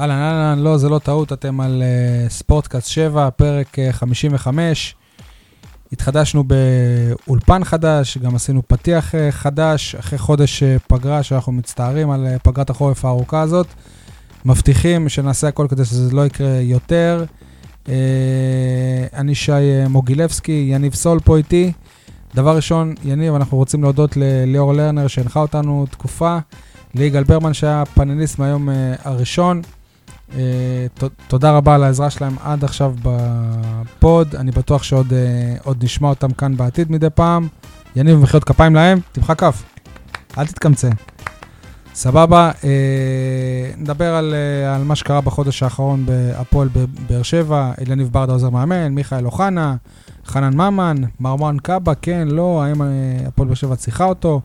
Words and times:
אהלן, 0.00 0.14
אהלן, 0.14 0.58
לא, 0.58 0.76
זה 0.76 0.88
לא 0.88 0.98
טעות, 0.98 1.32
אתם 1.32 1.60
על 1.60 1.82
uh, 1.82 2.30
ספורטקאסט 2.32 2.88
7, 2.88 3.30
פרק 3.30 3.76
uh, 3.78 3.92
55. 3.92 4.94
התחדשנו 5.92 6.44
באולפן 6.44 7.64
חדש, 7.64 8.18
גם 8.18 8.34
עשינו 8.34 8.62
פתיח 8.68 9.14
uh, 9.14 9.16
חדש, 9.30 9.94
אחרי 9.94 10.18
חודש 10.18 10.62
uh, 10.62 10.66
פגרה, 10.86 11.22
שאנחנו 11.22 11.52
מצטערים 11.52 12.10
על 12.10 12.26
uh, 12.26 12.38
פגרת 12.38 12.70
החורף 12.70 13.04
הארוכה 13.04 13.40
הזאת. 13.40 13.66
מבטיחים 14.44 15.08
שנעשה 15.08 15.48
הכל 15.48 15.66
כדי 15.70 15.84
שזה 15.84 16.14
לא 16.14 16.26
יקרה 16.26 16.60
יותר. 16.60 17.24
Uh, 17.84 17.88
אני 19.14 19.34
שי 19.34 19.86
מוגילבסקי, 19.88 20.68
יניב 20.70 20.94
סול 20.94 21.20
פה 21.20 21.36
איתי. 21.36 21.72
דבר 22.34 22.56
ראשון, 22.56 22.94
יניב, 23.04 23.34
אנחנו 23.34 23.56
רוצים 23.56 23.82
להודות 23.82 24.16
לליאור 24.16 24.72
לרנר 24.72 25.06
שהנחה 25.06 25.40
אותנו 25.40 25.86
תקופה, 25.90 26.38
ליגאל 26.94 27.24
ברמן 27.24 27.54
שהיה 27.54 27.84
פאנליסט 27.94 28.38
מהיום 28.38 28.68
uh, 28.68 28.72
הראשון. 29.04 29.62
ת, 30.30 31.04
תודה 31.28 31.56
רבה 31.56 31.74
על 31.74 31.84
העזרה 31.84 32.10
שלהם 32.10 32.36
עד 32.44 32.64
עכשיו 32.64 32.94
בפוד, 33.02 34.34
אני 34.34 34.50
בטוח 34.50 34.82
שעוד 34.82 35.12
uh, 35.66 35.84
נשמע 35.84 36.08
אותם 36.08 36.32
כאן 36.32 36.56
בעתיד 36.56 36.92
מדי 36.92 37.10
פעם. 37.14 37.48
יניב, 37.96 38.18
מחיאות 38.18 38.44
כפיים 38.44 38.74
להם, 38.74 38.98
תמחא 39.12 39.34
כף, 39.34 39.62
אל 40.38 40.46
תתקמצן. 40.46 40.90
סבבה, 41.94 42.50
uh, 42.50 42.64
נדבר 43.76 44.14
על, 44.14 44.34
על 44.74 44.84
מה 44.84 44.96
שקרה 44.96 45.20
בחודש 45.20 45.62
האחרון 45.62 46.06
בהפועל 46.06 46.68
בבאר 46.72 47.22
שבע, 47.22 47.72
אליניב 47.80 48.08
ברדה 48.12 48.32
עוזר 48.32 48.50
מאמן, 48.50 48.88
מיכאל 48.88 49.26
אוחנה, 49.26 49.76
חנן 50.26 50.54
ממן, 50.54 50.96
מרואן 51.20 51.58
קאבה, 51.58 51.94
כן, 51.94 52.28
לא, 52.28 52.62
האם 52.64 52.82
הפועל 53.26 53.48
באר 53.48 53.54
שבע 53.54 53.76
צריכה 53.76 54.04
אותו, 54.04 54.40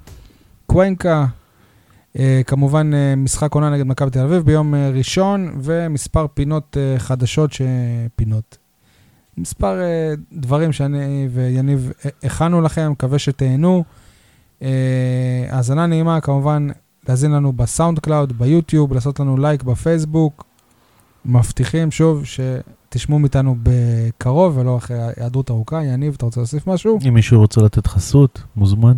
קואנקה, 0.68 1.26
כמובן, 2.48 2.92
uh, 2.94 3.16
משחק 3.18 3.54
עונה 3.54 3.70
נגד 3.70 3.86
מכבי 3.86 4.12
תל 4.12 4.20
אביב 4.20 4.44
ביום 4.44 4.74
uh, 4.74 4.78
ראשון, 4.98 5.60
ומספר 5.62 6.28
פינות 6.34 6.78
חדשות, 6.98 7.54
ש... 7.54 7.62
פינות. 8.16 8.58
מספר 9.38 9.80
דברים 10.34 10.72
שאני 10.72 11.28
ויניב 11.34 11.92
הכנו 12.24 12.62
לכם, 12.62 12.92
מקווה 12.92 13.20
שתהנו. 13.20 13.84
האזנה 15.50 15.86
נעימה, 15.86 16.22
כמובן, 16.22 16.68
להאזין 17.08 17.32
לנו 17.32 17.54
בסאונד 17.54 18.00
קלאוד, 18.00 18.34
ביוטיוב, 18.34 18.94
לעשות 18.94 19.20
לנו 19.20 19.38
לייק 19.38 19.64
בפייסבוק. 19.64 20.46
מבטיחים, 21.26 21.92
שוב, 21.92 22.24
שתשמעו 22.26 23.20
מאיתנו 23.20 23.56
בקרוב, 23.64 24.58
ולא 24.58 24.78
אחרי 24.78 24.98
היעדרות 25.18 25.52
ארוכה. 25.52 25.84
יניב, 25.84 26.14
אתה 26.18 26.26
רוצה 26.26 26.40
להוסיף 26.40 26.68
משהו? 26.68 27.00
אם 27.08 27.14
מישהו 27.14 27.40
רוצה 27.40 27.62
לתת 27.62 27.88
חסות, 27.88 28.42
מוזמן. 28.56 28.98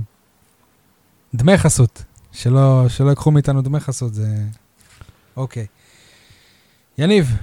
דמי 1.36 1.58
חסות. 1.58 2.04
שלא, 2.34 2.86
שלא 2.90 3.10
ייקחו 3.10 3.32
מאיתנו 3.32 3.62
דמי 3.62 3.80
חסות, 3.80 4.14
זה... 4.14 4.38
אוקיי. 5.38 5.66
יניב, 6.98 7.36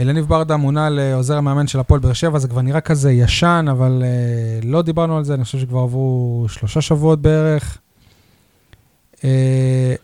אלניב 0.00 0.24
ברדה 0.24 0.56
מונה 0.56 0.90
לעוזר 0.90 1.36
המאמן 1.36 1.66
של 1.66 1.80
הפועל 1.80 2.00
באר 2.00 2.12
שבע, 2.12 2.38
זה 2.38 2.48
כבר 2.48 2.60
נראה 2.60 2.80
כזה 2.80 3.12
ישן, 3.12 3.66
אבל 3.70 4.02
uh, 4.02 4.66
לא 4.66 4.82
דיברנו 4.82 5.16
על 5.16 5.24
זה, 5.24 5.34
אני 5.34 5.44
חושב 5.44 5.58
שכבר 5.58 5.78
עברו 5.78 6.46
שלושה 6.48 6.80
שבועות 6.80 7.22
בערך. 7.22 7.78
Uh, 9.16 9.20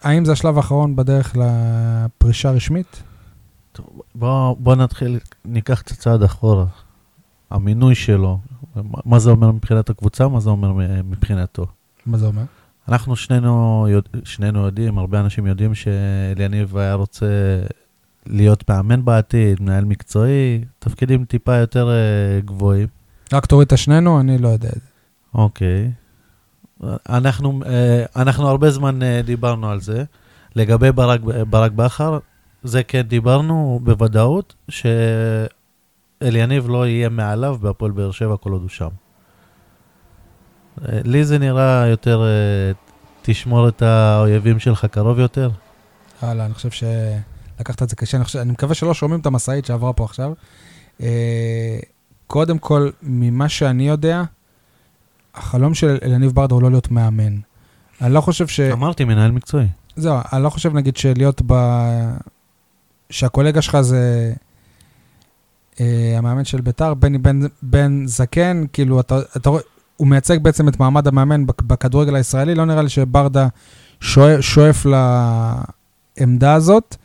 האם 0.03 0.25
זה 0.25 0.33
השלב 0.33 0.57
האחרון 0.57 0.97
בדרך 0.97 1.37
לפרישה 1.37 2.51
רשמית? 2.51 3.03
טוב, 3.73 3.87
בוא, 4.15 4.57
בוא 4.59 4.75
נתחיל, 4.75 5.19
ניקח 5.45 5.81
קצת 5.81 5.99
צעד 5.99 6.23
אחורה. 6.23 6.67
המינוי 7.51 7.95
שלו, 7.95 8.39
מה 9.05 9.19
זה 9.19 9.31
אומר 9.31 9.51
מבחינת 9.51 9.91
הקבוצה, 9.91 10.29
מה 10.29 10.41
זה 10.41 10.51
אומר 10.51 10.73
מבחינתו. 11.05 11.67
מה 12.07 12.19
זה 12.19 12.27
אומר? 12.27 12.43
אנחנו 12.89 13.17
שנינו, 13.17 13.87
שנינו 14.25 14.67
יודעים, 14.67 14.99
הרבה 14.99 15.21
אנשים 15.21 15.47
יודעים 15.47 15.75
שאליניב 15.75 16.77
היה 16.77 16.95
רוצה 16.95 17.27
להיות 18.27 18.71
מאמן 18.71 19.05
בעתיד, 19.05 19.63
מנהל 19.63 19.85
מקצועי, 19.85 20.65
תפקידים 20.79 21.25
טיפה 21.25 21.57
יותר 21.57 21.89
uh, 21.89 22.47
גבוהים. 22.47 22.89
רק 23.33 23.47
תוריד 23.47 23.67
את 23.67 23.73
השנינו, 23.73 24.21
אני 24.21 24.39
לא 24.39 24.49
יודע 24.49 24.69
את 24.69 24.75
זה. 24.75 24.89
אוקיי. 25.35 25.91
אנחנו, 27.09 27.61
uh, 27.63 27.67
אנחנו 28.17 28.49
הרבה 28.49 28.71
זמן 28.71 29.03
uh, 29.03 29.27
דיברנו 29.27 29.71
על 29.71 29.81
זה. 29.81 30.05
לגבי 30.57 30.93
ברק, 30.93 31.21
ברק 31.51 31.73
בכר, 31.73 32.19
זה 32.63 32.83
כן 32.83 33.03
דיברנו 33.03 33.81
בוודאות, 33.83 34.55
שאליניב 34.69 36.69
לא 36.69 36.87
יהיה 36.87 37.09
מעליו 37.09 37.57
בהפועל 37.61 37.91
באר 37.91 38.11
שבע 38.11 38.37
כל 38.37 38.53
עוד 38.53 38.63
הוא 38.63 38.71
שם. 38.71 38.89
לי 40.83 41.25
זה 41.25 41.39
נראה 41.39 41.87
יותר, 41.87 42.23
אה, 42.23 42.73
תשמור 43.23 43.69
את 43.69 43.83
האויבים 43.83 44.59
שלך 44.59 44.85
קרוב 44.85 45.19
יותר. 45.19 45.51
הלאה, 46.23 46.47
אני 46.47 46.55
חושב 46.55 46.71
שלקחת 46.71 47.83
את 47.83 47.89
זה 47.89 47.97
קשה. 47.97 48.17
אני, 48.17 48.25
חושב, 48.25 48.39
אני 48.39 48.53
מקווה 48.53 48.75
שלא 48.75 48.95
שומעים 48.95 49.21
את 49.21 49.27
המשאית 49.27 49.65
שעברה 49.65 49.93
פה 49.93 50.05
עכשיו. 50.05 50.33
אה, 51.01 51.79
קודם 52.27 52.59
כל, 52.59 52.91
ממה 53.03 53.49
שאני 53.49 53.89
יודע, 53.89 54.23
החלום 55.35 55.75
של 55.75 55.99
אלניב 56.03 56.33
ברדה 56.33 56.55
הוא 56.55 56.63
לא 56.63 56.71
להיות 56.71 56.91
מאמן. 56.91 57.37
אני 58.01 58.15
לא 58.15 58.21
חושב 58.21 58.47
ש... 58.47 58.61
אמרתי, 58.61 59.05
מנהל 59.05 59.31
מקצועי. 59.31 59.67
זהו, 59.97 60.17
אני 60.33 60.43
לא 60.43 60.51
חושב, 60.51 60.75
נגיד, 60.75 60.97
שלהיות 60.97 61.43
ב... 61.47 61.55
שהקולגה 63.11 63.63
שלך 63.63 63.81
זה 63.81 64.33
אה, 65.81 66.15
המאמן 66.19 66.45
של 66.45 66.61
ביתר, 66.61 66.95
בני 66.95 67.19
בן, 67.19 67.41
בן 67.63 68.03
זקן, 68.07 68.65
כאילו, 68.73 69.01
אתה, 69.01 69.19
אתה 69.37 69.51
רואה... 69.51 69.63
הוא 69.97 70.09
מייצג 70.09 70.39
בעצם 70.43 70.69
את 70.69 70.81
מעמד 70.81 71.09
המאמן 71.09 71.47
בכדורגל 71.47 72.17
הישראלי, 72.17 72.55
לא 72.55 72.65
נראה 72.65 72.83
לי 72.83 72.89
שברדה 72.89 73.49
שואף 74.41 74.87
לעמדה 76.19 76.55
הזאת. 76.55 76.97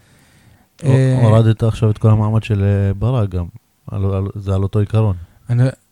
אה, 0.83 1.19
הורדת 1.23 1.63
עכשיו 1.63 1.91
את 1.91 1.97
כל 1.97 2.09
המעמד 2.09 2.43
של 2.43 2.63
אה, 2.63 2.93
ברק 2.93 3.29
גם, 3.29 3.45
זה 4.35 4.55
על 4.55 4.63
אותו 4.63 4.79
עיקרון. 4.79 5.15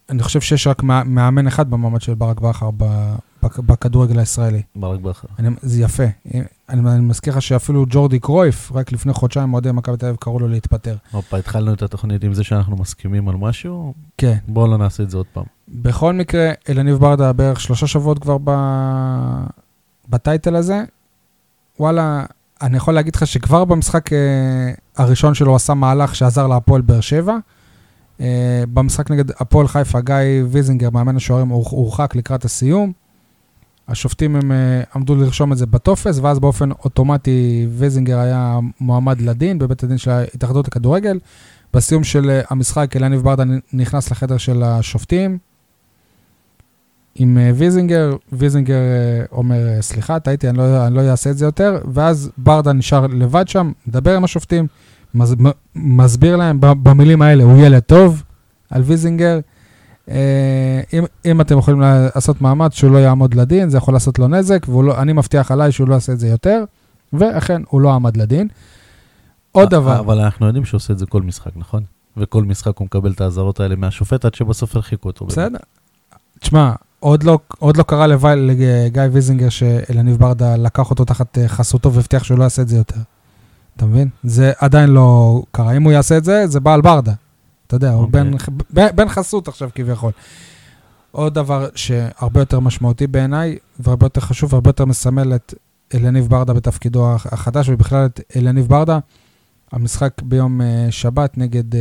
אני, 0.10 0.24
חושב 0.24 0.42
שיש 0.42 0.68
רק 0.68 0.84
מאמן 0.84 1.48
אחד 1.48 1.70
במעמד 1.70 2.02
של 2.02 2.14
ברק 2.14 2.42
בכר 2.42 2.70
בכדורגל 3.44 4.20
הישראלי. 4.20 4.62
ברק 4.76 5.00
בכר. 5.00 5.28
זה 5.62 5.82
יפה. 5.82 6.04
אני, 6.34 6.44
אני 6.70 7.00
מזכיר 7.00 7.34
לך 7.34 7.42
שאפילו 7.42 7.86
ג'ורדי 7.90 8.20
קרויף, 8.20 8.72
רק 8.72 8.92
לפני 8.92 9.14
חודשיים 9.14 9.54
אוהדי 9.54 9.72
מכבי 9.72 9.98
תל 9.98 10.06
אביב 10.06 10.18
קראו 10.20 10.40
לו 10.40 10.48
להתפטר. 10.48 10.96
הופה, 11.12 11.38
התחלנו 11.38 11.74
את 11.74 11.82
התוכנית 11.82 12.24
עם 12.24 12.34
זה 12.34 12.44
שאנחנו 12.44 12.78
מסכימים 12.78 13.30
על 13.30 13.36
משהו? 13.36 13.94
כן. 14.18 14.38
בואו 14.48 14.68
לא 14.68 14.78
נעשה 14.78 15.04
את 15.04 15.10
זה 15.10 15.18
עוד 15.18 15.26
פעם. 15.34 15.44
בכל 15.68 16.14
מקרה, 16.14 16.52
אלניב 16.70 16.98
ברדה 16.98 17.34
בערך 17.34 17.60
שלושה 17.60 17.88
שבועות 17.88 18.20
כבר 18.20 18.38
ב... 18.44 18.52
בטייטל 20.10 20.56
הזה. 20.56 20.84
וואלה, 21.80 22.26
אני 22.62 22.78
יכול 22.78 22.94
להגיד 22.94 23.16
לך 23.16 23.28
שכבר 23.28 23.66
במשחק 23.66 24.10
uh, 24.10 24.16
הראשון 24.98 25.34
שלו 25.34 25.56
עשה 25.56 25.74
מהלך 25.74 26.16
שעזר 26.16 26.48
להפועל 26.48 26.82
באר 26.82 27.02
שבע. 27.02 27.38
Uh, 28.18 28.22
במשחק 28.74 29.12
נגד 29.12 29.32
הפועל 29.32 29.68
חיפה, 29.68 30.02
גיא 30.02 30.16
ויזינגר, 30.50 30.90
מאמן 30.90 31.16
השוערים, 31.16 31.50
הורחק 31.50 32.16
לקראת 32.16 32.46
הסיום. 32.46 32.92
השופטים 33.88 34.36
הם 34.36 34.52
uh, 34.52 34.96
עמדו 34.96 35.16
לרשום 35.16 35.52
את 35.54 35.58
זה 35.58 35.66
בטופס, 35.66 36.20
ואז 36.20 36.40
באופן 36.40 36.72
אוטומטי 36.72 37.68
ויזינגר 37.72 38.20
היה 38.20 38.60
מועמד 38.80 39.22
לדין 39.22 39.60
בבית 39.60 39.84
הדין 39.84 39.98
של 39.98 40.12
ההתאחדות 40.12 40.68
לכדורגל. 40.68 41.20
בסיום 41.74 42.04
של 42.04 42.42
uh, 42.44 42.48
המשחק, 42.50 42.96
אליניב 42.96 43.22
ברדה 43.22 43.44
נכנס 43.74 44.12
לחדר 44.12 44.38
של 44.38 44.64
השופטים. 44.64 45.38
עם 47.16 47.38
uh, 47.38 47.56
ויזינגר, 47.56 48.16
ויזינגר 48.32 48.76
uh, 48.76 49.32
אומר, 49.32 49.82
סליחה, 49.82 50.20
טעיתי, 50.20 50.50
אני, 50.50 50.58
לא, 50.58 50.90
לא 50.90 51.02
אעשה 51.02 51.30
את 51.30 51.38
זה 51.38 51.46
יותר, 51.46 51.82
ואז 51.94 52.32
ברדה 52.38 52.74
נשאר 52.74 53.08
לבד 53.08 53.48
שם, 53.48 53.72
מדבר 53.88 54.16
עם 54.16 54.24
השופטים, 54.24 54.68
מס, 55.16 55.34
מסביר 55.76 56.36
להם 56.36 56.58
במילים 56.60 57.22
האלה, 57.22 57.44
הוא 57.44 57.58
ילד 57.58 57.80
טוב 57.80 58.24
על 58.70 58.82
ויזינגר. 58.82 59.40
Uh, 60.08 60.10
אם, 60.94 61.04
אם 61.26 61.42
אתם 61.42 61.58
יכולים 61.58 61.82
לעשות 61.82 62.42
מאמץ 62.42 62.74
שהוא 62.74 62.92
לא 62.92 62.98
יעמוד 62.98 63.34
לדין, 63.34 63.70
זה 63.70 63.78
יכול 63.78 63.94
לעשות 63.94 64.20
לו 64.20 64.28
נזק, 64.28 64.68
ואני 64.70 65.14
מבטיח 65.14 65.52
עליי 65.52 65.72
שהוא 65.72 65.88
לא 65.88 65.94
יעשה 65.94 66.14
את 66.14 66.20
זה 66.20 66.28
יותר, 66.28 66.64
ואכן, 67.14 67.62
הוא 67.68 67.82
לא 67.82 67.94
עמד 67.94 68.18
לדין. 68.18 68.48
עוד 69.52 69.70
דבר. 69.70 70.00
אבל 70.00 70.20
אנחנו 70.20 70.46
יודעים 70.46 70.66
שהוא 70.66 70.78
עושה 70.78 70.94
את 70.94 71.00
זה 71.00 71.06
כל 71.06 71.22
משחק, 71.22 71.52
נכון? 71.56 71.84
וכל 72.18 72.44
משחק 72.44 72.78
הוא 72.78 72.86
מקבל 72.86 73.12
את 73.12 73.22
האזהרות 73.22 73.60
האלה 73.60 73.76
מהשופט 73.76 74.26
עד 74.26 74.34
שבסוף 74.34 74.76
הרחיקו 74.76 75.10
אותו. 75.10 75.26
בסדר. 75.26 75.60
תשמע, 76.40 76.72
עוד 77.00 77.24
לא, 77.24 77.40
עוד 77.60 77.78
לא 77.78 77.84
קרה 77.84 78.08
לגיא 78.08 79.02
ויזינגר 79.12 79.50
שאלניב 79.50 80.18
ברדה 80.18 80.56
לקח 80.56 80.90
אותו 80.90 81.06
תחת 81.06 81.38
אה, 81.38 81.48
חסותו 81.48 81.94
והבטיח 81.94 82.24
שהוא 82.24 82.38
לא 82.40 82.44
יעשה 82.44 82.62
את 82.62 82.68
זה 82.68 82.78
יותר. 82.78 83.00
אתה 83.78 83.86
מבין? 83.86 84.10
זה 84.24 84.52
עדיין 84.60 84.90
לא 84.90 85.42
קרה. 85.52 85.78
אם 85.78 85.84
הוא 85.84 85.92
יעשה 85.92 86.18
את 86.18 86.24
זה, 86.24 86.48
זה 86.48 86.60
בעל 86.60 86.82
ברדה. 86.82 87.14
אתה 87.68 87.76
יודע, 87.76 87.90
okay. 87.90 87.94
הוא 87.94 88.04
אוקיי. 88.04 88.24
בן, 88.70 88.88
בן 88.96 89.10
חסות 89.10 89.48
עכשיו 89.48 89.70
כביכול. 89.76 90.12
עוד 91.12 91.34
דבר 91.34 91.68
שהרבה 91.76 92.42
יותר 92.42 92.60
משמעותי 92.60 93.08
בעיניי, 93.08 93.58
והרבה 93.80 94.06
יותר 94.06 94.22
חשוב, 94.22 94.54
והרבה 94.54 94.70
יותר 94.70 94.86
מסמל 94.86 95.36
את 95.36 95.54
אלניב 95.94 96.28
ברדה 96.28 96.54
בתפקידו 96.54 97.16
החדש, 97.16 97.70
ובכלל 97.70 98.06
את 98.06 98.22
אלניב 98.36 98.68
ברדה, 98.68 99.00
המשחק 99.72 100.22
ביום 100.22 100.62
אה, 100.62 100.88
שבת 100.90 101.38
נגד 101.38 101.74
uh, 101.74 101.78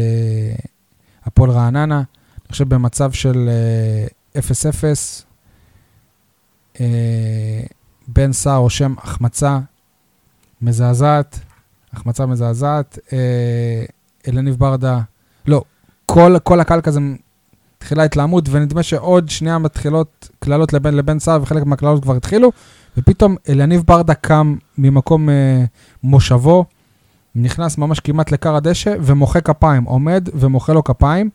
הפועל 1.24 1.50
רעננה, 1.50 1.96
אני 1.96 2.50
חושב 2.50 2.68
במצב 2.68 3.12
של 3.12 3.48
uh, 4.34 4.38
0-0. 4.38 4.42
אה, 6.80 7.62
בן 8.08 8.32
סער 8.32 8.56
רושם 8.56 8.94
החמצה 8.98 9.58
מזעזעת, 10.62 11.40
החמצה 11.96 12.26
מזעזעת. 12.26 12.98
אה, 13.12 13.84
אלניב 14.28 14.56
ברדה, 14.56 15.00
לא, 15.46 15.62
כל, 16.06 16.36
כל 16.42 16.60
הקהל 16.60 16.80
כזה 16.80 17.00
התחילה 17.78 18.04
התלהמות, 18.04 18.48
ונדמה 18.50 18.82
שעוד 18.82 19.28
שנייה 19.28 19.58
מתחילות 19.58 20.28
קללות 20.38 20.72
לבין 20.72 20.94
לבן 20.94 21.18
סער, 21.18 21.42
וחלק 21.42 21.66
מהקללות 21.66 22.02
כבר 22.02 22.16
התחילו, 22.16 22.52
ופתאום 22.96 23.36
אלניב 23.48 23.82
ברדה 23.86 24.14
קם 24.14 24.56
ממקום 24.78 25.28
אה, 25.28 25.64
מושבו, 26.02 26.64
נכנס 27.34 27.78
ממש 27.78 28.00
כמעט 28.00 28.32
לכר 28.32 28.56
הדשא, 28.56 28.94
ומוחא 29.00 29.40
כפיים, 29.40 29.84
עומד 29.84 30.28
ומוחא 30.34 30.72
לו 30.72 30.84
כפיים, 30.84 31.30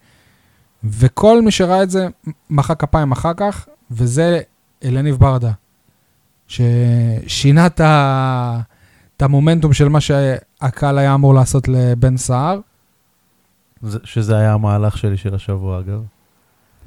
וכל 0.84 1.42
מי 1.42 1.52
שראה 1.52 1.84
את 1.84 1.90
זה 1.90 2.08
מחא 2.50 2.74
כפיים 2.74 3.12
אחר 3.12 3.34
כך, 3.38 3.68
וזה 3.92 4.40
אלניב 4.84 5.16
ברדה, 5.16 5.52
ששינה 6.48 7.66
את 7.66 7.80
ה... 7.80 8.60
את 9.22 9.26
המומנטום 9.26 9.74
של 9.74 9.90
מה 9.90 10.02
שהקהל 10.02 10.98
היה 10.98 11.14
אמור 11.14 11.34
לעשות 11.34 11.68
לבן 11.68 12.18
סער. 12.18 12.60
זה- 13.82 14.00
שזה 14.04 14.38
היה 14.38 14.54
המהלך 14.54 14.98
שלי 14.98 15.18
של 15.18 15.36
השבוע, 15.36 15.80
אגב. 15.80 16.04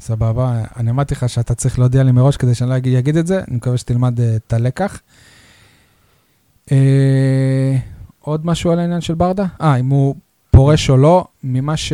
סבבה, 0.00 0.62
אני 0.76 0.90
אמרתי 0.90 1.14
לך 1.14 1.28
שאתה 1.28 1.54
צריך 1.54 1.78
להודיע 1.78 2.02
לי 2.02 2.12
מראש 2.12 2.36
כדי 2.36 2.54
שאני 2.54 2.70
לא 2.70 2.76
אגיד- 2.76 2.96
אגיד 2.98 3.16
את 3.16 3.26
זה, 3.26 3.40
אני 3.48 3.56
מקווה 3.56 3.76
שתלמד 3.76 4.20
אה, 4.20 4.36
את 4.36 4.52
הלקח. 4.52 5.00
אה, 6.72 7.76
עוד 8.20 8.46
משהו 8.46 8.70
על 8.72 8.78
העניין 8.78 9.00
של 9.00 9.14
ברדה? 9.14 9.44
אה, 9.60 9.76
אם 9.76 9.88
הוא 9.88 10.14
פורש 10.50 10.90
או 10.90 10.96
לא, 10.96 11.24
ממה 11.44 11.76
ש... 11.76 11.92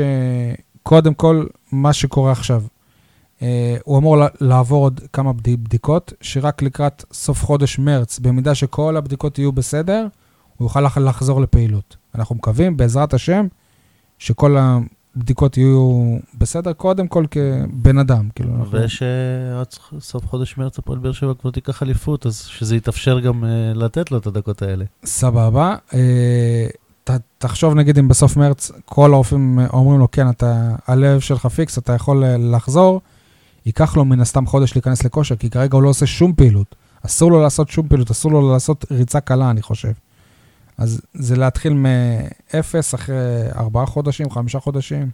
קודם 0.83 1.15
כל, 1.15 1.47
מה 1.73 1.93
שקורה 1.93 2.33
עכשיו. 2.33 2.63
אה, 3.43 3.77
הוא 3.85 3.99
אמור 3.99 4.17
לעבור 4.41 4.85
עוד 4.85 5.01
כמה 5.13 5.33
בד- 5.33 5.65
בדיקות, 5.65 6.13
שרק 6.21 6.63
לקראת 6.63 7.05
סוף 7.13 7.45
חודש 7.45 7.79
מרץ, 7.79 8.19
במידה 8.19 8.55
שכל 8.55 8.97
הבדיקות 8.97 9.39
יהיו 9.39 9.53
בסדר, 9.53 10.07
הוא 10.61 10.67
יוכל 10.67 10.81
לח- 10.81 10.99
לחזור 10.99 11.41
לפעילות. 11.41 11.97
אנחנו 12.15 12.35
מקווים, 12.35 12.77
בעזרת 12.77 13.15
השם, 13.15 13.47
שכל 14.19 14.57
הבדיקות 14.59 15.57
יהיו 15.57 16.17
בסדר, 16.39 16.73
קודם 16.73 17.09
כל 17.09 17.25
כבן 17.31 17.99
אדם. 17.99 18.29
כאילו, 18.35 18.51
אנחנו- 18.57 18.79
ושעד 18.85 19.67
סוף 20.01 20.27
חודש 20.27 20.57
מרץ 20.59 20.79
הפועל 20.79 20.99
באר 20.99 21.12
שבע 21.12 21.33
כבר 21.41 21.51
תיקח 21.51 21.83
אליפות, 21.83 22.27
אז 22.27 22.37
שזה 22.41 22.77
יתאפשר 22.77 23.21
גם 23.21 23.45
אה, 23.45 23.49
לתת 23.75 24.11
לו 24.11 24.19
את 24.19 24.27
הדקות 24.27 24.62
האלה. 24.62 24.85
סבבה. 25.05 25.75
אה, 25.95 26.67
ת, 27.05 27.11
תחשוב 27.39 27.75
נגיד 27.75 27.99
אם 27.99 28.09
בסוף 28.09 28.37
מרץ 28.37 28.71
כל 28.85 29.15
הרופאים 29.15 29.59
אה, 29.59 29.67
אומרים 29.73 29.99
לו, 30.01 30.09
כן, 30.13 30.31
אתה, 30.31 30.75
הלב 30.87 31.21
שלך 31.21 31.47
פיקס, 31.47 31.79
אתה 31.79 31.93
יכול 31.93 32.25
אה, 32.25 32.37
לחזור, 32.39 33.01
ייקח 33.67 33.97
לו 33.97 34.05
מן 34.05 34.21
הסתם 34.21 34.47
חודש 34.47 34.75
להיכנס 34.75 35.05
לכושר, 35.05 35.37
כי 35.37 35.51
כרגע 35.51 35.75
הוא 35.77 35.83
לא 35.83 35.89
עושה 35.89 36.06
שום 36.06 36.33
פעילות. 36.35 36.75
אסור 37.06 37.31
לו 37.31 37.43
לעשות 37.43 37.69
שום 37.69 37.89
פעילות, 37.89 38.11
אסור 38.11 38.33
לו 38.33 38.53
לעשות 38.53 38.85
ריצה 38.91 39.21
קלה, 39.21 39.51
אני 39.51 39.63
חושב. 39.63 39.93
אז 40.81 41.00
זה 41.15 41.37
להתחיל 41.37 41.73
מאפס 41.75 42.94
אחרי 42.94 43.17
ארבעה 43.56 43.87
חודשים, 43.87 44.31
חמישה 44.31 44.61
חודשים. 44.61 45.11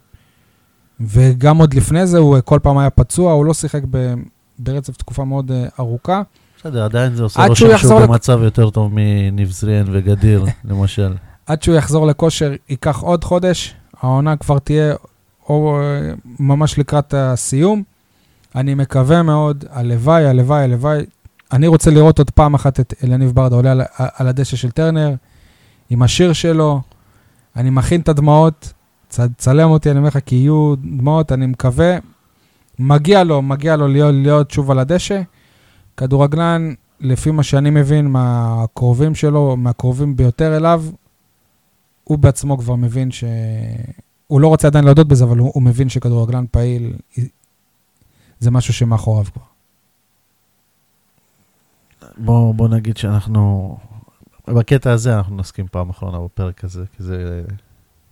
וגם 0.99 1.57
עוד 1.57 1.73
לפני 1.73 2.07
זה, 2.07 2.17
הוא 2.17 2.35
אה, 2.35 2.41
כל 2.41 2.59
פעם 2.63 2.77
היה 2.77 2.89
פצוע, 2.89 3.31
הוא 3.33 3.45
לא 3.45 3.53
שיחק 3.53 3.81
ב, 3.91 4.13
ברצף 4.59 4.97
תקופה 4.97 5.23
מאוד 5.23 5.51
אה, 5.51 5.65
ארוכה. 5.79 6.21
בסדר, 6.59 6.83
עדיין 6.85 7.15
זה 7.15 7.23
עושה 7.23 7.45
רושם 7.45 7.65
שהוא, 7.67 7.77
שהוא 7.77 7.99
לק- 8.01 8.09
במצב 8.09 8.39
יותר 8.43 8.69
טוב 8.69 8.91
מניב 8.95 9.49
זריאן 9.51 9.85
וגדיר, 9.91 10.45
למשל. 10.69 11.13
עד 11.45 11.63
שהוא 11.63 11.75
יחזור 11.75 12.07
לכושר 12.07 12.53
ייקח 12.69 12.99
עוד 12.99 13.23
חודש, 13.23 13.75
העונה 14.01 14.37
כבר 14.37 14.59
תהיה 14.59 14.93
או 15.49 15.79
אה, 15.81 16.11
ממש 16.39 16.79
לקראת 16.79 17.13
הסיום. 17.17 17.83
אני 18.55 18.73
מקווה 18.73 19.23
מאוד, 19.23 19.65
הלוואי, 19.69 20.25
הלוואי, 20.25 20.63
הלוואי. 20.63 21.05
אני 21.53 21.67
רוצה 21.67 21.91
לראות 21.91 22.17
עוד 22.19 22.29
פעם 22.29 22.53
אחת 22.53 22.79
את 22.79 22.93
אלניב 23.03 23.31
ברדה 23.31 23.55
עולה 23.55 23.71
על, 23.71 23.81
על 23.97 24.27
הדשא 24.27 24.55
של 24.57 24.71
טרנר, 24.71 25.13
עם 25.89 26.01
השיר 26.01 26.33
שלו. 26.33 26.81
אני 27.55 27.69
מכין 27.69 28.01
את 28.01 28.09
הדמעות, 28.09 28.73
צ, 29.09 29.19
צלם 29.37 29.69
אותי, 29.69 29.91
אני 29.91 29.97
אומר 29.97 30.07
לך, 30.07 30.17
כי 30.25 30.35
יהיו 30.35 30.75
דמעות, 30.75 31.31
אני 31.31 31.45
מקווה. 31.45 31.97
מגיע 32.79 33.23
לו, 33.23 33.41
מגיע 33.41 33.75
לו 33.75 33.87
להיות, 33.87 34.13
להיות 34.15 34.51
שוב 34.51 34.71
על 34.71 34.79
הדשא. 34.79 35.21
כדורגלן, 35.97 36.73
לפי 36.99 37.31
מה 37.31 37.43
שאני 37.43 37.69
מבין 37.69 38.07
מהקרובים 38.07 39.15
שלו, 39.15 39.57
מהקרובים 39.57 40.15
ביותר 40.15 40.57
אליו, 40.57 40.83
הוא 42.03 42.17
בעצמו 42.17 42.57
כבר 42.57 42.75
מבין 42.75 43.11
ש... 43.11 43.23
הוא 44.27 44.41
לא 44.41 44.47
רוצה 44.47 44.67
עדיין 44.67 44.85
להודות 44.85 45.07
בזה, 45.07 45.23
אבל 45.23 45.37
הוא, 45.37 45.51
הוא 45.53 45.63
מבין 45.63 45.89
שכדורגלן 45.89 46.45
פעיל 46.51 46.93
זה 48.39 48.51
משהו 48.51 48.73
שמאחוריו 48.73 49.25
כבר. 49.25 49.43
בוא, 52.17 52.53
בוא 52.53 52.67
נגיד 52.67 52.97
שאנחנו, 52.97 53.77
בקטע 54.47 54.91
הזה 54.91 55.17
אנחנו 55.17 55.37
נסכים 55.37 55.65
פעם 55.71 55.89
אחרונה 55.89 56.19
בפרק 56.19 56.63
הזה, 56.63 56.83
כי 56.97 57.03
זה, 57.03 57.43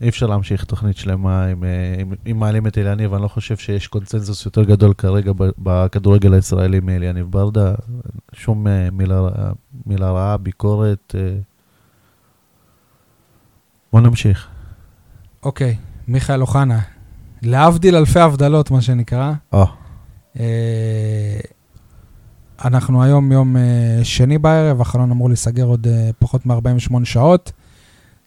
אי 0.01 0.09
אפשר 0.09 0.27
להמשיך 0.27 0.63
תוכנית 0.63 0.97
שלמה 0.97 1.51
אם, 1.51 1.63
אה, 1.63 1.95
אם, 2.01 2.13
אם 2.31 2.39
מעלים 2.39 2.67
את 2.67 2.77
אליניב, 2.77 3.13
אני 3.13 3.23
לא 3.23 3.27
חושב 3.27 3.57
שיש 3.57 3.87
קונצנזוס 3.87 4.45
יותר 4.45 4.63
גדול 4.63 4.93
כרגע 4.93 5.31
בכדורגל 5.57 6.33
הישראלי 6.33 6.79
מאליניב 6.79 7.31
ברדה, 7.31 7.73
שום 8.33 8.67
אה, 8.67 8.89
מילה, 8.91 9.21
מילה 9.85 10.11
רעה, 10.11 10.37
ביקורת. 10.37 11.15
אה. 11.17 11.37
בוא 13.93 14.01
נמשיך. 14.01 14.47
אוקיי, 15.43 15.77
מיכאל 16.07 16.41
אוחנה, 16.41 16.79
להבדיל 17.41 17.95
אלפי 17.95 18.19
הבדלות, 18.19 18.71
מה 18.71 18.81
שנקרא. 18.81 19.33
או, 19.53 19.65
אה, 20.39 21.39
אנחנו 22.65 23.03
היום 23.03 23.31
יום 23.31 23.57
אה, 23.57 23.99
שני 24.03 24.37
בערב, 24.37 24.81
החלון 24.81 25.11
אמור 25.11 25.29
להיסגר 25.29 25.65
עוד 25.65 25.87
אה, 25.87 26.09
פחות 26.19 26.45
מ-48 26.45 27.05
שעות. 27.05 27.51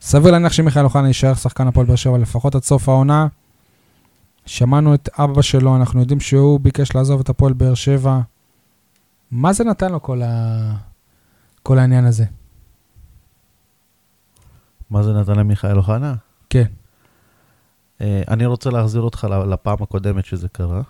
סביר 0.00 0.32
להניח 0.32 0.52
שמיכאל 0.52 0.84
אוחנה 0.84 1.08
יישאר 1.08 1.34
שחקן 1.34 1.66
הפועל 1.66 1.86
באר 1.86 1.96
שבע 1.96 2.18
לפחות 2.18 2.54
עד 2.54 2.62
סוף 2.62 2.88
העונה. 2.88 3.26
שמענו 4.46 4.94
את 4.94 5.08
אבא 5.18 5.42
שלו, 5.42 5.76
אנחנו 5.76 6.00
יודעים 6.00 6.20
שהוא 6.20 6.60
ביקש 6.60 6.94
לעזוב 6.94 7.20
את 7.20 7.28
הפועל 7.28 7.52
באר 7.52 7.74
שבע. 7.74 8.20
מה 9.30 9.52
זה 9.52 9.64
נתן 9.64 9.92
לו 9.92 10.02
כל, 10.02 10.22
ה... 10.22 10.72
כל 11.62 11.78
העניין 11.78 12.04
הזה? 12.04 12.24
מה 14.90 15.02
זה 15.02 15.12
נתן 15.12 15.34
למיכאל 15.34 15.76
אוחנה? 15.76 16.14
כן. 16.50 16.66
אה, 18.00 18.22
אני 18.28 18.46
רוצה 18.46 18.70
להחזיר 18.70 19.00
אותך 19.00 19.26
לפעם 19.48 19.82
הקודמת 19.82 20.24
שזה 20.24 20.48
קרה. 20.48 20.82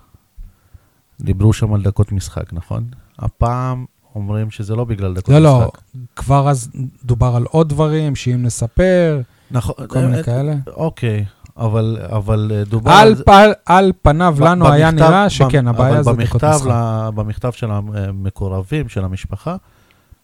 דיברו 1.21 1.53
שם 1.53 1.73
על 1.73 1.81
דקות 1.81 2.11
משחק, 2.11 2.53
נכון? 2.53 2.83
הפעם 3.19 3.85
אומרים 4.15 4.51
שזה 4.51 4.75
לא 4.75 4.83
בגלל 4.85 5.13
דקות 5.13 5.29
לא, 5.29 5.39
לא, 5.39 5.59
משחק. 5.59 5.81
כבר 6.15 6.49
אז 6.49 6.69
דובר 7.05 7.35
על 7.35 7.43
עוד 7.43 7.69
דברים, 7.69 8.15
שאם 8.15 8.43
נספר, 8.43 9.21
נכון. 9.51 9.75
כל 9.87 9.99
מיני 9.99 10.23
כאלה. 10.23 10.55
אוקיי, 10.67 11.25
אבל, 11.57 11.97
אבל 12.11 12.51
אה, 12.55 12.63
דובר 12.63 12.91
על, 12.91 13.15
זה. 13.15 13.23
פ... 13.23 13.29
על 13.65 13.91
פניו 14.01 14.35
ב- 14.39 14.43
לנו 14.43 14.67
היה 14.71 14.91
במכתב- 14.91 15.03
נראה 15.09 15.29
שכן, 15.29 15.67
הבעיה 15.67 16.03
זה 16.03 16.11
דקות 16.11 16.43
משחק. 16.43 16.67
במכתב 17.15 17.51
של 17.51 17.67
המקורבים, 17.71 18.89
של 18.89 19.03
המשפחה, 19.05 19.55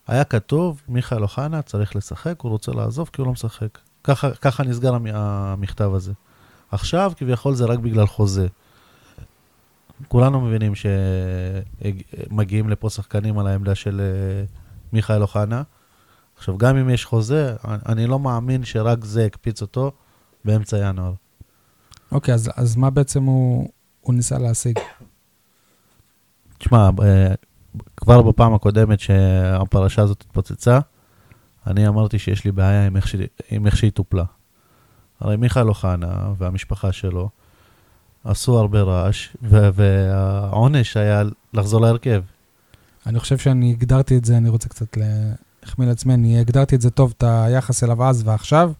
היה 0.08 0.24
כתוב, 0.24 0.82
מיכאל 0.90 1.22
אוחנה 1.24 1.62
צריך 1.62 1.96
לשחק, 1.96 2.42
הוא 2.42 2.52
רוצה 2.52 2.72
לעזוב 2.72 3.10
כי 3.14 3.22
הוא 3.22 3.28
לא 3.28 3.32
משחק. 3.34 3.78
ככה, 4.04 4.30
ככה 4.32 4.64
נסגר 4.64 4.96
המ- 4.96 5.06
המכתב 5.14 5.92
הזה. 5.94 6.14
עכשיו, 6.72 7.12
כביכול, 7.18 7.56
זה 7.56 7.66
רק 7.66 7.80
בגלל 7.80 8.08
חוזה. 8.08 8.48
כולנו 10.08 10.42
מבינים 10.42 10.74
שמגיעים 10.76 12.70
לפה 12.70 12.90
שחקנים 12.90 13.40
על 13.40 13.48
העמדה 13.48 13.76
של 13.76 14.02
אה, 14.02 14.46
מיכאל 14.94 15.22
אוחנה. 15.22 15.64
עכשיו, 16.38 16.58
גם 16.58 16.78
אם 16.78 16.90
יש 16.90 17.06
חוזה, 17.06 17.56
אני- 17.66 18.08
לא 18.08 18.20
מאמין 18.20 18.66
שרק 18.66 19.06
זה 19.06 19.26
הקפיץ 19.26 19.62
אותו 19.62 19.92
באמצע 20.46 20.78
ינואר. 20.78 21.14
אוקיי, 22.12 22.34
אז, 22.34 22.52
אז 22.56 22.76
מה 22.76 22.90
בעצם 22.90 23.24
הוא, 23.24 23.70
הוא 24.02 24.14
ניסה 24.16 24.38
להשיג? 24.38 24.80
תשמע, 26.58 26.90
אה, 27.04 27.34
כבר 27.98 28.22
בפעם 28.22 28.54
הקודמת 28.54 29.00
שהפרשה 29.00 30.02
הזאת 30.02 30.22
התפוצצה, 30.22 30.80
אני 31.68 31.88
אמרתי 31.88 32.20
שיש 32.20 32.46
לי 32.46 32.52
בעיה 32.52 32.86
עם 32.88 32.96
איך, 32.96 33.08
ש... 33.08 33.16
עם 33.52 33.66
איך 33.66 33.78
שהיא 33.78 33.92
טופלה. 33.92 34.24
הרי 35.20 35.38
מיכאל 35.38 35.68
אוחנה 35.70 36.34
והמשפחה 36.38 36.92
שלו 36.92 37.30
עשו 38.26 38.60
הרבה 38.60 38.82
רעש, 38.82 39.30
והעונש 39.42 40.98
היה 40.98 41.24
לחזור 41.54 41.82
להרכב. 41.82 42.22
אני 43.06 43.20
חושב 43.20 43.38
שאני 43.38 43.72
הגדרתי 43.72 44.18
את 44.18 44.26
זה, 44.26 44.38
אני 44.38 44.50
רוצה 44.50 44.70
קצת 44.70 44.98
להחמיא 45.64 45.88
לעצמי, 45.88 46.14
אני 46.14 46.40
הגדרתי 46.40 46.76
את 46.76 46.82
זה 46.82 46.90
טוב, 46.90 47.14
את 47.18 47.24
היחס 47.28 47.84
אליו 47.84 48.04
אז 48.04 48.24
ועכשיו. 48.26 48.72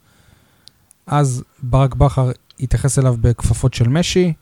אז 1.06 1.44
ברק 1.62 1.94
בכר 1.94 2.30
התייחס 2.60 2.98
אליו 2.98 3.16
בכפפות 3.20 3.74
של 3.74 3.88
משי, 3.88 4.32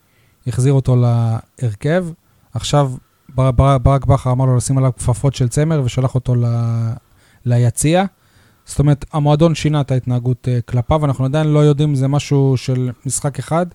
החזיר 0.46 0.72
אותו 0.72 0.96
להרכב. 0.96 2.06
עכשיו 2.54 2.92
בר, 3.34 3.50
בר, 3.50 3.78
ברק 3.78 4.04
בכר 4.04 4.32
אמר 4.32 4.44
לו 4.44 4.56
לשים 4.56 4.78
עליו 4.78 4.90
כפפות 4.96 5.34
של 5.34 5.48
צמר 5.48 5.82
ושלח 5.84 6.14
אותו 6.14 6.34
ל, 6.34 6.44
ליציע. 7.44 8.04
זאת 8.66 8.78
אומרת, 8.78 9.04
המועדון 9.12 9.54
שינה 9.54 9.80
את 9.80 9.90
ההתנהגות 9.90 10.48
uh, 10.48 10.62
כלפיו, 10.62 11.04
אנחנו 11.04 11.24
עדיין 11.24 11.46
לא 11.46 11.58
יודעים 11.58 11.88
אם 11.88 11.94
זה 11.94 12.08
משהו 12.08 12.56
של 12.56 12.90
משחק 13.06 13.38
אחד, 13.38 13.66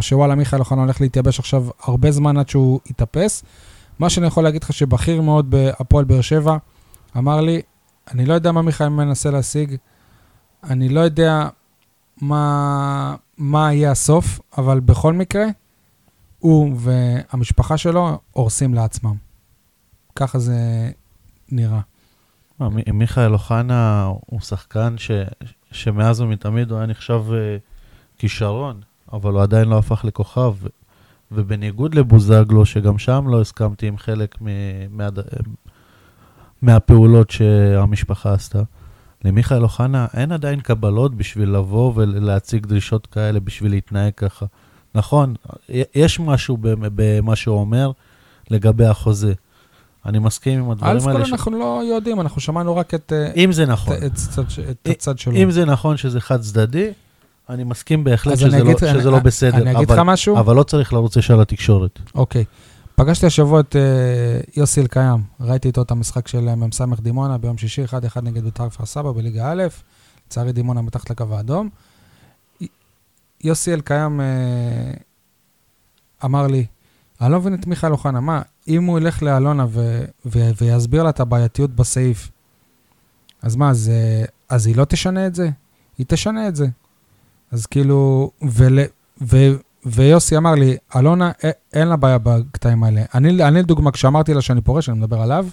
או 0.00 0.04
שוואלה, 0.04 0.34
מיכאל 0.34 0.58
אוחנה 0.58 0.80
הולך 0.80 1.00
להתייבש 1.00 1.38
עכשיו 1.38 1.66
הרבה 1.82 2.10
זמן 2.10 2.36
עד 2.36 2.48
שהוא 2.48 2.80
יתאפס. 2.86 3.44
מה 3.98 4.10
שאני 4.10 4.26
יכול 4.26 4.44
להגיד 4.44 4.64
לך 4.64 4.72
שבכיר 4.72 5.20
מאוד 5.20 5.50
בהפועל 5.50 6.04
באר 6.04 6.20
שבע 6.20 6.56
אמר 7.16 7.40
לי, 7.40 7.62
אני 8.10 8.26
לא 8.26 8.34
יודע 8.34 8.52
מה 8.52 8.62
מיכאל 8.62 8.88
מנסה 8.88 9.30
להשיג, 9.30 9.76
אני 10.64 10.88
לא 10.88 11.00
יודע 11.00 11.48
מה, 12.20 13.14
מה 13.38 13.72
יהיה 13.72 13.90
הסוף, 13.90 14.40
אבל 14.58 14.80
בכל 14.80 15.12
מקרה, 15.12 15.44
הוא 16.38 16.76
והמשפחה 16.76 17.76
שלו 17.76 18.18
הורסים 18.32 18.74
לעצמם. 18.74 19.14
ככה 20.16 20.38
זה 20.38 20.90
נראה. 21.52 21.80
מיכאל 22.92 23.32
אוחנה 23.32 24.04
הוא 24.26 24.40
שחקן 24.40 24.94
ש, 24.98 25.10
שמאז 25.72 26.20
ומתמיד 26.20 26.70
הוא 26.70 26.78
היה 26.78 26.86
נחשב 26.86 27.22
אה, 27.32 27.56
כישרון, 28.18 28.80
אבל 29.12 29.32
הוא 29.32 29.42
עדיין 29.42 29.68
לא 29.68 29.78
הפך 29.78 30.04
לכוכב. 30.04 30.54
ובניגוד 31.32 31.94
לבוזגלו, 31.94 32.66
שגם 32.66 32.98
שם 32.98 33.24
לא 33.28 33.40
הסכמתי 33.40 33.86
עם 33.88 33.98
חלק 33.98 34.36
מ- 34.42 34.46
מה, 34.96 35.08
מהפעולות 36.62 37.30
שהמשפחה 37.30 38.32
עשתה, 38.32 38.62
למיכאל 39.24 39.62
אוחנה 39.62 40.06
אין 40.14 40.32
עדיין 40.32 40.60
קבלות 40.60 41.14
בשביל 41.14 41.50
לבוא 41.50 41.92
ולהציג 41.96 42.66
דרישות 42.66 43.06
כאלה, 43.06 43.40
בשביל 43.40 43.70
להתנהג 43.72 44.12
ככה. 44.16 44.46
נכון, 44.94 45.34
יש 45.94 46.20
משהו 46.20 46.58
במה 46.60 47.36
שהוא 47.36 47.60
אומר 47.60 47.90
לגבי 48.50 48.86
החוזה. 48.86 49.32
אני 50.06 50.18
מסכים 50.18 50.58
עם 50.64 50.70
הדברים 50.70 50.92
אלף 50.96 51.06
האלה. 51.06 51.18
כל 51.18 51.24
ש- 51.24 51.32
אנחנו 51.32 51.58
לא 51.58 51.82
יודעים, 51.94 52.20
אנחנו 52.20 52.40
שמענו 52.40 52.76
רק 52.76 52.94
את, 52.94 53.12
אה, 53.12 53.32
אם 53.36 53.52
זה 53.52 53.66
נכון. 53.66 53.96
את, 53.96 54.02
הצד- 54.12 54.42
את 54.70 54.88
הצד 54.90 55.18
שלו. 55.18 55.36
אם 55.36 55.50
זה 55.50 55.64
נכון 55.64 55.96
שזה 55.96 56.20
חד 56.20 56.40
צדדי, 56.40 56.90
אני 57.50 57.64
מסכים 57.64 58.04
בהחלט 58.04 58.32
אז 58.32 58.42
אני 58.42 58.50
שזה, 58.50 58.58
לא, 58.58 58.64
אגיד- 58.70 58.78
שזה 58.78 58.90
אני- 58.90 59.04
לא 59.04 59.18
בסדר. 59.18 59.56
אני 59.56 59.70
אגיד 59.76 59.90
אבל, 59.90 59.94
לך 60.00 60.06
משהו? 60.06 60.38
אבל 60.38 60.56
לא 60.56 60.62
צריך 60.62 60.92
לרוץ 60.92 61.16
ישר 61.16 61.36
לתקשורת. 61.36 61.98
אוקיי. 62.14 62.44
פגשתי 62.94 63.26
השבוע 63.26 63.60
את 63.60 63.76
אה, 63.76 63.80
יוסי 64.56 64.80
אלקיים, 64.80 65.22
ראיתי 65.40 65.68
איתו 65.68 65.82
את 65.82 65.90
המשחק 65.90 66.28
של 66.28 66.48
אה, 66.48 66.54
מ"ס 66.56 66.80
דימונה 67.00 67.38
ביום 67.38 67.58
שישי, 67.58 67.84
1-1 67.84 67.90
נגד 68.22 68.44
בית"ר 68.44 68.68
כפר 68.70 68.86
סבא 68.86 69.12
בליגה 69.12 69.52
א', 69.52 69.62
לצערי 70.26 70.52
דימונה 70.52 70.82
מתחת 70.82 71.10
לקו 71.10 71.24
האדום. 71.30 71.68
יוסי 73.44 73.74
אלקיים 73.74 74.20
אה, 74.20 74.26
אמר 76.24 76.46
לי, 76.46 76.66
אני 77.20 77.32
לא 77.32 77.38
מבין 77.40 77.54
את 77.54 77.66
מיכאל 77.66 77.92
אוחנה, 77.92 78.20
מה, 78.20 78.42
אם 78.68 78.84
הוא 78.84 78.98
ילך 78.98 79.22
לאלונה 79.22 79.66
ו- 79.68 80.04
ו- 80.26 80.50
ויסביר 80.60 81.02
לה 81.02 81.10
את 81.10 81.20
הבעייתיות 81.20 81.70
בסעיף, 81.70 82.30
אז 83.42 83.56
מה, 83.56 83.70
אז, 83.70 83.88
אה, 83.94 84.24
אז 84.48 84.66
היא 84.66 84.76
לא 84.76 84.84
תשנה 84.84 85.26
את 85.26 85.34
זה? 85.34 85.50
היא 85.98 86.06
תשנה 86.08 86.48
את 86.48 86.56
זה. 86.56 86.66
אז 87.52 87.66
כאילו, 87.66 88.30
ול, 88.42 88.78
ו, 89.20 89.36
ויוסי 89.86 90.36
אמר 90.36 90.54
לי, 90.54 90.76
אלונה, 90.96 91.30
אין 91.72 91.88
לה 91.88 91.96
בעיה 91.96 92.18
בקטעים 92.18 92.84
האלה. 92.84 93.02
אני, 93.14 93.44
אני 93.44 93.62
לדוגמה, 93.62 93.90
כשאמרתי 93.90 94.34
לה 94.34 94.40
שאני 94.40 94.60
פורש, 94.60 94.88
אני 94.88 94.98
מדבר 94.98 95.20
עליו, 95.20 95.46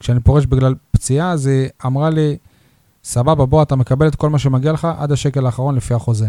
כשאני 0.00 0.20
פורש 0.20 0.46
בגלל 0.46 0.74
פציעה, 0.90 1.30
אז 1.30 1.46
היא 1.46 1.68
אמרה 1.86 2.10
לי, 2.10 2.36
סבבה, 3.04 3.46
בוא, 3.46 3.62
אתה 3.62 3.76
מקבל 3.76 4.08
את 4.08 4.14
כל 4.14 4.30
מה 4.30 4.38
שמגיע 4.38 4.72
לך 4.72 4.88
עד 4.98 5.12
השקל 5.12 5.46
האחרון 5.46 5.74
לפי 5.74 5.94
החוזה. 5.94 6.28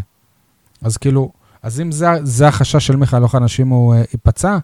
אז 0.81 0.97
כאילו, 0.97 1.31
אז 1.63 1.81
אם 1.81 1.91
זה, 1.91 2.07
זה 2.23 2.47
החשש 2.47 2.87
של 2.87 2.95
מיכאל 2.95 3.23
אוחנה, 3.23 3.47
שאם 3.47 3.67
הוא 3.67 3.95
uh, 3.95 3.97
ייפצע, 4.13 4.57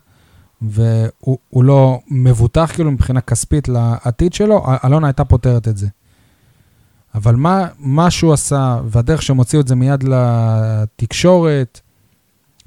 והוא 0.62 1.38
הוא 1.50 1.64
לא 1.64 2.00
מבוטח 2.08 2.72
כאילו 2.74 2.92
מבחינה 2.92 3.22
כספית 3.22 3.68
לעתיד 3.68 4.34
שלו, 4.34 4.66
אלונה 4.86 5.08
הייתה 5.08 5.26
פותרת 5.26 5.68
את 5.68 5.78
זה. 5.78 5.88
אבל 7.16 7.36
מה, 7.36 7.68
מה 7.80 8.12
שהוא 8.12 8.34
עשה, 8.34 8.80
והדרך 8.86 9.22
שהם 9.22 9.38
הוציאו 9.38 9.62
את 9.62 9.68
זה 9.68 9.76
מיד 9.76 10.04
לתקשורת, 10.04 11.80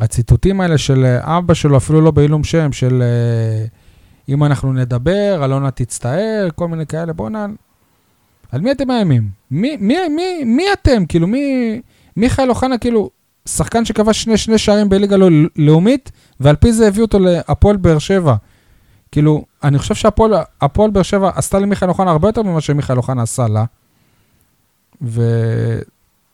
הציטוטים 0.00 0.60
האלה 0.60 0.78
של 0.78 1.04
אה, 1.04 1.38
אבא 1.38 1.54
שלו, 1.54 1.76
אפילו 1.76 2.00
לא 2.00 2.10
בעילום 2.10 2.44
שם, 2.44 2.72
של 2.72 3.02
אה, 3.02 3.66
אם 4.28 4.44
אנחנו 4.44 4.72
נדבר, 4.72 5.40
אלונה 5.44 5.70
תצטער, 5.70 6.48
כל 6.54 6.68
מיני 6.68 6.86
כאלה, 6.86 7.12
בואו 7.12 7.28
נע... 7.28 7.46
על 8.52 8.60
מי 8.60 8.72
אתם 8.72 8.88
מאיימים? 8.88 9.28
מי, 9.50 9.76
מי, 9.80 10.08
מי, 10.08 10.44
מי 10.44 10.64
אתם? 10.72 11.06
כאילו, 11.06 11.26
מי... 11.26 11.80
מיכאל 12.16 12.50
אוחנה, 12.50 12.78
כאילו, 12.78 13.10
שחקן 13.48 13.84
שכבש 13.84 14.22
שני, 14.22 14.36
שני 14.36 14.58
שערים 14.58 14.88
בליגה 14.88 15.16
לא, 15.16 15.28
לאומית, 15.56 16.12
ועל 16.40 16.56
פי 16.56 16.72
זה 16.72 16.88
הביאו 16.88 17.04
אותו 17.04 17.18
להפועל 17.18 17.76
באר 17.76 17.98
שבע. 17.98 18.34
כאילו, 19.12 19.44
אני 19.64 19.78
חושב 19.78 19.94
שהפועל 19.94 20.90
באר 20.92 21.02
שבע 21.02 21.30
עשתה 21.34 21.58
למיכאל 21.58 21.88
אוחנה 21.88 22.10
הרבה 22.10 22.28
יותר 22.28 22.42
ממה 22.42 22.60
שמיכאל 22.60 22.96
אוחנה 22.96 23.22
עשה 23.22 23.48
לה. 23.48 23.64
ו... 25.02 25.20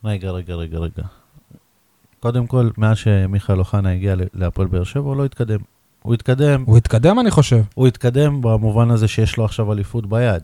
רגע, 0.05 0.31
רגע, 0.31 0.55
רגע, 0.55 0.79
רגע. 0.79 1.03
קודם 2.21 2.47
כל, 2.47 2.69
מאז 2.79 2.97
שמיכאל 2.97 3.59
אוחנה 3.59 3.93
הגיע 3.93 4.15
להפועל 4.35 4.69
באר 4.69 4.85
שבע, 4.85 5.09
הוא 5.09 5.17
לא 5.17 5.25
התקדם. 5.25 5.59
הוא 6.03 6.15
התקדם, 6.15 6.63
הוא 6.67 6.77
התקדם, 6.77 7.19
אני 7.21 7.31
חושב. 7.31 7.63
הוא 7.75 7.87
התקדם 7.87 8.43
במובן 8.43 8.91
הזה 8.91 9.09
שיש 9.09 9.37
לו 9.37 9.45
עכשיו 9.45 9.73
אליפות 9.73 10.07
ביד. 10.09 10.43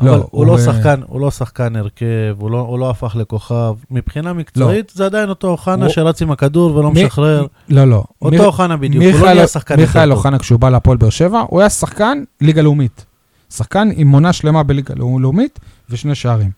לא, 0.00 0.10
אבל 0.10 0.18
הוא, 0.18 0.28
הוא, 0.30 0.46
לא 0.46 0.58
שחקן, 0.58 1.00
הוא 1.06 1.20
לא 1.20 1.30
שחקן 1.30 1.76
הרכב, 1.76 2.36
הוא 2.38 2.50
לא, 2.50 2.58
הוא 2.60 2.78
לא 2.78 2.90
הפך 2.90 3.16
לכוכב. 3.16 3.74
מבחינה 3.90 4.32
מקצועית, 4.32 4.92
זה 4.94 5.06
עדיין 5.06 5.28
אותו 5.28 5.48
אוחנה 5.48 5.84
הוא- 5.84 5.92
שרץ 5.92 6.22
עם 6.22 6.30
הכדור 6.30 6.76
ולא 6.76 6.90
מי- 6.90 7.04
משחרר. 7.04 7.46
לא, 7.68 7.84
לא. 7.84 8.04
אותו 8.22 8.44
אוחנה 8.44 8.76
בדיוק, 8.76 9.04
הוא 9.14 9.26
לא 9.26 9.34
נהיה 9.34 9.46
שחקן 9.46 9.74
יותר 9.74 9.86
מיכאל. 9.86 10.12
אוחנה, 10.12 10.38
כשהוא 10.38 10.60
בא 10.60 10.70
להפועל 10.70 10.96
באר 10.96 11.10
שבע, 11.10 11.44
הוא 11.48 11.60
היה 11.60 11.70
שחקן 11.70 12.22
ליגה 12.40 12.62
לאומית. 12.62 13.04
שחקן 13.50 13.88
עם 13.96 14.06
מונה 14.06 14.32
שלמה 14.32 14.62
בליגה 14.62 14.94
לאו- 14.94 15.18
לאומית 15.18 15.58
ושני 15.90 16.14
שערים. 16.14 16.50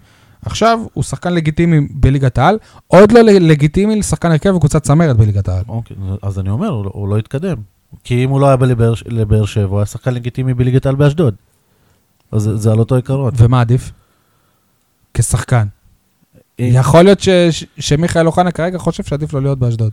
עכשיו 0.44 0.78
הוא 0.92 1.04
שחקן 1.04 1.32
לגיטימי 1.34 1.80
בליגת 1.90 2.38
העל, 2.38 2.58
עוד 2.86 3.12
לא 3.12 3.20
לגיטימי 3.22 3.96
לשחקן 3.96 4.30
הרכב 4.30 4.54
וקבוצת 4.54 4.82
צמרת 4.82 5.16
בליגת 5.16 5.48
העל. 5.48 5.64
אוקיי, 5.68 5.96
אז 6.22 6.38
אני 6.38 6.50
אומר, 6.50 6.68
הוא, 6.68 6.84
לא- 6.84 6.90
הוא 6.94 7.08
לא 7.08 7.18
התקדם. 7.18 7.56
כי 8.04 8.24
אם 8.24 8.30
הוא 8.30 8.40
לא 8.40 8.46
היה 8.46 8.56
בא 8.56 8.66
לבאר, 9.06 9.44
שבע, 9.44 9.64
הוא 9.66 9.78
היה 9.78 9.86
שחקן 9.86 10.14
לגיטימי 10.14 10.54
בליגת 10.54 10.86
העל 10.86 10.94
באשדוד. 10.94 11.34
אז 12.32 12.42
זה, 12.42 12.56
זה 12.56 12.72
על 12.72 12.78
אותו 12.78 12.94
עיקרון. 12.96 13.32
ומה 13.36 13.60
עדיף? 13.60 13.92
כשחקן. 15.14 15.66
אם- 16.58 16.70
יכול 16.74 17.02
להיות 17.02 17.20
ש- 17.20 17.28
ש- 17.50 17.64
שמיכאל 17.78 18.26
אוחנה 18.26 18.50
כרגע 18.50 18.78
חושב 18.78 19.02
שעדיף 19.04 19.32
לו 19.32 19.40
להיות 19.40 19.58
באשדוד. 19.58 19.92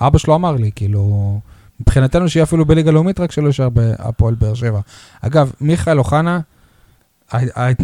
אבא 0.00 0.18
שלו 0.18 0.34
אמר 0.34 0.52
לי, 0.52 0.70
כאילו, 0.74 1.40
מבחינתנו 1.80 2.28
שיהיה 2.28 2.44
אפילו 2.44 2.64
בליגה 2.64 2.90
לאומית, 2.90 3.20
רק 3.20 3.32
שלא 3.32 3.46
יישאר 3.46 3.68
בהפועל 3.68 4.34
באר 4.34 4.54
שבע. 4.54 4.80
אגב, 5.20 5.52
מיכאל 5.60 5.98
אוחנה, 5.98 6.40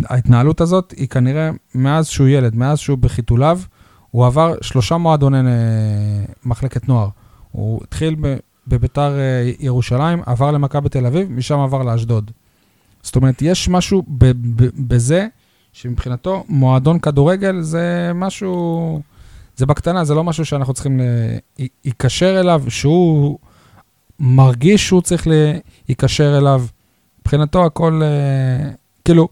ההתנהלות 0.09 0.61
הזאת 0.61 0.95
היא 0.97 1.09
כנראה 1.09 1.50
מאז 1.75 2.07
שהוא 2.07 2.28
ילד, 2.28 2.55
מאז 2.55 2.78
שהוא 2.78 2.99
בחיתוליו, 2.99 3.61
הוא 4.11 4.26
עבר 4.26 4.55
שלושה 4.61 4.97
מועדוני 4.97 5.38
אה, 5.38 5.45
מחלקת 6.45 6.88
נוער. 6.88 7.09
הוא 7.52 7.81
התחיל 7.85 8.17
בביתר 8.67 9.19
אה, 9.19 9.50
ירושלים, 9.61 10.23
עבר 10.26 10.50
למכבי 10.50 10.88
תל 10.88 11.07
אביב, 11.07 11.33
משם 11.33 11.59
עבר 11.59 11.83
לאשדוד. 11.83 12.31
זאת 13.02 13.17
אומרת, 13.17 13.43
יש 13.43 13.69
משהו 13.69 14.02
בזה 14.88 15.26
שמבחינתו 15.73 16.45
מועדון 16.49 16.99
כדורגל 16.99 17.61
זה 17.61 18.12
משהו, 18.14 19.00
זה 19.57 19.67
בקטנה, 19.67 20.05
זה 20.05 20.14
לא 20.14 20.25
משהו 20.25 20.45
שאנחנו 20.45 20.75
צריכים 20.75 21.00
להיקשר 21.59 22.40
אליו, 22.40 22.62
שהוא 22.69 23.38
מרגיש 24.21 24.87
שהוא 24.87 25.02
צריך 25.02 25.26
להיקשר 25.88 26.38
אליו. 26.38 26.64
מבחינתו 27.21 27.67
הכל, 27.67 28.00
אה, 28.05 28.71
כאילו, 29.09 29.29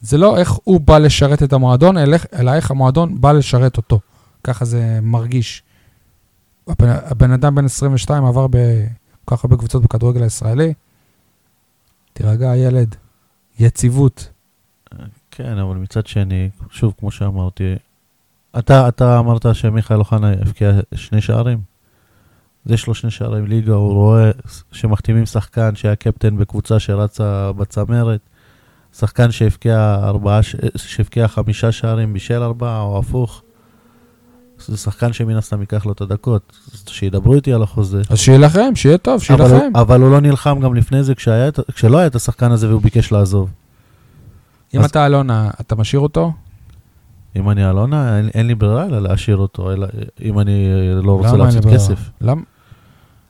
זה 0.00 0.18
לא 0.18 0.38
איך 0.38 0.52
הוא 0.64 0.80
בא 0.80 0.98
לשרת 0.98 1.42
את 1.42 1.52
המועדון, 1.52 1.98
אלא, 1.98 2.16
אלא 2.34 2.54
איך 2.54 2.70
המועדון 2.70 3.20
בא 3.20 3.32
לשרת 3.32 3.76
אותו. 3.76 4.00
ככה 4.44 4.64
זה 4.64 4.98
מרגיש. 5.02 5.62
הבן, 6.68 6.88
הבן 6.88 7.30
אדם 7.30 7.54
בן 7.54 7.64
22 7.64 8.24
עבר 8.24 8.46
בכל 8.46 9.36
כך 9.36 9.44
הרבה 9.44 9.56
קבוצות 9.56 9.82
בכדורגל 9.82 10.22
הישראלי. 10.22 10.74
תירגע, 12.12 12.56
ילד. 12.56 12.94
יציבות. 13.58 14.28
כן, 15.30 15.58
אבל 15.58 15.76
מצד 15.76 16.06
שני, 16.06 16.50
שוב, 16.70 16.94
כמו 16.98 17.10
שאמרתי, 17.10 17.74
אתה, 18.58 18.88
אתה 18.88 19.18
אמרת 19.18 19.46
שמיכאל 19.52 19.98
אוחנה 19.98 20.32
הבקיע 20.32 20.72
שני 20.94 21.20
שערים? 21.20 21.58
יש 22.66 22.86
לו 22.86 22.94
שני 22.94 23.10
שערים 23.10 23.46
ליגה, 23.46 23.72
הוא 23.72 23.92
רואה 23.92 24.30
שמחתימים 24.72 25.26
שחקן 25.26 25.74
שהיה 25.74 25.96
קפטן 25.96 26.36
בקבוצה 26.36 26.78
שרצה 26.78 27.52
בצמרת, 27.52 28.20
שחקן 28.98 29.30
שהבקיע, 29.30 29.94
ארבעה, 30.02 30.40
שהבקיע 30.76 31.28
חמישה 31.28 31.72
שערים 31.72 32.12
בישל 32.12 32.42
ארבעה, 32.42 32.80
או 32.80 32.98
הפוך. 32.98 33.42
זה 34.66 34.76
שחקן 34.76 35.12
שמן 35.12 35.36
הסתם 35.36 35.60
ייקח 35.60 35.86
לו 35.86 35.92
את 35.92 36.00
הדקות, 36.00 36.52
שידברו 36.86 37.34
איתי 37.34 37.52
על 37.52 37.62
החוזה. 37.62 38.02
אז 38.10 38.18
שיילחם, 38.18 38.74
שיהיה 38.74 38.98
טוב, 38.98 39.22
אבל, 39.30 39.40
הוא- 39.40 39.48
שיילחם. 39.48 39.76
אבל 39.76 40.00
הוא 40.00 40.10
לא 40.10 40.20
נלחם 40.20 40.60
גם 40.60 40.74
לפני 40.74 41.02
זה 41.04 41.14
כשהיה, 41.14 41.48
כשלא 41.74 41.98
היה 41.98 42.06
את 42.06 42.14
השחקן 42.14 42.50
הזה 42.52 42.68
והוא 42.68 42.82
ביקש 42.82 43.12
לעזוב. 43.12 43.50
אם 44.74 44.80
אז- 44.80 44.86
אתה 44.90 45.06
אלונה, 45.06 45.50
אתה 45.60 45.74
משאיר 45.76 46.00
אותו? 46.00 46.32
אם 47.36 47.50
אני 47.50 47.70
אלונה, 47.70 48.18
אין, 48.18 48.28
אין 48.34 48.46
לי 48.46 48.54
ברירה 48.54 48.86
אלא 48.86 49.02
להשאיר 49.02 49.36
אותו, 49.36 49.72
אלא 49.72 49.86
אם 50.22 50.38
אני 50.38 50.68
לא 51.02 51.12
רוצה 51.12 51.36
להפסיד? 51.36 51.66
כסף. 51.74 52.10
למה? 52.20 52.42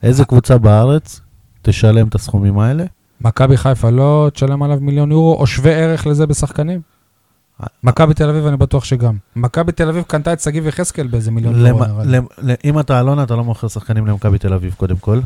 איזה 0.03 0.25
קבוצה 0.25 0.57
בארץ 0.57 1.21
תשלם 1.61 2.07
את 2.07 2.15
הסכומים 2.15 2.59
האלה? 2.59 2.85
מכבי 3.21 3.57
חיפה 3.57 3.89
לא 3.89 4.29
תשלם 4.33 4.63
עליו 4.63 4.77
מיליון 4.81 5.11
יורו, 5.11 5.35
או 5.35 5.47
שווה 5.47 5.71
ערך 5.71 6.07
לזה 6.07 6.25
בשחקנים? 6.27 6.81
מכבי 7.83 8.13
תל 8.13 8.29
אביב, 8.29 8.45
אני 8.45 8.57
בטוח 8.57 8.83
שגם. 8.83 9.17
מכבי 9.35 9.71
תל 9.71 9.89
אביב 9.89 10.03
קנתה 10.07 10.33
את 10.33 10.39
שגיב 10.39 10.67
יחזקאל 10.67 11.07
באיזה 11.07 11.31
מיליון 11.31 11.65
יורו. 11.65 11.85
נראה 11.85 12.03
לי. 12.03 12.53
אם 12.65 12.79
אתה 12.79 12.99
אלונה, 12.99 13.23
אתה 13.23 13.35
לא 13.35 13.43
מוכר 13.43 13.67
שחקנים 13.67 14.07
למכבי 14.07 14.37
תל 14.37 14.53
אביב, 14.53 14.73
קודם 14.77 14.97
כל. 14.97 15.19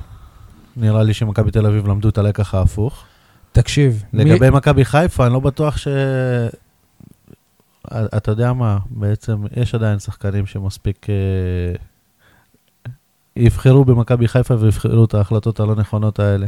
נראה 0.78 1.04
לי 1.04 1.14
שמכבי 1.14 1.52
תל 1.52 1.66
אביב 1.66 1.88
למדו 1.88 2.10
את 2.10 2.18
הלקח 2.18 2.54
ההפוך. 2.56 3.04
תקשיב, 3.52 4.04
מי- 4.14 4.26
לגבי 4.26 4.50
מכבי 4.50 4.86
חיפה, 4.86 5.26
אני 5.26 5.34
לא 5.34 5.40
בטוח 5.40 5.78
ש... 5.78 5.88
אתה 7.88 8.32
יודע 8.32 8.54
מה, 8.54 8.78
בעצם 8.90 9.38
יש 9.56 9.76
עדיין 9.76 10.00
שחקנים 10.00 10.46
שמספיק 10.46 11.08
אה, 11.10 11.16
יבחרו 13.36 13.86
במכבי 13.86 14.28
חיפה 14.28 14.56
ויבחרו 14.60 15.06
את 15.06 15.14
ההחלטות 15.14 15.60
הלא 15.60 15.76
נכונות 15.76 16.20
האלה. 16.20 16.48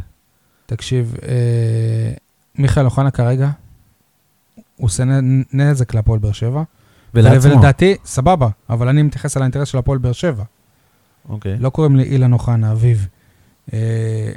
תקשיב, 0.72 1.16
אה, 1.24 2.13
מיכאל 2.56 2.86
אוחנה 2.86 3.12
כרגע, 3.12 3.50
הוא 4.56 4.86
עושה 4.86 5.04
נזק 5.54 5.94
להפועל 5.94 6.20
באר 6.20 6.32
שבע. 6.32 6.63
ולעצמו. 7.13 7.51
ולדעתי, 7.51 7.96
סבבה, 8.06 8.48
אבל 8.70 8.88
אני 8.88 9.04
מתייחס 9.04 9.38
על 9.38 9.44
האינטרס 9.44 9.68
של 9.68 9.78
הפועל 9.78 9.98
באר 9.98 10.12
שבע. 10.12 10.44
אוקיי. 11.30 11.58
לא 11.60 11.70
קוראים 11.70 11.96
לי 11.96 12.04
אילן 12.04 12.34
אוחנה, 12.34 12.72
אביו. 12.72 12.98
אה, 13.74 14.32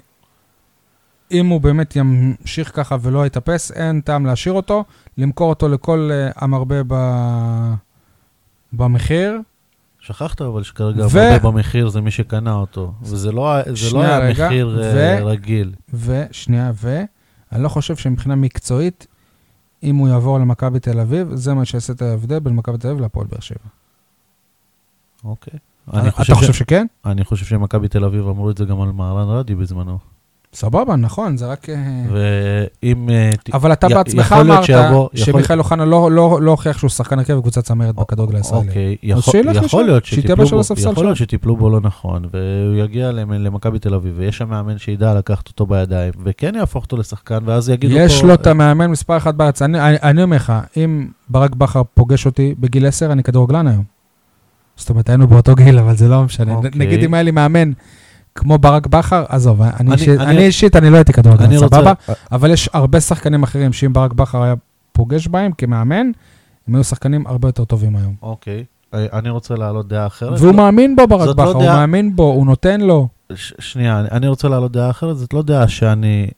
אם 1.31 1.47
הוא 1.47 1.61
באמת 1.61 1.97
ימשיך 1.97 2.71
ככה 2.75 2.97
ולא 3.00 3.26
יתאפס, 3.26 3.73
אין 3.73 4.00
טעם 4.00 4.26
להשאיר 4.26 4.55
אותו, 4.55 4.85
למכור 5.19 5.49
אותו 5.50 5.69
לכל 5.69 6.11
אה, 6.12 6.31
המרבה 6.37 6.83
ב... 6.87 6.95
במחיר. 8.73 9.41
שכחת 10.07 10.43
אבל 10.43 10.63
שכרגע 10.63 11.07
ו- 11.11 11.21
הרבה 11.21 11.51
במחיר 11.51 11.89
זה 11.89 12.01
מי 12.01 12.11
שקנה 12.11 12.55
אותו, 12.55 12.93
וזה 13.03 13.33
לא, 13.33 13.57
זה 13.75 13.97
לא 13.97 14.03
היה 14.03 14.19
רגע, 14.19 14.47
מחיר 14.47 14.69
ו- 14.77 14.83
אה, 14.83 15.25
רגיל. 15.25 15.73
ושנייה, 15.95 16.73
ואני 16.75 17.63
לא 17.63 17.69
חושב 17.69 17.97
שמבחינה 17.97 18.35
מקצועית, 18.35 19.07
אם 19.83 19.97
הוא 19.97 20.09
יעבור 20.09 20.39
למכבי 20.39 20.81
תל 20.81 21.01
אביב, 21.01 21.35
זה 21.35 21.55
מה 21.55 21.65
שיעשה 21.65 21.93
את 21.93 22.03
ההבדל 22.03 22.39
בין 22.39 22.55
מכבי 22.57 22.79
תל 22.79 22.89
אביב 22.89 23.01
להפועל 23.01 23.27
באר 23.27 23.41
שבע. 23.41 23.59
אוקיי. 25.25 25.59
אתה 25.89 26.01
אני 26.01 26.11
חושב. 26.11 26.53
שכן? 26.53 26.87
אני 27.05 27.25
חושב 27.25 27.45
שמכבי 27.47 27.89
תל 27.89 28.05
אביב 28.05 28.29
אמרו 28.29 28.51
את 28.51 28.57
זה 28.57 28.65
גם 28.65 28.81
על 28.81 28.93
מהרן 28.93 29.29
רדי 29.29 29.55
בזמנו. 29.55 29.99
סבבה, 30.55 30.97
נכון, 30.97 31.37
זה 31.37 31.47
רק... 31.47 31.69
אה, 31.69 31.75
ואם... 32.13 33.11
אה, 33.11 33.31
אבל 33.53 33.73
אתה 33.73 33.89
בעצמך 33.89 34.35
אמרת 34.41 34.65
שמיכאל 35.15 35.59
אוחנה 35.59 35.85
לא- 35.85 36.11
לא 36.11 36.39
לא 36.43 36.51
הוכיח 36.51 36.79
שהוא 36.79 36.91
שחקן 36.91 37.19
הרכב 37.19 37.35
בקבוצת 37.35 37.65
צמרת 37.65 37.95
בכדורגל 37.95 38.37
הישראלי. 38.37 38.69
אוקיי, 38.69 38.97
יכול, 39.03 39.85
להיות 39.85 40.05
שטיפלו 41.17 41.57
בו, 41.57 41.71
לא 41.71 41.81
נכון, 41.81 42.23
והוא 42.33 42.85
יגיע 42.85 43.13
למ- 43.13 43.33
למכבי 43.33 43.79
תל 43.79 43.95
אביב, 43.95 44.15
ויש 44.17 44.39
שם 44.39 44.49
מאמן 44.49 44.79
שידע 44.79 45.15
לקחת 45.15 45.49
אותו 45.49 45.67
בידיים, 45.67 46.13
וכן 46.25 46.55
יהפוך 46.55 46.85
אותו 46.85 46.97
לשחקן, 46.97 47.39
ואז 47.45 47.69
יגידו 47.69 47.95
פה... 47.95 48.01
יש 48.01 48.23
לו 48.25 48.35
את 48.35 48.47
המאמן 48.47 48.87
מספר 48.91 49.17
אחת 49.17 49.35
בארץ. 49.35 49.63
אני 49.63 50.23
אומר 50.23 50.37
לך, 50.37 50.53
אם 50.77 51.07
ברק 51.29 51.55
בכר 51.55 51.83
פוגש 51.95 52.27
אותי 52.27 52.55
בגיל 52.61 52.87
10, 52.87 53.13
אני 53.13 53.23
כדורגלן 53.23 53.67
היום. 53.67 53.85
זאת 54.77 54.91
אומרת, 54.91 55.09
היינו 55.09 55.27
באותו 55.29 55.55
גיל, 55.55 55.79
אבל 55.79 55.97
זה 55.97 56.09
לא 56.09 56.23
משנה. 56.25 56.55
אוקיי. 56.55 56.71
נגיד 56.75 57.05
אם 57.05 57.15
היה 57.15 57.23
לי 57.23 57.31
מאמן 57.31 57.73
כמו 58.35 58.59
ברק 58.59 58.87
בכר, 58.87 59.25
עזוב, 59.29 59.62
אני 59.62 59.73
אני- 59.81 59.93
אישית- 59.93 60.21
אני- 60.21 60.31
אני 60.31 60.47
אישית, 60.47 60.76
אני 60.76 60.91
לא 60.91 60.97
הייתי 60.97 61.12
כדורגלן, 61.12 61.47
אני 61.47 61.57
רוצה... 61.59 61.76
סבבה? 61.76 61.93
אבל 62.33 62.50
יש 62.50 62.69
הרבה 62.73 63.00
שחקנים 63.00 63.43
אחרים 63.43 63.73
שאם 63.73 63.93
ברק 63.93 64.12
בכר 64.12 64.43
היה 64.43 64.55
פוגש 64.93 65.29
בהם 65.29 65.53
כמאמן, 65.53 66.11
הם 66.69 66.75
היו 66.75 66.85
שחקנים 66.85 67.26
הרבה 67.26 67.49
יותר 67.49 67.64
טובים 67.64 67.97
היום. 67.97 68.14
אוקיי, 68.23 68.64
אה, 68.95 69.07
אני 69.12 69.31
רוצה 69.31 69.55
להעלות 69.55 69.88
דעה 69.88 70.07
אחרת. 70.07 70.38
והוא 70.41 70.50
לא- 70.50 70.57
מאמין 70.57 70.97
בו, 70.97 71.07
ברק 71.07 71.26
לא 71.26 71.33
בכר, 71.33 71.53
הוא 71.53 71.62
דעה- 71.62 71.76
מאמין 71.76 72.17
בו, 72.17 72.23
הוא 72.23 72.47
נותן 72.47 72.81
לו. 72.81 73.09
ש- 73.35 73.53
שנייה, 73.59 74.00
אני- 74.00 74.09
אני 74.11 74.29
רוצה 74.29 74.49
להעלות 74.49 74.73
דעה 74.73 74.91
אחרת, 74.91 75.17
זאת 75.19 75.35
לא 75.35 75.43
דעה 75.43 75.69
שאני 75.69 76.31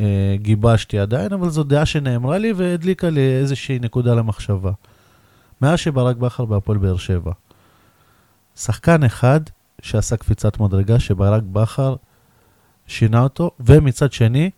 אה, 0.00 0.04
גיבשתי 0.42 0.98
עדיין, 0.98 1.32
אבל 1.32 1.48
זו 1.50 1.62
דעה 1.62 1.86
שנאמרה 1.86 2.38
לי 2.38 2.52
והדליקה 2.56 3.10
לי 3.10 3.20
איזושהי 3.20 3.78
נקודה 3.82 4.14
למחשבה. 4.14 4.70
מאז 5.62 5.78
שברק 5.78 6.16
בכר 6.16 6.44
בהפועל 6.44 6.78
באר 6.78 6.96
שבע, 6.96 7.32
שחקן 8.56 9.04
אחד 9.04 9.40
שעשה 9.84 10.16
קפיצת 10.16 10.60
מדרגה, 10.60 11.00
שברק 11.00 11.42
בכר 11.52 11.94
שינה 12.86 13.22
אותו, 13.22 13.50
ומצד 13.60 14.12
שני, 14.12 14.50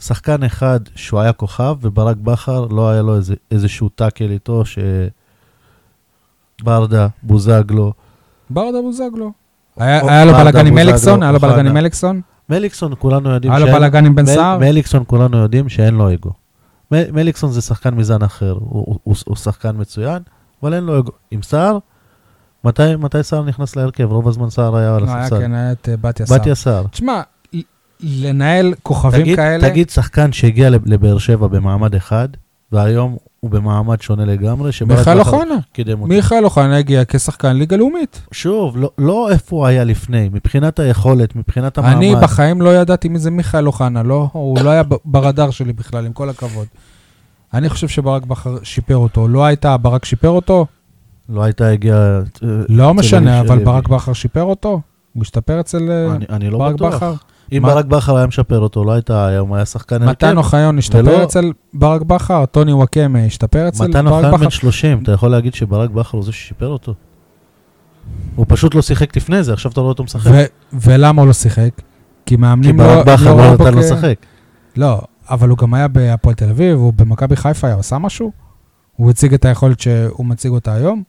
שחקן 0.00 0.42
אחד 0.42 0.80
שהוא 0.94 1.20
היה 1.20 1.32
כוכב, 1.32 1.76
וברק 1.80 2.16
בכר 2.16 2.66
לא 2.70 2.90
היה 2.90 3.02
לו 3.02 3.16
איזה, 3.16 3.34
איזשהו 3.50 3.88
טאקל 3.88 4.30
איתו, 4.30 4.62
שברדה, 6.62 7.08
בוזגלו, 7.22 7.92
ברדה 8.50 8.80
בוזגלו. 8.82 9.32
היה 9.76 10.00
או- 10.00 10.08
היה 10.08 10.24
לו 10.24 10.32
בלאגן 10.32 10.66
עם 10.66 10.78
אליקסון? 10.78 11.22
היה 11.22 11.32
לו 11.32 11.38
בלאגן 11.38 11.66
עם. 11.66 11.76
אליקסון? 11.76 12.20
מליקסון, 12.48 12.92
כולנו 12.98 13.30
יודעים 13.30 13.52
היה 13.52 13.66
לו 13.66 13.72
בלאגן 13.72 14.06
עם 14.06 14.14
בן 14.14 14.26
סער? 14.26 14.58
מליקסון, 14.58 15.04
כולנו 15.06 15.36
יודעים 15.38 15.68
שאין 15.68 15.94
לו 15.94 16.12
אגו. 16.12 16.30
מליקסון 16.90 17.50
זה 17.50 17.60
שחקן 17.60 17.94
מזן 17.94 18.22
אחר, 18.22 18.52
הוא, 18.52 18.60
הוא, 18.70 18.98
הוא, 19.04 19.16
הוא 19.26 19.36
שחקן 19.36 19.70
מצוין, 19.78 20.22
אבל 20.62 20.74
אין 20.74 20.84
לו 20.84 20.98
אגו. 20.98 21.12
עם 21.30 21.42
סער, 21.42 21.78
מתי, 22.66 22.96
מתי 22.98 23.22
סער 23.22 23.42
נכנס 23.44 23.76
להרכב? 23.76 24.04
רוב 24.12 24.28
הזמן 24.28 24.50
סער 24.50 24.76
היה 24.76 24.94
על 24.96 25.02
לא, 25.02 25.06
היה 25.10 25.20
הספסל. 25.20 25.40
כן, 25.40 25.54
היה 25.54 25.72
את 25.72 25.88
אה, 25.88 25.96
בתיה 25.96 26.26
סער. 26.26 26.38
בתיה 26.38 26.54
סער. 26.54 26.86
תשמע, 26.90 27.20
לנהל 28.00 28.74
כוכבים 28.82 29.20
תגיד, 29.22 29.36
כאלה, 29.36 29.70
תגיד 29.70 29.90
שחקן 29.90 30.32
שהגיע 30.32 30.70
לב- 30.70 30.86
לבאר 30.86 31.18
שבע 31.18 31.46
במעמד 31.46 31.94
אחד, 31.94 32.28
והיום 32.72 33.16
הוא 33.40 33.50
במעמד 33.50 34.00
שונה 34.00 34.24
לגמרי, 34.24 34.70
מיכאל 34.86 35.18
אוחנה. 35.18 35.54
קידם 35.72 35.92
אותו. 36.00 36.06
מיכאל 36.08 36.44
אוחנה 36.44 36.76
הגיע 36.76 37.02
כשחקן 37.08 37.56
ליגה 37.56 37.76
לאומית. 37.76 38.20
שוב, 38.32 38.76
לא, 38.76 38.90
לא 38.98 39.30
איפה 39.30 39.56
הוא 39.56 39.66
היה 39.66 39.84
לפני, 39.84 40.28
מבחינת 40.32 40.78
היכולת, 40.78 41.36
מבחינת 41.36 41.78
המעמד. 41.78 41.96
אני 41.96 42.14
בחיים 42.22 42.62
לא 42.62 42.76
ידעתי 42.76 43.08
מי 43.08 43.18
זה 43.18 43.30
מיכאל 43.30 43.66
אוחנה, 43.66 44.02
לא, 44.02 44.28
הוא 44.32 44.58
לא 44.60 44.70
היה 44.70 44.82
ברדאר 45.04 45.50
שלי 45.50 45.72
בכלל, 45.72 46.06
עם 46.06 46.12
כל 46.12 46.28
הכבוד. 46.28 46.66
אני 47.54 47.68
חושב 47.68 47.88
שברק 47.88 48.26
בכר 48.26 48.56
שיפר 48.62 48.96
אותו. 48.96 49.28
לא 49.28 49.44
הייתה, 49.44 49.76
ברק 49.76 50.04
שיפר 50.04 50.28
אותו? 50.28 50.66
לא 51.28 51.42
הייתה 51.42 51.68
הגיעה... 51.68 51.98
אה, 52.18 52.20
לא 52.68 52.94
משנה, 52.94 53.40
אבל. 53.40 53.64
ברק 53.64 53.88
בכר 53.88 54.12
שיפר 54.12 54.42
אותו? 54.42 54.80
הוא 55.14 55.22
השתפר 55.22 55.60
אצל 55.60 55.90
אה, 55.90 56.16
אני, 56.36 56.50
לא 56.50 56.58
ברק. 56.58 56.74
בכר? 56.80 57.14
אם 57.52 57.62
מה- 57.62 57.68
ברק 57.74 57.84
בכר 57.84 58.16
היה 58.16 58.26
משפר 58.26 58.58
אותו, 58.58 58.84
לא 58.84 58.92
הייתה 58.92 59.26
היום, 59.26 59.48
הוא 59.48 59.56
היה 59.56 59.64
שחקן 59.66 59.94
הרכב. 60.02 60.10
מתן 60.10 60.36
אוחיון 60.36 60.78
השתפר 60.78 60.98
ולא- 60.98 61.22
אצל 61.24 61.52
ברק 61.74 62.02
בכר? 62.02 62.46
טוני 62.46 62.72
וואקמה 62.72 63.18
השתפר 63.18 63.68
אצל 63.68 63.84
מתן 63.88 64.04
ברק 64.04 64.12
אוחיון 64.14 64.32
בכר? 64.34 64.44
בן 64.44 64.50
30, 64.50 65.02
אתה 65.02 65.12
יכול 65.12 65.30
להגיד 65.30 65.54
שברק 65.54 65.90
בכר 65.90 66.18
הוא 66.18 66.24
זה 66.24 66.32
ששיפר 66.32 66.66
אותו? 66.68 66.94
הוא 68.36 68.46
פשוט 68.48 68.74
לא 68.74 68.82
שיחק 68.82 69.16
לפני 69.16 69.42
זה, 69.42 69.52
עכשיו 69.52 69.72
אתה 69.72 69.80
רואה 69.80 69.88
אותו 69.88 70.04
משחק. 70.04 70.30
ולמה 70.72 71.22
הוא 71.22 71.26
לא 71.26 71.32
שיחק? 71.32 71.70
כי 71.76 71.82
כי 72.26 72.36
מאמנים 72.36 72.76
ברק 72.76 73.06
בכר 73.06 73.30
ראו 73.30 73.38
לא 73.38 73.56
בו 73.56 73.64
נתן 73.64 73.74
לו 73.74 73.80
לשחק. 73.80 74.14
לא, 74.76 75.00
אבל 75.30 75.48
הוא 75.48 75.58
גם 75.58 75.74
היה 75.74 75.88
בהפועל 75.88 76.34
תל 76.34 76.50
אביב, 76.50 76.78
הוא 76.78 76.92
במכבי 76.96 77.36
חיפה 77.36 77.66
היה 77.66 77.76
עושה 77.76 77.98
משהו? 77.98 78.32
הוא 78.96 79.10
הציג 79.10 79.34
את 79.34 79.44
היכולת 79.44 79.80
שהוא 79.80 80.26
מציג 80.26 80.50
אותה 80.52 80.72
היום? 80.74 81.02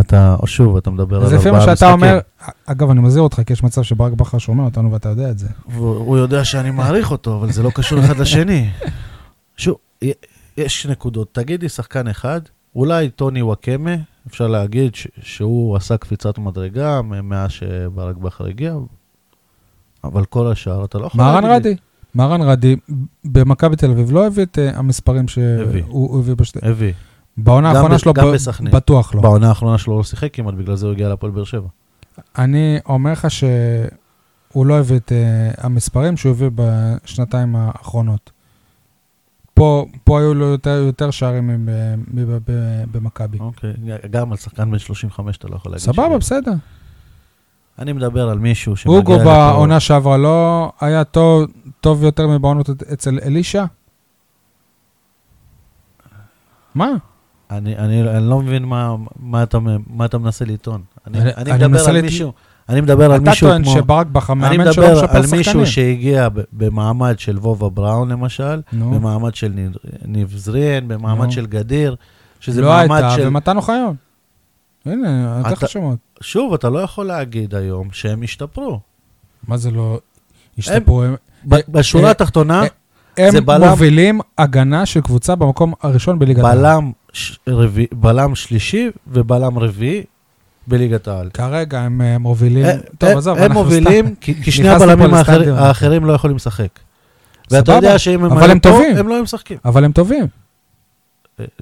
אתה- 0.00 0.36
שוב, 0.46 0.76
אתה 0.76 0.90
מדבר 0.90 1.16
על 1.16 1.22
אז 1.22 1.32
לפי 1.32 1.48
ארבעה 1.48 1.52
מה 1.52 1.60
שאתה 1.60 1.72
משחקים. 1.72 1.92
אומר, 1.92 2.18
אגב, 2.66 2.90
אני 2.90 3.00
מזהיר 3.00 3.22
אותך, 3.22 3.40
כי 3.46 3.52
יש 3.52 3.62
מצב 3.62 3.82
שברק 3.82 4.12
בכר 4.12 4.38
שומע 4.38 4.64
אותנו 4.64 4.92
ואתה 4.92 5.08
יודע 5.08 5.30
את 5.30 5.38
זה. 5.38 5.48
הוא 5.74 6.16
יודע 6.18 6.44
שאני 6.44 6.70
מעריך 6.70 7.10
אותו, 7.10 7.36
אבל 7.38 7.52
זה 7.52 7.62
לא 7.62 7.70
קשור 7.74 8.00
אחד 8.00 8.16
לשני. 8.18 8.70
שוב, 9.56 9.76
יש 10.56 10.86
נקודות. 10.86 11.28
תגידי 11.34 11.68
שחקן 11.68 12.08
אחד, 12.08 12.40
אולי 12.76 13.10
טוני 13.10 13.42
וואקמה, 13.42 13.94
אפשר 14.28 14.46
להגיד 14.46 14.94
ש- 14.94 15.08
שהוא 15.22 15.76
עשה 15.76 15.96
קפיצת 15.96 16.38
מדרגה 16.38 17.02
מאז 17.02 17.50
שברק 17.50 18.16
בכר 18.16 18.46
הגיע, 18.46 18.74
אבל 20.04 20.24
כל 20.24 20.46
השאר 20.52 20.84
אתה 20.84 20.98
לא 20.98 21.06
יכול 21.06 21.20
להגיד 21.24 21.44
לי. 21.50 21.54
רדי, 21.56 21.74
מהרן 22.14 22.42
רדי, 22.42 22.76
במכבי 23.24 23.76
תל 23.76 23.90
אביב 23.90 24.12
לא 24.12 24.26
הביא 24.26 24.44
את 24.44 24.58
אה, 24.58 24.78
המספרים. 24.78 25.28
שהוא 25.28 25.44
הוא 25.88 26.18
הביא 26.20 26.34
בשתי... 26.34 26.58
הביא. 26.62 26.92
בעונה 27.36 27.70
האחרונה 27.70 27.98
שלו 27.98 28.12
גם 28.12 28.26
ב- 28.26 28.34
בסכנין. 28.34 28.72
בטוח 28.72 29.14
לא. 29.14 29.22
בעונה 29.22 29.48
האחרונה 29.48 29.78
שלו 29.78 29.96
לא 29.96 30.04
שיחק 30.04 30.34
כמעט, 30.34 30.54
בגלל 30.54 30.76
זה 30.76 30.86
הוא 30.86 30.92
הגיע 30.92 31.08
להפועל 31.08 31.32
באר 31.32 31.44
שבע. 31.44 31.68
אני 32.38 32.78
אומר 32.86 33.12
לך 33.12 33.30
שהוא 33.30 34.66
לא 34.66 34.78
הביא 34.78 34.96
את 34.96 35.12
uh, 35.12 35.64
המספרים 35.64 36.16
שהוא 36.16 36.30
הביא 36.30 36.50
בשנתיים 36.54 37.56
האחרונות. 37.56 38.30
פה, 39.54 39.86
פה 40.04 40.20
היו 40.20 40.34
לו 40.34 40.46
יותר, 40.46 40.70
יותר 40.86 41.10
שערים 41.10 41.68
במכבי. 42.92 43.38
אוקיי, 43.38 43.72
גם 44.10 44.30
על 44.32 44.36
שחקן 44.36 44.70
בן 44.70 44.78
35 44.78 45.36
אתה 45.36 45.48
לא 45.48 45.56
יכול 45.56 45.72
להגיד. 45.72 45.84
סבבה, 45.84 46.18
בסדר. 46.18 46.52
אני 47.78 47.92
מדבר 47.92 48.28
על 48.28 48.38
מישהו 48.38 48.76
שמגיע 48.76 48.98
אוגו 48.98 49.18
בעונה 49.18 49.80
שעברה 49.80 50.16
לא 50.16 50.72
היה 50.80 51.04
טוב, 51.04 51.46
טוב 51.80 52.04
יותר 52.04 52.28
מבעונות 52.28 52.70
אצל 52.92 53.18
אלישע? 53.22 53.64
מה? 56.74 56.90
אני, 57.50 57.76
אני, 57.76 58.02
אני 58.10 58.28
לא 58.28 58.40
מבין 58.40 58.64
מה, 58.64 58.94
מה, 59.20 59.42
אתה, 59.42 59.58
מה 59.86 60.04
אתה 60.04 60.18
מנסה 60.18 60.44
לטעון. 60.44 60.82
אני, 61.06 61.20
אני- 61.20 61.30
אני, 61.36 61.52
אני 61.52 61.66
מדבר 61.66 61.88
על 61.88 61.96
לת- 61.96 62.02
מישהו, 62.04 62.32
אני 62.68 62.80
מדבר 62.80 63.04
על 63.12 63.20
אתה 63.20 63.30
מישהו 63.30 63.48
טוען 63.48 63.64
כמו... 63.64 63.72
שברק 63.72 64.06
בכר 64.06 64.32
אני 64.32 64.40
מאמן 64.56 64.72
שלא 64.72 64.84
מדבר 64.86 65.02
משפר 65.04 65.16
על 65.16 65.22
שחקנים. 65.22 65.38
מישהו 65.38 65.66
שהגיע 65.66 66.28
במעמד 66.52 67.18
של 67.18 67.38
וובה 67.38 67.68
בראון 67.68 68.08
למשל, 68.08 68.60
נו, 68.72 68.90
במעמד 68.90 69.34
של 69.34 69.52
ניב- 70.04 70.36
זריאן, 70.36 70.88
במעמד 70.88 71.24
נו. 71.26 71.32
של 71.32 71.46
גדיר, 71.46 71.96
שזה 72.40 72.60
לא 72.60 72.68
מעמד 72.68 73.02
הייתה, 73.02 73.16
של... 73.16 73.26
ומתן 73.28 73.56
אוחיון. 73.56 73.94
הנה, 74.86 75.32
אני 75.34 75.40
אתן 75.40 75.52
לך 75.52 75.58
אתה- 75.58 75.66
שמות. 75.68 75.98
שוב, 76.20 76.54
אתה 76.54 76.68
לא 76.70 76.78
יכול 76.78 77.06
להגיד 77.06 77.54
היום 77.54 77.88
שהם 77.92 78.22
השתפרו. 78.22 78.80
מה 79.48 79.56
זה 79.56 79.70
לא 79.70 79.98
השתפרו? 80.58 81.02
הם- 81.02 81.14
ב- 81.44 81.54
אה, 81.54 81.60
בשורה 81.68 82.04
אה, 82.04 82.10
התחתונה, 82.10 82.62
הם 83.16 83.30
זה 83.30 83.40
בלם- 83.40 83.68
מובילים 83.70 84.20
הגנה 84.38 84.86
של 84.86 85.00
קבוצה 85.00 85.34
במקום 85.34 85.72
הראשון 85.82 86.18
בליגת 86.18 86.44
העל. 86.44 86.58
בלם, 86.58 86.92
ש- 87.16 87.38
רביעי- 87.48 87.86
בלם 87.92 88.34
שלישי 88.34 88.88
ובלם 89.06 89.58
רביעי 89.58 90.02
בליגת 90.66 91.08
העל. 91.08 91.30
כרגע 91.34 91.80
הם 91.80 92.00
אה, 92.02 92.18
מובילים, 92.18 92.64
אה, 92.66 92.76
טוב, 92.98 93.08
אה, 93.10 93.18
עזוב, 93.18 93.36
הם 93.38 93.42
אנחנו 93.44 93.54
סתם- 93.54 93.64
מובילים, 93.64 94.14
כי 94.14 94.42
כי 94.42 94.50
שני 94.52 94.68
הבלמים 94.68 95.14
האחר-. 95.14 95.54
האחרים 95.56 96.04
לא 96.04 96.12
יכולים 96.12 96.36
לשחק. 96.36 96.68
ואתה 97.50 97.72
יודע 97.72 97.98
שאם 97.98 98.24
הם 98.24 98.38
היו 98.38 98.50
הם 98.50 98.58
פה. 98.58 98.80
הם 98.98 99.08
לא 99.08 99.14
היו 99.14 99.22
משחקים. 99.22 99.58
אבל 99.64 99.84
הם 99.84 99.92
טובים. 99.92 100.26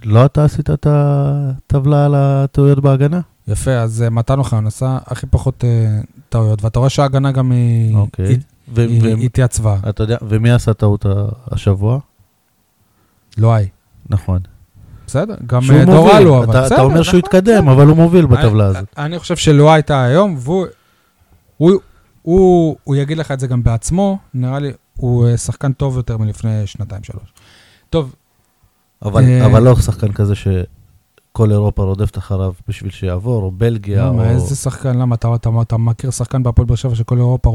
לא 0.05 0.25
אתה 0.27 0.45
עשית 0.45 0.71
את 0.71 0.87
הטבלה 0.91 2.05
על 2.05 2.15
הטעויות 2.17 2.81
בהגנה? 2.81 3.21
יפה, 3.49 3.71
אז 3.73 4.05
מתן 4.11 4.39
אוחיון 4.39 4.67
עשה 4.67 4.99
הכי 5.07 5.27
פחות 5.27 5.65
טעויות, 6.29 6.65
ואתה 6.65 6.79
רואה 6.79 6.91
שההגנה 6.91 7.33
גם 7.33 7.51
היא 7.53 7.97
אוקיי. 7.97 8.27
היא- 8.29 8.39
ו- 8.75 8.81
היא 8.81 9.01
ו- 9.03 9.21
התייצבה. 9.25 9.77
אתה 9.89 10.03
יודע, 10.03 10.17
ומי 10.23 10.51
עשה 10.51 10.75
טעות 10.75 11.07
השבוע? 11.51 11.99
לא 13.39 13.55
היי. 13.55 13.69
נכון. 14.11 14.39
בסדר, 15.07 15.35
גם 15.47 15.63
אה, 15.73 15.85
דור. 15.85 16.11
אלו, 16.19 16.39
אבל 16.39 16.51
אתה- 16.51 16.63
בסדר. 16.63 16.75
אתה 16.77 16.83
אומר 16.83 17.03
שהוא 17.03 17.19
נכון, 17.19 17.21
התקדם. 17.39 17.69
אבל 17.69 17.87
הוא 17.87 17.97
מוביל 17.97 18.27
בטבלה 18.27 18.65
אני- 18.71 18.79
הזאת. 18.79 18.89
אני 18.99 19.19
חושב 19.19 19.37
שלואי 19.37 19.73
הייתה 19.75 20.03
היום, 20.05 20.35
והוא 20.39 20.67
הוא, 21.57 21.73
הוא, 22.23 22.77
הוא 22.85 22.97
יגיד 22.97 23.19
לך 23.19 23.31
את 23.33 23.41
זה 23.41 23.47
גם 23.47 23.63
בעצמו, 23.63 24.19
נראה 24.35 24.59
לי, 24.59 24.73
הוא 24.97 25.27
אה, 25.27 25.37
שחקן 25.37 25.73
טוב 25.73 25.97
יותר 25.97 26.17
מלפני 26.19 26.67
שנתיים-שלוש. 26.67 27.33
טוב, 27.91 28.15
אבל 29.03 29.25
אה, 29.25 29.47
אבל 29.47 29.63
לא 29.63 29.77
שחקן 29.77 30.13
כזה 30.13 30.35
שכל 30.35 31.51
אירופה 31.51 31.83
רודפת 31.83 32.19
אחריו 32.19 32.53
בשביל 32.69 32.91
שיעבור, 32.91 33.43
או 33.43 33.51
בלגיה, 33.51 34.05
למה, 34.07 34.25
או 34.25 34.31
איזה 34.31 34.57
שחקן, 34.57 34.99
למה, 34.99 35.15
אתה, 35.15 35.35
אתה, 35.35 35.51
אתה 35.63 35.77
מכיר 35.77 36.11
שחקן 36.11 36.43
בהפועל 36.43 36.67
באר 36.67 36.77
שבע 36.77 36.95
שכל 36.95 37.17
אירופה 37.19 37.51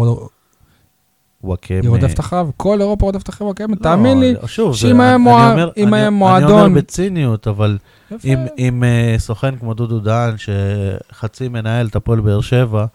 וואקמה. 1.44 1.78
היא 1.82 1.90
רודפת 1.90 2.20
אחריו? 2.20 2.50
כל 2.58 2.82
אירופה 2.82 3.06
רודפת 3.06 3.30
אחריו, 3.30 3.56
כן, 3.56 3.66
לא, 3.70 3.76
תאמין 3.76 4.20
לי. 4.20 4.34
שוב, 4.46 4.76
שאם 4.76 5.02
היה 5.02 5.16
אני 5.16 5.24
מוע- 5.24 5.52
אומר- 5.52 5.70
אם 5.78 5.88
אני- 5.88 5.98
היה 5.98 6.08
אני 6.08 6.16
מועדון- 6.16 6.52
אומר 6.52 6.70
בציניות, 6.80 7.48
אבל 7.48 7.78
יפה. 8.12 8.28
אם, 8.28 8.38
אם 8.58 8.84
uh, 8.84 9.20
סוכן 9.20 9.56
כמו 9.56 9.74
דודו 9.74 10.00
דהן, 10.00 10.34
שחצי 10.38 11.48
מנהל 11.48 11.88
את 11.88 11.96
הפועל 11.96 12.20
באר 12.20 12.42
שבע, 12.42 12.86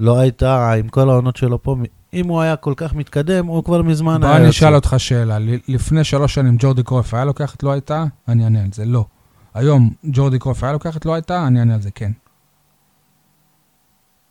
לא 0.00 0.18
הייתה, 0.18 0.72
עם 0.72 0.88
כל 0.88 1.10
העונות 1.10 1.36
שלו 1.36 1.62
פה, 1.62 1.76
אם 2.14 2.28
הוא 2.28 2.40
היה 2.40 2.56
כל 2.56 2.72
כך 2.76 2.94
מתקדם, 2.94 3.46
הוא 3.46 3.64
כבר 3.64 3.82
מזמן 3.82 4.20
בוא 4.20 4.28
היה 4.28 4.36
אני 4.36 4.44
יוצא. 4.46 4.58
אשאל 4.58 4.74
אותך 4.74 4.94
שאלה. 4.98 5.38
לפני 5.68 6.04
שלוש 6.04 6.34
שנים 6.34 6.56
ג'ורדי 6.58 6.82
קרויף 6.82 7.14
היה 7.14 7.24
לוקח 7.24 7.54
את 7.54 7.62
לא 7.62 7.72
הייתה? 7.72 8.04
אני 8.28 8.44
אענה 8.44 8.60
על 8.62 8.68
זה, 8.72 8.84
לא. 8.84 9.04
היום 9.54 9.90
ג'ורדי 10.04 10.38
קרויף 10.38 10.64
היה 10.64 10.72
לוקח 10.72 10.96
את 10.96 11.06
לא 11.06 11.14
הייתה? 11.14 11.46
אני 11.46 11.60
אענה 11.60 11.74
על 11.74 11.80
זה, 11.82 11.90
כן. 11.90 12.10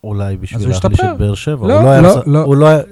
אולי 0.04 0.36
בשביל 0.36 0.68
להחליש. 0.68 1.00
את 1.00 1.18
באר 1.18 1.34
שבע. 1.34 1.68
לא, 1.68 1.82
לא 1.82 2.00
לא, 2.00 2.22
לא. 2.26 2.42
הוא 2.42 2.56
לא 2.56 2.66
היה- 2.66 2.78
הוא 2.78 2.84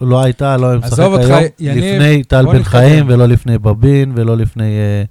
לא 0.00 0.22
הייתה, 0.22 0.56
לא 0.56 0.66
היה 0.66 0.78
משחק 0.78 0.92
עזוב 0.92 1.12
אותך, 1.12 1.30
היום, 1.30 1.44
יניב, 1.58 1.84
לפני 1.84 2.24
טל 2.24 2.46
בן. 2.46 2.62
חיים, 2.62 3.08
ולא 3.08 3.26
לפני 3.26 3.58
בבין, 3.58 4.12
ולא 4.16 4.36
לפני 4.36 4.78
אה, 4.78 5.04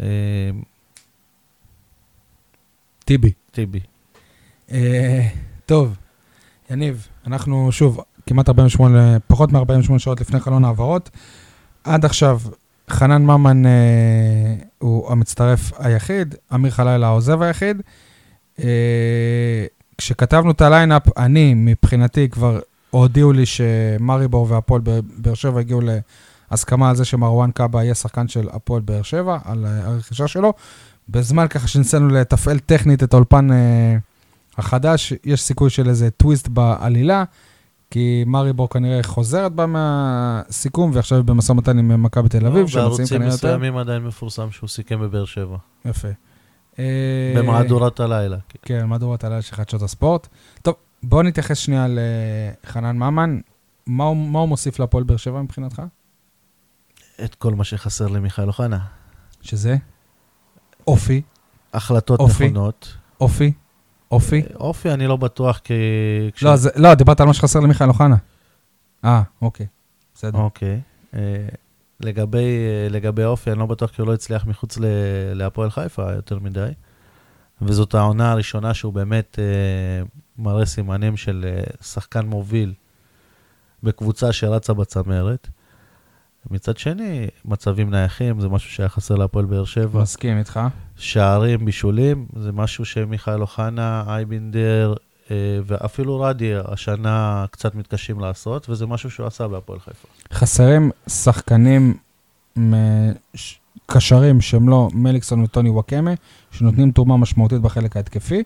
אה, 0.00 0.50
טיבי. 3.04 3.32
טיבי. 3.50 3.80
אה, 4.72 5.28
טוב, 5.66 5.96
יניב, 6.70 7.06
אנחנו 7.26 7.72
שוב 7.72 8.00
כמעט 8.26 8.48
48, 8.48 9.18
פחות 9.26 9.52
מ-48 9.52 9.98
שעות 9.98 10.20
לפני 10.20 10.40
חלון 10.40 10.64
העברות. 10.64 11.10
עד 11.84 12.04
עכשיו, 12.04 12.40
חנן 12.90 13.22
ממן 13.22 13.66
אה, 13.66 14.54
הוא 14.78 15.12
המצטרף 15.12 15.72
היחיד, 15.78 16.34
אמיר 16.54 16.70
חלילה 16.70 17.06
העוזב 17.06 17.42
היחיד. 17.42 17.82
אה, 18.58 19.64
כשכתבנו 19.98 20.50
את 20.50 20.60
הליינאפ, 20.60 21.18
אני, 21.18 21.54
מבחינתי, 21.56 22.28
כבר 22.28 22.60
הודיעו 22.92 23.32
לי 23.32 23.46
שמריבור 23.46 24.46
והפועל 24.50 24.80
באר- 25.16 25.34
שבע 25.34 25.60
הגיעו 25.60 25.80
להסכמה 26.50 26.90
על 26.90 26.96
זה 26.96 27.04
שמרואן 27.04 27.50
קאבה 27.50 27.84
יהיה 27.84 27.94
שחקן 27.94 28.28
של 28.28 28.48
הפועל 28.52 28.82
באר 28.82 29.02
שבע, 29.02 29.38
על 29.44 29.66
אה, 29.66 29.86
הרכישה 29.86 30.28
שלו. 30.28 30.52
בזמן 31.08 31.48
ככה 31.48 31.68
שניסינו 31.68 32.08
לתפעל 32.08 32.58
טכנית 32.58 33.02
את 33.02 33.14
האולפן 33.14 33.52
אה, 33.52 33.96
החדש, 34.58 35.12
יש 35.24 35.40
סיכוי 35.42 35.70
של 35.70 35.88
איזה 35.88 36.10
טוויסט 36.10 36.48
בעלילה, 36.48 37.24
כי 37.90 38.24
מריבור 38.26 38.68
כנראה 38.70 39.02
חוזרת 39.02 39.52
בה 39.52 39.66
מהסיכום, 39.66 40.90
ועכשיו 40.94 41.18
היא 41.18 41.24
במשא 41.24 41.52
ומתן 41.52 41.78
עם 41.78 42.02
מכבי 42.02 42.28
תל 42.28 42.46
אביב, 42.46 42.66
שמציעים 42.66 42.84
לא, 42.84 42.88
בערוצים 42.88 43.18
כנראה 43.18 43.32
יותר. 43.32 43.48
מסוימים 43.48 43.76
עדיין 43.76 44.02
מפורסם 44.02 44.50
שהוא 44.50 44.68
סיכם 44.68 45.00
בבאר 45.00 45.24
שבע. 45.24 45.56
יפה. 45.84 46.08
במהדורת 47.36 48.00
הלילה. 48.00 48.36
כן, 48.62 48.86
מהדורת 48.86 49.24
הלילה 49.24 49.42
של 49.42 49.56
חדשות 49.56 49.82
הספורט. 49.82 50.28
טוב, 50.62 50.74
בואו 51.02 51.22
נתייחס 51.22 51.58
שנייה 51.58 51.86
לחנן 51.88 52.96
ממן. 52.96 53.40
מה 53.86 54.04
הוא, 54.04 54.16
מה 54.16 54.38
הוא 54.38 54.48
מוסיף 54.48 54.78
להפועל 54.78 55.04
באר 55.04 55.16
שבע 55.16 55.42
מבחינתך? 55.42 55.82
את 57.24 57.34
כל 57.34 57.54
מה 57.54 57.64
שחסר 57.64 58.06
למיכאל 58.06 58.46
אוחנה. 58.48 58.78
שזה? 59.40 59.76
אופי, 60.86 61.22
החלטות 61.74 62.20
אופי. 62.20 62.44
נכונות. 62.44 62.96
אופי, 63.20 63.52
אופי. 64.10 64.42
אופי 64.54 64.90
אני 64.92 65.06
לא 65.06 65.16
בטוח 65.16 65.58
כי... 65.64 65.74
כש- 66.34 66.42
לא, 66.42 66.56
זה, 66.56 66.70
לא, 66.76 66.94
דיברת 66.94 67.20
על 67.20 67.26
מה 67.26 67.34
שחסר 67.34 67.60
למיכאל 67.60 67.88
אוחנה. 67.88 68.16
אה, 69.04 69.22
אוקיי. 69.42 69.66
בסדר. 70.14 70.38
אוקיי. 70.38 70.80
אה, 71.14 71.20
לגבי, 72.00 72.38
אה, 72.38 72.88
לגבי 72.90 73.24
אופי, 73.24 73.50
אני 73.50 73.58
לא 73.58 73.66
בטוח 73.66 73.90
כי 73.90 74.00
הוא 74.02 74.08
לא 74.08 74.14
הצליח 74.14 74.46
מחוץ 74.46 74.78
להפועל 75.34 75.70
חיפה 75.70 76.12
יותר 76.12 76.38
מדי. 76.38 76.68
וזאת 77.62 77.94
העונה 77.94 78.32
הראשונה 78.32 78.74
שהוא 78.74 78.92
באמת 78.92 79.38
אה, 79.38 80.04
מראה 80.38 80.66
סימנים 80.66 81.16
של 81.16 81.44
אה, 81.48 81.62
שחקן 81.82 82.26
מוביל 82.26 82.74
בקבוצה 83.82 84.32
שרצה 84.32 84.72
בצמרת. 84.72 85.48
מצד 86.50 86.76
שני, 86.76 87.26
מצבים 87.44 87.90
נייחים, 87.90 88.40
זה 88.40 88.48
משהו 88.48 88.70
שהיה 88.70 88.88
חסר 88.88 89.14
להפועל 89.14 89.44
באר 89.44 89.64
שבע. 89.64 90.02
מסכים 90.02 90.38
איתך. 90.38 90.60
שערים, 90.96 91.64
בישולים, 91.64 92.26
זה 92.36 92.52
משהו 92.52 92.84
שמיכאל 92.84 93.40
אוחנה, 93.40 94.04
אייבינדר 94.06 94.94
אה, 95.30 95.36
ואפילו 95.66 96.20
רדי 96.20 96.52
השנה 96.64 97.46
קצת 97.50 97.74
מתקשים 97.74 98.20
לעשות, 98.20 98.68
וזה 98.70 98.86
משהו 98.86 99.10
שהוא 99.10 99.26
עשה 99.26 99.48
בהפועל 99.48 99.78
חיפה. 99.78 100.08
חסרים 100.32 100.90
שחקנים, 101.08 101.94
קשרים 103.86 104.40
שהם 104.40 104.68
לא 104.68 104.88
מליקסון 104.92 105.42
וטוני 105.42 105.70
וואקמה, 105.70 106.10
שנותנים 106.50 106.92
תרומה 106.92 107.16
משמעותית 107.16 107.60
בחלק 107.60 107.96
ההתקפי, 107.96 108.42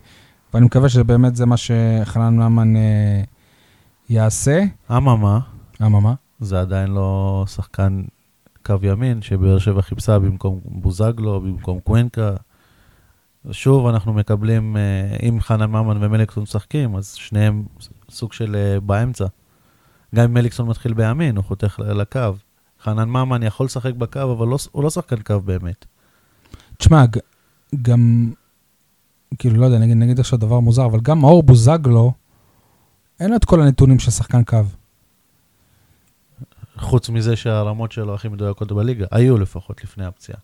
ואני 0.53 0.65
מקווה 0.65 0.89
שבאמת 0.89 1.35
זה 1.35 1.45
מה 1.45 1.55
שחנן 1.57 2.35
ממן 2.35 2.75
אה, 2.75 3.21
יעשה. 4.09 4.63
אממה, 4.91 5.39
אממה? 5.81 6.13
זה 6.39 6.61
עדיין 6.61 6.91
לא 6.91 7.43
שחקן 7.47 8.03
קו 8.65 8.75
ימין, 8.81 9.21
שבאר 9.21 9.59
שבע 9.59 9.81
חיפשה 9.81 10.19
במקום 10.19 10.59
בוזגלו, 10.65 11.41
במקום 11.41 11.79
קווינקה. 11.79 12.35
שוב, 13.51 13.87
אנחנו 13.87 14.13
מקבלים, 14.13 14.77
אה, 14.77 15.17
אם 15.29 15.41
חנן 15.41 15.71
ממן 15.71 16.03
ומליקסון 16.03 16.43
משחקים, 16.43 16.95
אז 16.95 17.13
שניהם 17.13 17.63
סוג 18.09 18.33
של 18.33 18.55
אה, 18.55 18.79
באמצע. 18.79 19.25
גם 20.15 20.23
אם 20.23 20.33
מליקסון 20.33 20.67
מתחיל 20.67 20.93
בימין, 20.93 21.37
הוא 21.37 21.43
חותך 21.43 21.79
לקו. 21.79 22.19
חנן 22.83 23.09
ממן 23.09 23.43
יכול 23.43 23.65
לשחק 23.65 23.93
בקו, 23.93 24.31
אבל 24.31 24.47
לא, 24.47 24.57
הוא 24.71 24.83
לא 24.83 24.89
שחקן 24.89 25.21
קו 25.21 25.39
באמת. 25.39 25.85
תשמע, 26.77 27.05
גם, 27.81 28.31
כאילו, 29.39 29.55
לא 29.55 29.65
יודע, 29.65 29.77
נגיד, 29.77 29.97
נגיד 29.97 30.19
עכשיו 30.19 30.39
דבר 30.39 30.59
מוזר, 30.59 30.85
אבל 30.85 30.99
גם 30.99 31.19
מאור 31.19 31.43
בוזגלו, 31.43 32.11
אין 33.19 33.29
לו 33.29 33.35
את 33.35 33.45
כל 33.45 33.61
הנתונים 33.61 33.99
של 33.99 34.11
שחקן 34.11 34.43
קו. 34.43 34.57
חוץ 36.77 37.09
מזה 37.09 37.35
שהרמות 37.35 37.91
שלו 37.91 38.15
הכי 38.15 38.27
מדויקות 38.27 38.71
בליגה, 38.71 39.05
היו 39.11 39.37
לפחות 39.37 39.83
לפני 39.83 40.05
הפציעה. 40.05 40.39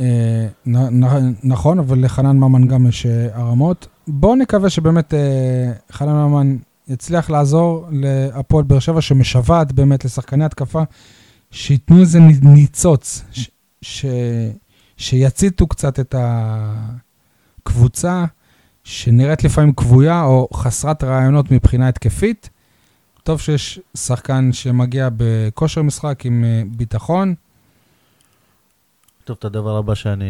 אה, 0.00 0.46
נ, 0.66 0.76
נ, 0.76 1.34
נכון, 1.44 1.78
אבל 1.78 2.04
לחנן 2.04 2.36
ממן 2.36 2.66
גם 2.66 2.86
יש 2.86 3.06
אה, 3.06 3.28
הרמות. 3.32 3.86
בואו 4.08 4.36
נקווה 4.36 4.70
שבאמת 4.70 5.14
אה, 5.14 5.72
חנן 5.92 6.12
ממן 6.12 6.56
יצליח 6.88 7.30
לעזור 7.30 7.86
להפועל 7.90 8.64
באר 8.64 8.78
שבע, 8.78 9.00
שמשוועת 9.00 9.72
באמת 9.72 10.04
לשחקני 10.04 10.44
התקפה, 10.44 10.82
שייתנו 11.50 12.00
איזה 12.00 12.20
ניצוץ, 12.42 13.22
ש, 13.32 13.50
ש, 13.82 14.04
שיציתו 14.96 15.66
קצת 15.66 16.00
את 16.00 16.14
הקבוצה, 17.62 18.24
שנראית 18.84 19.44
לפעמים 19.44 19.72
כבויה 19.72 20.22
או 20.22 20.48
חסרת 20.54 21.04
רעיונות 21.04 21.50
מבחינה 21.50 21.88
התקפית. 21.88 22.50
טוב 23.22 23.40
שיש 23.40 23.80
שחקן 23.96 24.52
שמגיע 24.52 25.08
בכושר 25.16 25.82
משחק 25.82 26.26
עם 26.26 26.44
אה, 26.44 26.62
ביטחון. 26.66 27.34
טוב, 29.24 29.36
את 29.40 29.44
הדבר 29.44 29.76
הבא 29.76 29.94
שאני, 29.94 30.24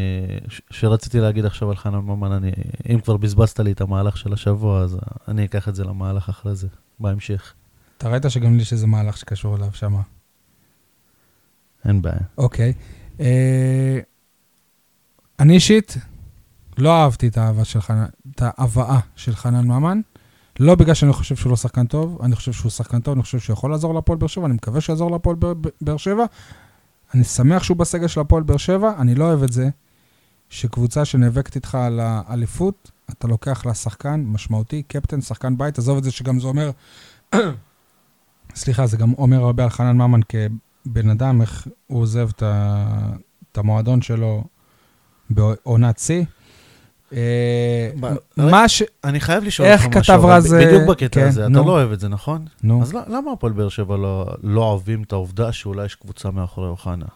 ש- 0.49 0.61
שרציתי 0.71 1.21
להגיד 1.21 1.45
עכשיו 1.45 1.71
על 1.71 1.77
חנן 1.77 1.99
ממן, 1.99 2.33
אני, 2.33 2.51
אם 2.95 3.01
כבר 3.01 3.17
בזבזת 3.17 3.61
לי 3.61 3.73
את 3.73 3.81
המהלך 3.81 4.17
של 4.17 4.33
השבוע, 4.33 4.81
אז 4.81 4.99
אני 5.29 5.45
אקח 5.45 5.69
את 5.69 5.75
זה 5.75 5.85
למהלך 5.85 6.29
אחרי 6.29 6.55
זה, 6.55 6.69
בהמשך. 7.01 7.55
אתה 7.99 8.09
ראית 8.09 8.23
שגם 8.29 8.57
לי 8.57 8.63
יש 8.63 8.73
איזה 8.73 8.87
מהלך 8.87 9.17
שקשור 9.17 9.57
אליו 9.57 9.69
שם. 9.73 9.95
אין 11.85 12.03
בעיה. 12.03 12.21
אוקיי. 12.39 12.73
אה, 13.21 13.99
אני 15.39 15.55
אישית 15.55 15.97
לא 16.81 17.03
אהבתי 17.03 17.29
את 17.29 17.39
האהבה 17.39 17.65
של 17.65 17.81
חנן, 17.81 18.07
את 18.35 18.43
ההבאה 18.43 18.99
של 19.17 19.37
חנן 19.37 19.67
ממן. 19.67 20.01
לא 20.61 20.75
בגלל 20.75 20.95
שאני 20.95 21.13
חושב 21.13 21.37
שהוא 21.37 21.51
לא 21.51 21.57
שחקן 21.57 21.87
טוב, 21.87 22.19
אני 22.23 22.37
חושב 22.37 22.53
שהוא 22.53 22.71
שחקן 22.71 23.01
טוב, 23.01 23.15
אני 23.15 23.23
חושב 23.23 23.39
שהוא 23.39 23.55
יכול 23.55 23.71
לעזור 23.71 23.95
להפועל 23.95 24.19
באר 24.19 24.29
שבע, 24.29 24.47
אני 24.47 24.55
מקווה 24.55 24.81
שיעזור 24.81 25.11
להפועל 25.11 25.37
באר- 25.81 25.97
שבע. 25.97 26.25
אני 27.15 27.25
שמח 27.25 27.63
שהוא 27.63 27.77
בסגל 27.77 28.07
של 28.07 28.21
הפועל 28.21 28.43
באר 28.43 28.57
שבע, 28.57 28.93
אני 28.99 29.15
לא 29.15 29.25
אוהב 29.25 29.43
את 29.43 29.53
זה 29.53 29.69
שקבוצה 30.49 31.05
שנאבקת 31.05 31.57
איתך 31.57 31.75
על 31.75 32.01
האליפות, 32.03 32.91
אתה 33.11 33.29
לוקח 33.29 33.67
לה 33.67 33.75
שחקן 33.75 34.25
משמעותי, 34.27 34.83
קפטן, 34.83 35.21
שחקן 35.21 35.59
בית, 35.59 35.79
עזוב 35.79 35.99
את 35.99 36.05
זה 36.05 36.11
שגם 36.11 36.41
זה 36.41 36.47
אומר, 36.47 36.71
סליחה, 38.55 38.87
זה 38.87 38.97
גם 38.97 39.13
אומר 39.13 39.45
הרבה 39.45 39.65
על 39.65 39.71
חנן 39.71 39.97
ממן 39.97 40.21
כבן 40.29 41.11
אדם, 41.11 41.41
איך 41.41 41.67
הוא 41.87 42.01
עוזב. 42.01 42.29
את 43.53 43.59
המועדון 43.59 44.03
שלו 44.03 44.45
בעונת 45.31 45.99
שיא. 45.99 46.25
אה, 47.13 47.91
מה 48.37 48.69
ש... 48.69 48.83
אני 49.05 49.21
חייב 49.21 49.45
לשאול 49.45 49.69
איך 49.69 49.81
אותך 49.85 49.93
כתב 49.95 50.01
משהו, 50.01 50.15
אבל 50.15 50.33
רז, 50.33 50.53
ב- 50.55 50.57
בדיוק 50.57 50.83
בקטע 50.91 51.21
כן, 51.21 51.27
הזה, 51.29 51.43
אתה. 51.47 51.53
לא 51.53 51.63
אוהב 51.71 51.93
את 51.93 52.01
זה, 52.01 52.09
נכון? 52.09 52.45
נו, 52.63 52.83
אז 52.83 52.95
ל- 52.95 52.99
למה 53.09 53.33
הפועל 53.33 53.53
באר 53.53 53.69
שבע 53.69 53.97
לא- 53.97 54.27
לא 54.43 54.63
אוהבים 54.65 55.03
את 55.03 55.13
העובדה 55.13 55.53
שאולי 55.53 55.85
יש 55.85 55.95
קבוצה 55.95 56.31
מאחורי 56.31 56.69
אוחנה? 56.69 57.07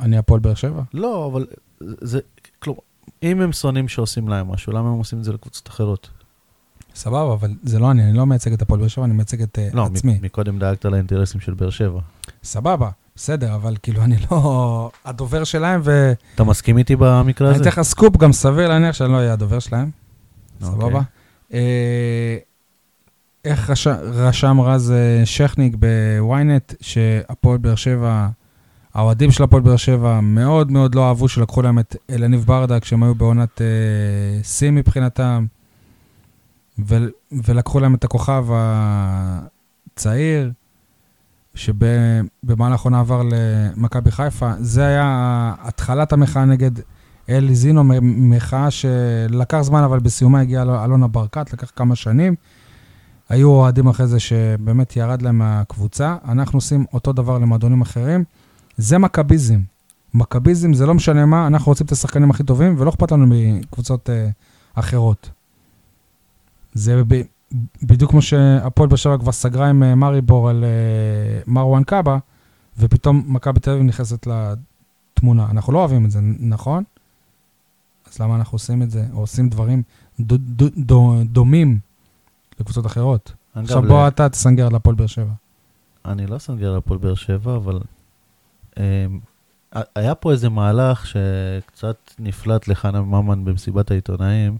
אני 0.00 0.18
הפועל 0.18 0.40
באר 0.40 0.54
שבע. 0.54 0.82
לא, 0.94 1.26
אבל 1.32 1.46
זה, 1.80 2.20
כלומר, 2.58 2.80
אם 3.22 3.40
הם 3.40 3.52
שונאים 3.52 3.88
שעושים 3.88 4.28
להם 4.28 4.48
משהו, 4.48 4.72
למה 4.72 4.88
הם 4.88 4.98
עושים 4.98 5.18
את 5.18 5.24
זה 5.24 5.32
לקבוצות 5.32 5.68
אחרות? 5.68 6.10
סבבה, 6.94 7.32
אבל 7.32 7.50
זה 7.62 7.78
לא 7.78 7.90
אני, 7.90 8.02
אני 8.04 8.16
לא 8.16 8.26
מייצג 8.26 8.52
את 8.52 8.62
הפועל 8.62 8.80
באר 8.80 8.88
שבע, 8.88 9.04
אני 9.04 9.12
מייצג 9.14 9.42
את 9.42 9.58
אה, 9.58 9.68
לא, 9.72 9.86
עצמי. 9.94 10.18
מ- 10.22 10.24
מקודם 10.24 10.58
דאגת 10.58 10.84
לאינטרסים 10.84 11.40
של 11.40 11.54
באר 11.54 11.70
שבע. 11.70 12.00
סבבה, 12.44 12.90
בסדר, 13.16 13.54
אבל 13.54 13.76
כאילו 13.82 14.02
אני 14.02 14.16
לא 14.30 14.90
הדובר 15.04 15.44
שלהם, 15.44 15.80
ואני 15.84 16.14
אתה 16.34 16.44
מסכים 16.44 16.78
איתי 16.78 16.96
במקרה 16.98 17.50
הזה? 17.50 17.60
אתן 17.60 17.68
לך 17.68 17.82
סקופ, 17.82 18.16
גם 18.16 18.32
סביר 18.32 18.68
להניח 18.68 18.94
שאני 18.94 19.12
לא 19.12 19.16
אהיה 19.16 19.32
הדובר 19.32 19.58
שלהם. 19.58 19.90
אוקיי. 20.62 20.74
סבבה? 20.74 21.00
אה, 21.54 22.36
איך 23.44 23.70
רש- 23.70 23.86
רשם 24.02 24.60
רז 24.60 24.90
אה, 24.90 25.26
זהבי 25.26 25.74
בוויינט, 26.18 26.74
שהפועל 26.80 27.58
באר 27.58 27.74
שבע, 27.74 28.28
האוהדים 28.94 29.30
של 29.30 29.42
הפועל 29.44 29.62
באר 29.62 29.76
שבע 29.76 30.20
מאוד 30.20 30.70
מאוד 30.70 30.94
לא 30.94 31.08
אהבו 31.08 31.28
שלקחו 31.28 31.62
להם 31.62 31.78
את 31.78 31.96
אליניב 32.10 32.44
ברדה 32.44 32.80
כשהם 32.80 33.02
היו 33.02 33.14
בעונת 33.14 33.60
אה, 33.62 33.66
שיא 34.44 34.70
מבחינתם, 34.70 35.46
ו- 36.88 37.06
ולקחו 37.32 37.80
להם 37.80 37.94
את 37.94 38.04
הכוכב 38.04 38.46
הצעיר, 39.96 40.50
שבמהלך 41.54 42.80
עונה 42.80 43.00
עבר 43.00 43.22
למכבי 43.30 44.10
חיפה. 44.10 44.52
זה 44.58 44.86
היה 44.86 45.06
התחלת 45.60 46.12
המחאה 46.12 46.44
נגד 46.44 46.70
אלי 47.28 47.54
זינו, 47.54 47.84
מחאה 48.02 48.70
שלקח 48.70 49.60
זמן, 49.60 49.82
אבל 49.82 49.98
בסיומה 49.98 50.40
הגיעה 50.40 50.62
אל- 50.62 50.70
אלונה 50.70 51.06
ברקת, 51.08 51.52
לקח 51.52 51.70
כמה 51.76 51.96
שנים. 51.96 52.34
היו 53.28 53.48
אוהדים 53.50 53.86
אחרי 53.88 54.06
זה 54.06 54.20
שבאמת 54.20 54.96
ירד 54.96 55.22
להם 55.22 55.38
מהקבוצה. 55.38 56.16
אנחנו 56.28 56.56
עושים 56.56 56.84
אותו 56.92 57.12
דבר 57.12 57.38
למועדונים 57.38 57.80
אחרים. 57.80 58.24
זה 58.76 58.98
מכביזם. 58.98 59.60
מכביזם 60.14 60.74
זה 60.74 60.86
לא 60.86 60.94
משנה 60.94 61.26
מה, 61.26 61.46
אנחנו 61.46 61.70
רוצים 61.70 61.86
את 61.86 61.92
השחקנים 61.92 62.30
הכי 62.30 62.42
טובים, 62.44 62.74
ולא 62.78 62.90
אכפת 62.90 63.12
לנו 63.12 63.26
מקבוצות 63.28 64.10
אה, 64.10 64.28
אחרות. 64.74 65.30
זה 66.74 67.02
בדיוק 67.82 68.10
כמו 68.10 68.22
שהפועל 68.22 68.88
באר 68.88 68.96
שבע 68.96 69.18
כבר 69.18 69.32
סגרה 69.32 69.68
עם 69.68 69.82
אה, 69.82 69.94
מאריבור 69.94 70.48
על 70.50 70.64
אה, 70.64 71.40
מרואן 71.46 71.84
קאבה, 71.84 72.18
ופתאום 72.78 73.24
מכבי 73.26 73.60
תל 73.60 73.70
אביב 73.70 73.82
נכנסת 73.82 74.26
לתמונה. 74.26 75.46
אנחנו 75.50 75.72
לא 75.72 75.78
אוהבים 75.78 76.04
את 76.04 76.10
זה, 76.10 76.20
נכון? 76.38 76.84
אז 78.12 78.18
למה 78.18 78.36
אנחנו 78.36 78.54
עושים 78.54 78.82
את 78.82 78.90
זה, 78.90 79.06
או 79.12 79.20
עושים 79.20 79.48
דברים 79.48 79.82
דו, 80.20 80.36
דו, 80.38 80.66
דו, 80.76 81.16
דומים 81.24 81.78
לקבוצות 82.60 82.86
אחרות? 82.86 83.32
עכשיו 83.54 83.84
ל- 83.84 83.88
בוא 83.88 84.08
אתה 84.08 84.28
תסנגר 84.28 84.66
על 84.66 84.74
הפועל 84.74 84.96
באר 84.96 85.06
שבע. 85.06 85.32
אני 86.04 86.26
לא 86.26 86.38
סנגר 86.38 86.76
הפועל 86.76 86.98
באר 86.98 87.14
שבע, 87.14 87.56
אבל 87.56 87.80
אמ, 88.78 88.82
היה 89.94 90.14
פה 90.14 90.32
איזה 90.32 90.48
מהלך 90.48 91.06
שקצת 91.06 91.96
נפלט 92.18 92.68
לחנן 92.68 93.00
ממן 93.00 93.44
במסיבת 93.44 93.90
העיתונאים. 93.90 94.58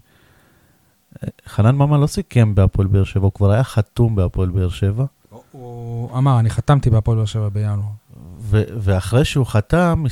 חנן 1.47 1.75
ממן 1.75 1.99
לא 1.99 2.07
סיכם 2.07 2.55
בהפועל 2.55 2.87
באר 2.87 3.03
שבע, 3.03 3.23
הוא 3.23 3.31
כבר 3.31 3.51
היה 3.51 3.63
חתום 3.63 4.15
בהפועל 4.15 4.49
באר 4.49 4.69
שבע, 4.69 5.05
הוא 5.51 6.17
אמר, 6.17 6.39
אני 6.39 6.49
חתמתי 6.49 6.89
בהפועל 6.89 7.17
באר 7.17 7.25
שבע 7.25 7.49
בינואר. 7.49 7.89
ואחרי 8.49 9.25
שהוא 9.25 9.45
חתם, 9.45 10.03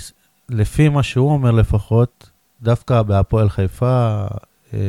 לפי 0.50 0.90
מה 0.90 1.04
שהוא 1.04 1.32
אומר 1.32 1.52
לפחות, 1.52 2.30
דווקא 2.62 3.02
בהפועל 3.02 3.50
חיפה 3.50 4.26
אה, 4.74 4.80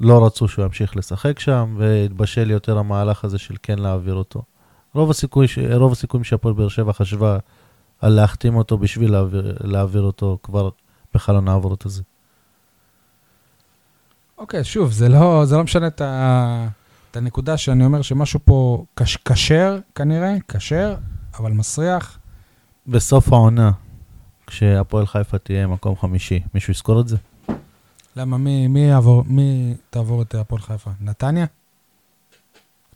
לא 0.00 0.26
רצו 0.26 0.48
שהוא 0.48 0.64
ימשיך 0.64 0.96
לשחק 0.96 1.38
שם, 1.38 1.74
והתבשל 1.78 2.50
יותר 2.50 2.78
המהלך 2.78 3.24
הזה 3.24 3.38
של 3.38 3.54
כן 3.62 3.78
להעביר 3.78 4.14
אותו. 4.14 4.42
רוב, 4.94 5.10
הסיכוי 5.10 5.48
ש... 5.48 5.58
רוב 5.58 5.92
הסיכויים 5.92 6.24
שהפועל 6.24 6.54
באר 6.54 6.68
שבע 6.68 6.92
חשבה 6.92 7.38
על 8.00 8.12
להחתים 8.12 8.56
אותו 8.56 8.78
בשביל 8.78 9.12
להעביר, 9.12 9.56
להעביר 9.60 10.02
אותו 10.02 10.38
כבר 10.42 10.68
בחלון 11.14 11.48
העברות 11.48 11.86
הזה. 11.86 12.02
אוקיי, 14.42 14.64
שוב, 14.64 14.92
זה 14.92 15.08
לא, 15.08 15.44
זה 15.44 15.56
לא 15.56 15.64
משנה 15.64 15.86
את, 15.86 16.00
ה, 16.00 16.68
את 17.10 17.16
הנקודה 17.16 17.56
שאני 17.56 17.84
אומר 17.84 18.02
שמשהו 18.02 18.40
פה 18.44 18.84
קש, 18.94 19.16
כשר, 19.16 19.78
כנראה, 19.94 20.36
כשר, 20.48 20.94
אבל 21.38 21.52
מסריח. 21.52 22.18
בסוף 22.86 23.32
העונה, 23.32 23.70
כשהפועל 24.46 25.06
חיפה 25.06 25.38
תהיה 25.38 25.66
מקום 25.66 25.96
חמישי, 25.96 26.40
מישהו 26.54 26.70
יזכור 26.70 27.00
את 27.00 27.08
זה? 27.08 27.16
למה, 28.16 28.38
מי, 28.38 28.68
מי, 28.68 28.80
יעבור, 28.80 29.24
מי 29.26 29.74
תעבור 29.90 30.22
את 30.22 30.34
הפועל 30.34 30.60
חיפה? 30.60 30.90
נתניה? 31.00 31.46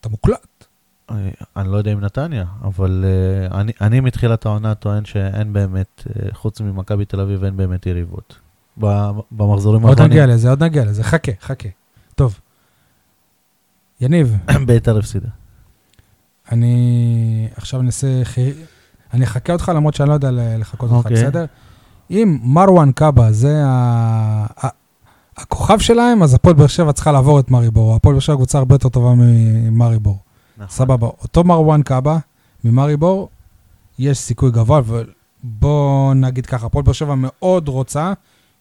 אתה 0.01 0.09
מוקלט. 0.09 0.67
אה, 1.11 1.17
אני 1.57 1.73
לא 1.73 1.77
יודע 1.77 1.93
אם 1.93 2.01
נתניה, 2.01 2.45
אבל 2.63 3.05
uh, 3.05 3.55
אני, 3.55 3.73
אני 3.81 4.01
מתחילת 4.01 4.47
העונה 4.47 4.75
טוען 4.75 5.05
שאין 5.05 5.53
באמת, 5.53 6.03
uh, 6.09 6.35
חוץ 6.35 6.61
ממכבי 6.61 7.05
תל 7.05 7.21
אביב, 7.21 7.45
אין 7.45 7.57
באמת 7.57 7.87
יריבות. 7.87 8.46
במחזורים 8.79 9.83
עוד 9.83 9.91
האחרונים, 9.91 10.11
נגיע 10.11 10.27
לזה, 10.27 10.51
עוד 10.51 10.63
נגיע 10.63 10.85
לזה. 10.85 11.05
חכה, 11.05 11.33
חכה. 11.41 11.69
טוב. 12.15 12.41
יניב, 14.01 14.37
ביתר 14.67 14.99
הפסידה. 14.99 15.29
אני 16.53 17.49
עכשיו 17.57 17.81
אנסה... 17.81 18.23
אני 19.15 19.25
אחכה 19.25 19.53
אותך 19.53 19.73
למרות 19.75 19.95
שאני 19.95 20.09
לא 20.09 20.15
יודע 20.15 20.31
לחכות 20.33 20.91
אותך, 20.91 21.05
אוקיי. 21.07 21.17
בסדר? 21.17 21.45
אם 22.11 22.39
מרואן 22.43 22.93
קאבה 22.93 23.33
זה. 23.33 23.63
הכוכב 25.37 25.79
שלהם, 25.79 26.23
אז 26.23 26.35
הפועל 26.35 26.55
באר 26.55 26.67
שבע 26.67 26.93
צריכה 26.93 27.13
לעבור 27.13 27.41
את 27.41 27.51
מאריבור. 27.51 27.95
הפועל 27.95 28.15
באר 28.15 28.21
שבע 28.21 28.37
קבוצה 28.37 28.59
הרבה 28.59 28.75
יותר 28.75 28.89
טובה 28.89 29.15
ממאריבור. 29.17 30.19
נכון. 30.57 30.69
סבבה. 30.69 31.07
אותו 31.07 31.45
מרואן 31.45 31.83
קאבה 31.83 32.19
ממאריבור, 32.65 33.29
יש 33.99 34.19
סיכוי 34.19 34.51
גבוה, 34.51 34.81
ובוא 34.87 36.15
נגיד 36.15 36.47
ככה, 36.47 36.67
הפועל 36.67 36.85
באר 36.85 36.93
שבע 36.93 37.15
מאוד 37.17 37.69
רוצה 37.69 38.13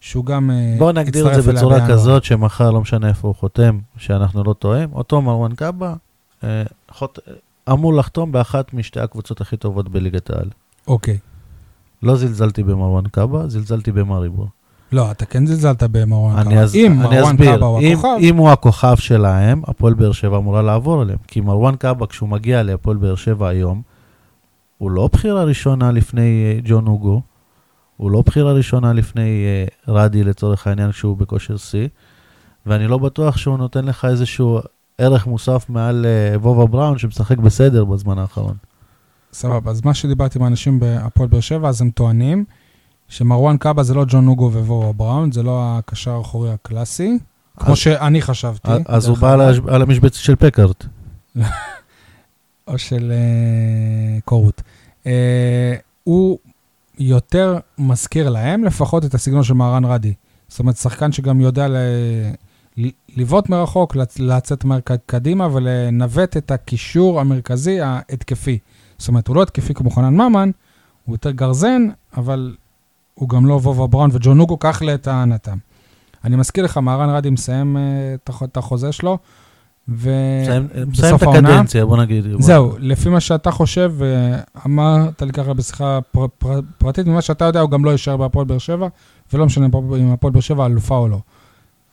שהוא 0.06 0.26
גם 0.26 0.52
אה, 0.52 0.76
בואו 0.78 0.92
נגדיר 0.92 1.26
את 1.26 1.32
יצטרף 1.32 1.46
זה 1.46 1.52
אליה 1.52 1.62
בצורה 1.62 1.80
בינואר. 1.80 1.94
כזאת 1.94 2.24
שמחר, 2.24 2.72
לא 2.72 2.82
משנה 2.82 3.08
איפה 3.08 3.28
הוא 3.28 3.36
חותם, 3.36 3.80
שאנחנו 3.98 4.44
לא 4.44 4.54
טועים, 4.54 4.90
אותו 4.94 5.22
מרואן 5.22 5.56
קאבה 5.56 5.94
אה, 6.44 6.64
חוט... 6.92 7.20
אמור 7.72 7.94
לחתום 7.94 8.32
באחת 8.32 8.74
משתי 8.74 9.00
הקבוצות 9.00 9.42
הכי 9.42 9.58
טובות 9.58 9.90
בליגת 9.90 10.30
העל. 10.30 10.50
אוקיי. 10.88 11.18
לא 12.04 12.16
זלזלתי 12.16 12.64
במרואן 12.64 13.08
קאבה, 13.08 13.48
זלזלתי 13.48 13.92
במאריבור. 13.92 14.48
לא, 14.92 15.12
אתה 15.12 15.26
כן 15.26 15.46
זלזלת 15.46 15.84
במרואן 15.84 16.36
אני, 16.36 16.50
קאבה. 16.50 16.62
אז, 16.62 16.76
אם 16.76 16.98
מרואן 17.00 17.38
קאבה 17.38 17.66
הוא 17.66 17.80
אם, 17.80 17.94
הכוכב, 17.94 18.18
אם 18.20 18.36
הוא 18.36 18.50
הכוכב 18.50 18.96
שלהם, 18.96 19.62
הפועל 19.68 19.94
באר 19.94 20.12
שבע 20.12 20.38
אמורה 20.38 20.62
לעבור 20.62 21.02
עליהם. 21.02 21.20
כי 21.28 21.42
מרואן 21.42 21.76
קאבה, 21.76 22.08
כשהוא 22.08 22.30
מגיע 22.30 22.64
להפועל 22.64 22.98
באר 22.98 23.16
שבע 23.16 23.48
היום, 23.48 23.82
הוא 24.78 24.92
לא 24.92 25.10
בחירה 25.14 25.44
ראשונה 25.44 25.92
לפני 25.92 26.46
אה, 26.46 26.60
ג'ון 26.64 26.88
אוגו, 26.88 27.22
הוא 27.98 28.12
לא 28.12 28.22
בחירה 28.22 28.52
ראשונה 28.54 28.94
לפני 28.94 29.46
אה, 29.46 29.94
רדי 29.94 30.24
לצורך 30.24 30.68
העניין 30.68 30.92
כשהוא 30.92 31.18
בכושר 31.18 31.58
שיא, 31.58 31.88
ואני 32.66 32.88
לא 32.88 32.98
בטוח 32.98 33.38
שהוא 33.38 33.58
נותן 33.58 33.86
לך 33.86 34.06
איזשהו 34.06 34.60
ערך 34.98 35.28
מוסף 35.28 35.66
מעל 35.70 36.06
אה, 36.06 36.40
וובה 36.40 36.66
בראון 36.66 36.98
שמשחק 36.98 37.38
בסדר 37.38 37.86
בזמן 37.86 38.20
האחרון. 38.20 38.56
סבבה, 39.34 39.72
אז 39.72 39.86
מה 39.86 39.94
שדיברתי 39.94 40.40
עם 40.40 40.44
האנשים 40.44 40.80
בהפועל 40.80 41.30
באר 41.30 41.40
שבע, 41.40 41.70
אז 41.70 41.82
הם 41.82 41.90
טוענים 41.90 42.46
שמרואן 43.08 43.58
קאבה 43.58 43.84
זה 43.84 43.94
לא 43.94 44.06
ג'ון 44.08 44.26
נוגו 44.26 44.52
ווורה 44.54 44.94
בראון, 44.94 45.32
זה 45.32 45.44
לא 45.44 45.78
הקשר 45.78 46.12
האחורי 46.12 46.52
הקלאסי, 46.52 47.18
כמו 47.60 47.72
אז- 47.72 47.78
שאני 47.78 48.22
חשבתי. 48.22 48.72
אז 48.86 49.08
הוא 49.08 49.18
בא 49.18 49.34
על 49.34 49.42
הש- 49.42 49.60
על 49.68 49.82
המשבצת 49.82 50.16
של 50.16 50.36
פקארט. 50.36 50.86
או 52.68 52.78
של 52.78 53.12
אה, 53.12 54.20
קורות. 54.26 54.62
אה, 55.08 55.76
הוא 56.04 56.40
יותר 57.00 57.58
מזכיר 57.78 58.30
להם 58.30 58.64
לפחות 58.64 59.06
את 59.06 59.14
הסגנון 59.14 59.44
של 59.44 59.54
מהרן 59.54 59.86
רדי. 59.86 60.14
זאת 60.48 60.60
אומרת, 60.60 60.78
שחקן 60.78 61.12
שגם 61.12 61.42
יודע 61.42 61.68
ל... 61.68 61.76
לבעוט 63.16 63.50
מרחוק, 63.50 63.96
לצ- 63.96 64.20
לצאת 64.20 64.66
מהר 64.66 64.80
קדימה 65.06 65.48
ולנווט 65.52 66.38
את 66.38 66.52
הקישור 66.52 67.20
המרכזי 67.20 67.82
ההתקפי. 67.82 68.60
זאת 68.98 69.08
אומרת, 69.08 69.28
הוא 69.28 69.36
לא 69.36 69.42
התקפי 69.42 69.74
כמו 69.74 69.90
חנן 69.90 70.14
ממן, 70.14 70.52
הוא 71.06 71.14
יותר 71.14 71.32
גרזן, 71.32 71.88
אבל 72.18 72.56
הוא 73.14 73.30
גם 73.30 73.46
לא 73.46 73.54
וובה 73.54 73.88
בראון 73.88 74.10
וג'ון 74.14 74.38
נוגו, 74.38 74.60
כך 74.60 74.82
לטענתם. 74.86 75.58
אני 76.24 76.36
מזכיר 76.36 76.64
לך, 76.64 76.78
מהרן 76.78 77.10
רדי 77.10 77.30
מסיים 77.30 77.78
אה, 77.78 78.16
את 78.44 78.58
החוזה 78.58 78.92
שלו, 78.92 79.18
מסיים 79.88 80.08
מסיים 80.46 80.68
ובסוף 80.76 81.24
את 81.24 81.28
העונה... 81.28 81.50
הקדנציה, 81.50 81.86
בוא 81.86 81.98
נגיד. 81.98 82.26
זהו, 82.40 82.76
לפי 82.80 83.10
מה 83.10 83.20
שאתה 83.20 83.52
חושב, 83.52 83.94
ואמרת 83.98 85.22
לי 85.22 85.32
ככה 85.32 85.54
בשיחה 85.54 86.00
פר, 86.12 86.26
פר, 86.38 86.60
פרטית, 86.78 87.08
ממה 87.08 87.22
שאתה 87.22 87.46
יודע, 87.46 87.60
הוא 87.60 87.70
גם 87.70 87.86
לא 87.86 87.90
יישאר 87.92 88.18
בהפועל 88.18 88.46
באר 88.46 88.58
שבע, 88.58 88.88
ולא 89.34 89.46
משנה 89.46 89.66
אם 90.00 90.12
הפועל 90.14 90.34
באר 90.34 90.42
שבע 90.42 90.66
אלופה 90.66 90.98
או 90.98 91.08
לא. 91.08 91.20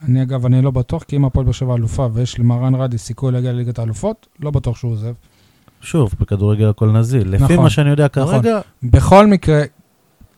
אני 0.08 0.22
אגב, 0.22 0.46
אני 0.46 0.62
לא 0.62 0.70
בטוח, 0.70 1.02
כי 1.02 1.16
אם 1.16 1.24
הפועל 1.24 1.44
באר 1.44 1.52
שבע 1.52 1.74
אלופה 1.74 2.08
ויש 2.12 2.38
למרן 2.38 2.74
רדי 2.74 2.98
סיכוי 2.98 3.32
להגיע 3.32 3.52
לליגת 3.52 3.78
האלופות, 3.78 4.26
לא 4.40 4.50
בטוח 4.50 4.76
שהוא 4.76 4.92
עוזב. 4.92 5.12
שוב, 5.80 6.14
בכדורגל 6.20 6.68
הכל 6.68 6.90
נזיל. 6.90 7.28
לפי 7.28 7.44
נכון, 7.44 7.56
מה 7.56 7.70
שאני 7.70 7.90
יודע 7.90 8.08
כרגע, 8.08 8.60
בכל 8.82 9.26
מקרה, 9.26 9.62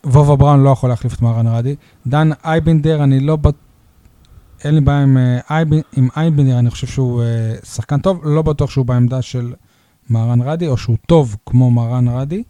וובה 0.05 0.37
בראון 0.37 0.63
לא 0.63 0.71
יכול 0.71 0.91
להחליף 0.91 1.15
את 1.15 1.23
מהרן 1.23 1.47
רדי. 1.47 1.75
דן 2.07 2.31
אייבינדר, 2.45 3.05
אני 3.05 3.21
לא... 3.21 3.37
בט- 3.37 3.55
אין 4.65 4.75
לי 4.75 4.81
בעיה 4.81 5.03
עם, 5.03 5.17
אה, 5.17 5.63
עם 5.97 6.09
אייבינדר, 6.17 6.59
אני 6.59 6.71
חושב 6.71 6.87
שהוא 6.87 7.23
אה, 7.23 7.55
שחקן 7.65 8.01
טוב, 8.01 8.21
לא 8.25 8.43
בטוח 8.43 8.71
שהוא 8.71 8.87
בעמדה 8.87 9.23
של 9.23 9.55
מהרן 10.09 10.43
רדי, 10.43 10.67
או 10.67 10.77
שהוא 10.77 10.97
טוב 11.07 11.37
כמו 11.47 11.71
מהרן 11.71 12.09
רדי. 12.09 12.43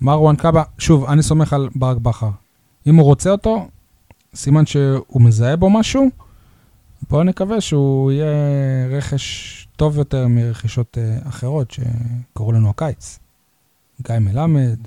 מרואן 0.00 0.36
קאבה, 0.36 0.62
שוב, 0.78 1.04
אני 1.04 1.22
סומך 1.22 1.52
על 1.52 1.68
ברק 1.74 1.96
בכר. 1.96 2.30
אם 2.86 2.94
הוא 2.94 3.04
רוצה 3.04 3.30
אותו, 3.30 3.68
סימן 4.34 4.66
שהוא 4.66 5.22
מזהה 5.22 5.56
בו 5.56 5.70
משהו, 5.70 6.10
בואו 7.10 7.22
נקווה 7.22 7.60
שהוא 7.60 8.12
יהיה 8.12 8.26
רכש 8.90 9.68
טוב 9.76 9.98
יותר 9.98 10.28
מרכישות 10.28 10.98
אה, 10.98 11.18
אחרות 11.28 11.70
שקראו 11.70 12.52
לנו 12.52 12.70
הקיץ. 12.70 13.18
גיא 14.06 14.18
מלמד, 14.18 14.78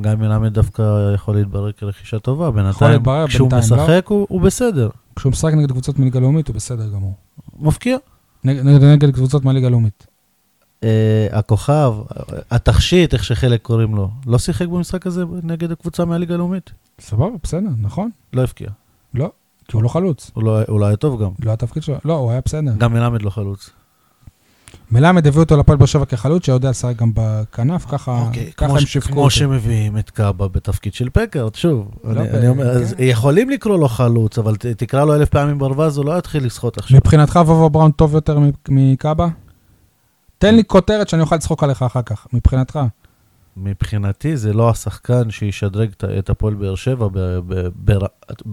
גיא 0.00 0.14
מלמד 0.14 0.54
דווקא 0.54 1.12
יכול 1.14 1.34
להתברר 1.34 1.72
כרכישה 1.72 2.18
טובה, 2.18 2.50
בינתיים, 2.50 2.92
להתברר, 2.92 3.26
כשהוא 3.26 3.50
בינתיים 3.50 3.72
לא. 3.72 3.84
משחק 3.84 4.06
הוא, 4.06 4.26
הוא 4.30 4.40
בסדר. 4.40 4.88
כשהוא 5.16 5.30
משחק 5.30 5.52
נגד 5.52 5.70
קבוצות 5.70 5.98
מליגה 5.98 6.20
לאומית, 6.20 6.48
הוא 6.48 6.56
בסדר 6.56 6.88
גמור. 6.88 7.14
מפקיע. 7.58 7.96
נגד, 8.44 8.62
נגד, 8.64 8.84
נגד 8.84 9.14
קבוצות 9.14 9.44
מהליגה 9.44 9.66
הלאומית. 9.66 10.06
אה, 10.84 11.28
הכוכב, 11.32 11.94
התכשיט, 12.50 13.14
איך 13.14 13.24
שחלק 13.24 13.62
קוראים 13.62 13.94
לו, 13.94 14.10
לא 14.26 14.38
שיחק 14.38 14.66
במשחק 14.66 15.06
הזה 15.06 15.24
נגד 15.42 15.70
הקבוצה 15.72 16.04
מהליגה 16.04 16.34
הלאומית? 16.34 16.70
סבבה, 17.00 17.36
בסדר, 17.42 17.68
נכון. 17.80 18.10
לא 18.32 18.42
הבקיע. 18.42 18.68
לא, 19.14 19.30
כי 19.68 19.76
הוא 19.76 19.82
לא 19.82 19.88
חלוץ. 19.88 20.30
הוא 20.34 20.44
לא, 20.44 20.60
הוא 20.68 20.80
לא 20.80 20.86
היה 20.86 20.96
טוב 20.96 21.22
גם. 21.22 21.30
לא 21.44 21.52
התפקיד 21.52 21.82
שלו. 21.82 21.96
לא, 22.04 22.12
הוא 22.14 22.30
היה 22.30 22.40
בסדר. 22.44 22.72
גם 22.78 22.92
מלמד 22.92 23.22
לא 23.22 23.30
חלוץ. 23.30 23.70
מלמד 24.90 25.26
הביא 25.26 25.40
אותו 25.40 25.56
לפועל 25.56 25.78
באר 25.78 25.86
שבע 25.86 26.04
כחלוץ, 26.04 26.44
שיודע 26.46 26.70
לשחק 26.70 26.96
גם 26.96 27.10
בכנף, 27.14 27.86
ככה, 27.88 28.20
אוקיי, 28.26 28.52
ככה 28.56 28.66
כמו 28.66 28.76
הם 28.78 28.86
שיווקו 28.86 29.12
כמו 29.12 29.20
אותו. 29.20 29.30
שמביאים 29.30 29.98
את 29.98 30.10
קאבה 30.10 30.48
בתפקיד 30.48 30.94
של 30.94 31.08
פקארט, 31.12 31.54
שוב. 31.54 31.90
לא 32.04 32.20
אני, 32.20 32.28
ב- 32.28 32.34
אני 32.34 32.48
אומר, 32.48 32.70
אז 32.70 32.94
כן. 32.96 33.02
יכולים 33.02 33.50
לקרוא 33.50 33.78
לו 33.78 33.88
חלוץ, 33.88 34.38
אבל 34.38 34.56
ת, 34.56 34.66
תקרא 34.66 35.04
לו 35.04 35.14
אלף 35.14 35.28
פעמים 35.28 35.58
ברווז, 35.58 35.96
הוא 35.96 36.04
לא 36.04 36.18
יתחיל 36.18 36.46
לשחות 36.46 36.78
עכשיו. 36.78 36.96
מבחינתך 36.96 37.36
וובה 37.36 37.68
בראון 37.68 37.90
טוב 37.90 38.14
יותר 38.14 38.38
מקאבה? 38.68 39.28
תן 40.38 40.54
לי 40.54 40.62
כותרת 40.66 41.08
שאני 41.08 41.22
אוכל 41.22 41.36
לצחוק 41.36 41.64
עליך 41.64 41.82
אחר 41.82 42.02
כך, 42.02 42.26
מבחינתך. 42.32 42.78
מבחינתי 43.56 44.36
זה 44.36 44.52
לא 44.52 44.70
השחקן 44.70 45.30
שישדרג 45.30 45.90
את- 46.18 46.30
הפועל 46.30 46.54
באר 46.54 46.74
שבע, 46.74 47.08
ב, 47.12 47.18
ב, 47.46 47.68
בר, 47.74 47.98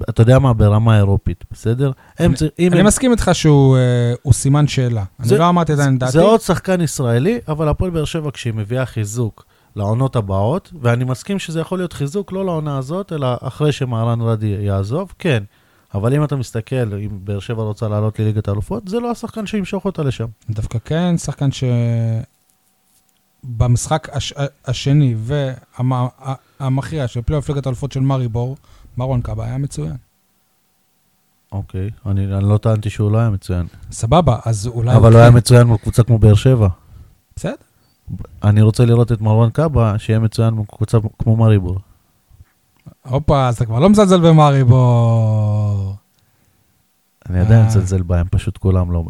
אתה 0.09 0.21
יודע 0.21 0.39
מה, 0.39 0.53
ברמה 0.53 0.97
אירופית, 0.97 1.43
בסדר? 1.51 1.91
הם, 2.19 2.33
צר- 2.33 2.45
אני 2.69 2.79
הם, 2.79 2.85
מסכים 2.85 3.11
איתך 3.11 3.29
שהוא 3.33 3.77
אה, 3.77 4.33
סימן 4.33 4.67
שאלה. 4.67 5.03
אני 5.19 5.27
זה- 5.27 5.37
לא 5.37 5.49
אמרתי 5.49 5.73
עדיין 5.73 5.97
דעתי. 5.99 6.11
זה 6.11 6.21
עוד 6.21 6.41
שחקן 6.41 6.81
ישראלי, 6.81 7.39
אבל 7.47 7.67
הפועל 7.69 7.91
באר 7.91 8.05
שבע 8.05 8.31
כשהיא 8.31 8.53
מביאה 8.53 8.85
חיזוק 8.85 9.45
לעונות 9.75 10.15
הבאות, 10.15 10.71
ואני 10.81 11.03
מסכים 11.03 11.39
שזה 11.39 11.59
יכול 11.59 11.79
להיות 11.79 11.93
חיזוק 11.93 12.31
לא 12.31 12.45
לעונה 12.45 12.77
הזאת, 12.77 13.13
אלא 13.13 13.27
אחרי 13.41 13.71
שמהרן 13.71 14.21
רדי 14.21 14.45
יעזוב, 14.61 15.13
כן. 15.19 15.43
אבל 15.93 16.13
אם 16.15 16.23
אתה 16.23 16.35
מסתכל, 16.35 16.75
אם 16.93 17.09
באר 17.11 17.39
שבע 17.39 17.63
רוצה 17.63 17.87
לעלות 17.87 18.19
לליגת 18.19 18.47
האלופות, 18.47 18.87
זה 18.87 18.99
לא 18.99 19.11
השחקן 19.11 19.45
שימשוך 19.45 19.85
אותה 19.85 20.03
לשם. 20.03 20.25
דווקא 20.49 20.79
כן, 20.85 21.17
שחקן 21.17 21.49
שבמשחק 23.43 24.07
הש... 24.11 24.33
השני 24.65 25.15
והמכריע 26.59 27.07
של 27.07 27.21
פלייאוף 27.21 27.49
ליגת 27.49 27.65
האלופות 27.65 27.91
של 27.91 27.99
מארי 27.99 28.27
בור, 28.27 28.57
מרון 28.97 29.21
קאבה 29.21 29.45
היה 29.45 29.57
מצוין. 29.57 29.95
אוקיי, 31.51 31.89
אני, 32.05 32.25
אני 32.35 32.43
לא 32.49 32.57
טענתי 32.57 32.89
שהוא 32.89 33.11
לא 33.11 33.17
היה 33.17 33.29
מצוין. 33.29 33.65
סבבה, 33.91 34.39
אז 34.45 34.67
אולי... 34.67 34.95
אבל 34.95 35.11
הוא 35.11 35.11
כן. 35.11 35.19
היה 35.19 35.31
מצוין 35.31 35.67
מול 35.67 35.77
קבוצה 35.77 36.03
כמו 36.03 36.17
באר 36.19 36.33
שבע. 36.33 36.67
בסדר. 37.35 37.53
אני 38.43 38.61
רוצה 38.61 38.85
לראות 38.85 39.11
את 39.11 39.21
מרואן 39.21 39.49
קאבה, 39.49 39.99
שיהיה 39.99 40.19
מצוין 40.19 40.53
מול 40.53 40.65
קבוצה 40.65 40.97
כמו 41.19 41.35
מריבור. 41.35 41.79
הופה, 43.09 43.47
אז 43.47 43.55
אתה 43.55 43.65
כבר 43.65 43.79
לא 43.79 43.89
מזלזל 43.89 44.29
במארי 44.29 44.63
בור. 44.63 45.95
אני 47.29 47.39
עדיין 47.39 47.61
אה. 47.61 47.67
מצלצל 47.67 48.01
בהם, 48.01 48.27
פשוט 48.31 48.57
כולם 48.57 48.91
לא... 48.91 49.03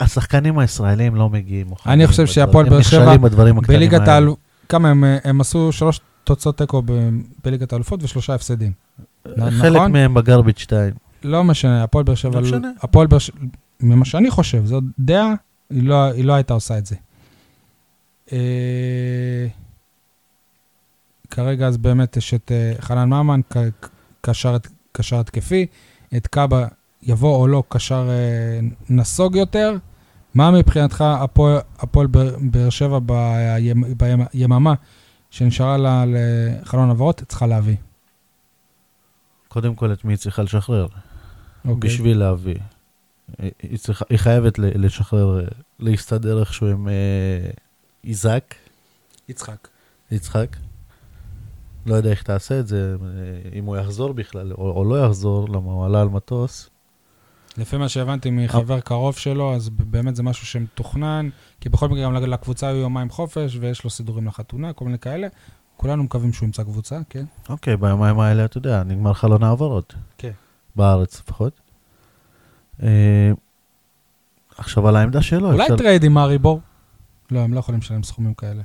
השחקנים 0.00 0.58
הישראלים 0.58 1.14
לא 1.14 1.28
מגיעים. 1.30 1.66
אני 1.86 2.06
חושב 2.06 2.26
שהפועל 2.26 2.66
הם 2.66 2.72
באר 2.72 2.82
שבע 2.82 3.00
נכשלים 3.00 3.22
בדברים 3.22 3.58
הקטנים 3.58 3.78
בליגת. 3.78 4.08
האלופות, 4.08 4.38
כמה 4.68 4.90
הם, 4.90 5.04
אה, 5.04 5.18
הם 5.24 5.40
עשו 5.40 5.72
שלוש 5.72 6.00
תוצאות 6.24 6.58
תיקו 6.58 6.82
ב- 6.84 7.10
בליגת 7.44 7.72
האלופות 7.72 8.02
ושלושה 8.02 8.34
הפסדים. 8.34 8.72
חלק 9.36 9.76
נכון? 9.76 9.92
מהם 9.92 10.14
בגרביץ' 10.14 10.58
2. 10.58 10.94
לא 11.22 11.44
משנה, 11.44 11.82
הפועל 11.82 12.04
באר 12.04 12.14
שבע, 12.14 12.40
לא 12.40 12.46
משנה. 12.46 12.70
הפועל 12.82 13.06
באר 13.06 13.18
שבע, 13.18 13.38
ממה 13.80 14.04
שאני 14.04 14.30
חושב, 14.30 14.66
זאת 14.66 14.84
דעה, 14.98 15.34
היא 15.70 15.82
לא, 15.82 16.04
היא 16.04 16.24
לא 16.24 16.32
הייתה 16.32 16.54
עושה 16.54 16.78
את 16.78 16.86
זה. 16.86 16.96
אה, 18.32 19.46
כרגע 21.30 21.66
אז 21.66 21.76
באמת 21.76 22.16
יש 22.16 22.34
את 22.34 22.52
אה, 22.52 22.72
חנן 22.80 23.08
ממן, 23.08 23.40
קשר 24.92 25.18
התקפי, 25.20 25.66
את 26.16 26.26
קאבה 26.26 26.66
יבוא 27.02 27.36
או 27.36 27.46
לא 27.46 27.62
קשר 27.68 28.08
אה, 28.10 28.60
נסוג 28.90 29.36
יותר. 29.36 29.76
מה 30.34 30.50
מבחינתך 30.50 31.00
הפועל- 31.00 31.60
הפועל 31.78 32.06
באר- 32.06 32.70
שבע 32.70 32.98
בימ- 32.98 33.84
ביממה 34.34 34.74
שנשארה 35.30 35.76
לה 35.76 36.04
לחלון 36.06 36.88
העברות 36.88 37.22
צריכה 37.28 37.46
להביא? 37.46 37.76
קודם 39.48 39.74
כל, 39.74 39.92
את 39.92 40.04
מי 40.04 40.12
היא 40.12 40.18
צריכה 40.18 40.42
לשחרר? 40.42 40.86
אוקיי. 41.68 41.90
בשביל 41.90 42.18
להביא. 42.18 42.54
היא, 43.38 43.50
היא, 43.62 43.78
צריכה, 43.78 44.04
היא 44.10 44.18
חייבת 44.18 44.58
לשחרר, 44.58 45.40
אה, 45.40 45.44
להסתדר 45.78 46.40
איכשהו 46.40 46.66
עם 46.66 46.88
אה, 46.88 46.94
איזק, 48.04 48.54
יצחק. 49.28 49.68
יצחק. 50.10 50.56
לא 51.86 51.94
יודע 51.94 52.10
איך 52.10 52.22
תעשה 52.22 52.60
את 52.60 52.66
זה, 52.66 52.96
אה, 53.02 53.58
אם 53.58 53.64
הוא 53.64 53.76
יחזור 53.76 54.12
בכלל, 54.12 54.52
או, 54.52 54.70
או 54.70 54.84
לא 54.84 55.04
יחזור, 55.06 55.48
למה 55.48 55.72
הוא 55.72 55.84
עלה 55.86 56.00
על 56.00 56.08
מטוס. 56.08 56.70
לפי 57.58 57.76
מה 57.76 57.88
שהבנתי 57.88 58.30
מחבר 58.30 58.80
קרוב 58.80 59.16
שלו, 59.16 59.54
אז 59.54 59.68
באמת 59.68 60.16
זה 60.16 60.22
משהו 60.22 60.46
שמתוכנן, 60.46 61.28
כי 61.60 61.68
בכל 61.68 61.88
מקרה 61.88 62.02
גם 62.04 62.14
לקבוצה 62.14 62.68
היו 62.68 62.76
יומיים 62.76 63.10
חופש, 63.10 63.56
ויש 63.60 63.84
לו 63.84 63.90
סידורים 63.90 64.26
לחתונה, 64.26 64.72
כל 64.72 64.84
מיני 64.84 64.98
כאלה. 64.98 65.28
כולנו 65.76 66.02
מקווים 66.02 66.32
שהוא 66.32 66.46
ימצא 66.46 66.62
קבוצה, 66.62 66.98
כן? 67.10 67.24
אוקיי, 67.48 67.76
ביומיים 67.76 68.20
האלה, 68.20 68.44
אתה 68.44 68.58
יודע, 68.58 68.82
נגמר 68.82 69.12
חלון 69.12 69.42
העברות. 69.42 69.94
כן. 70.18 70.30
בארץ 70.76 71.20
לפחות. 71.20 71.60
אה, 72.82 73.30
עכשיו 74.58 74.88
על 74.88 74.96
העמדה 74.96 75.22
שלו, 75.22 75.52
אולי 75.52 75.62
אפשר- 75.62 75.76
trade 75.76 76.04
עם 76.04 76.12
מאריבור? 76.14 76.60
לא, 77.30 77.40
הם 77.40 77.54
לא 77.54 77.58
יכולים 77.58 77.80
לשלם 77.80 78.02
סכומים 78.02 78.34
כאלה. 78.34 78.62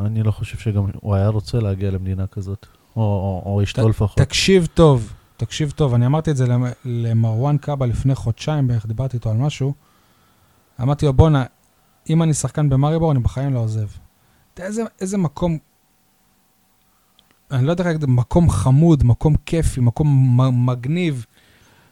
אני 0.00 0.22
לא 0.22 0.30
חושב 0.30 0.58
שגם 0.58 0.86
הוא 1.00 1.14
היה 1.14 1.28
רוצה 1.28 1.58
להגיע 1.60 1.90
למדינה 1.90 2.26
כזאת, 2.26 2.66
או 2.96 3.60
אשתו 3.62 3.88
לפחות. 3.88 4.18
תקשיב 4.18 4.68
טוב, 4.74 5.12
תקשיב 5.36 5.70
טוב, 5.70 5.94
אני 5.94 6.06
אמרתי 6.06 6.30
את 6.30 6.36
זה 6.36 6.46
למ- 6.46 6.64
למרואן 6.84 7.56
קאבה 7.58 7.86
לפני 7.86 8.14
חודשיים 8.14 8.68
בערך, 8.68 8.86
דיברתי 8.86 9.16
איתו 9.16 9.30
על 9.30 9.36
משהו. 9.36 9.74
אמרתי 10.82 11.06
לו, 11.06 11.12
בואנה, 11.12 11.44
אם 12.10 12.22
אני 12.22 12.34
שחקן 12.34 12.68
במאריבור, 12.68 13.12
אני 13.12 13.20
בחיים 13.20 13.54
לא 13.54 13.58
עוזב. 13.58 13.86
אתה 14.54 14.62
יודע 14.62 14.68
איזה, 14.68 14.82
איזה 15.00 15.18
מקום, 15.18 15.58
אני 17.50 17.66
לא 17.66 17.70
יודע 17.70 17.82
איך 17.84 17.92
להגיד, 17.92 18.10
מקום 18.10 18.50
חמוד, 18.50 19.04
מקום 19.04 19.34
כיפי, 19.46 19.80
מקום 19.80 20.40
מגניב. 20.70 21.26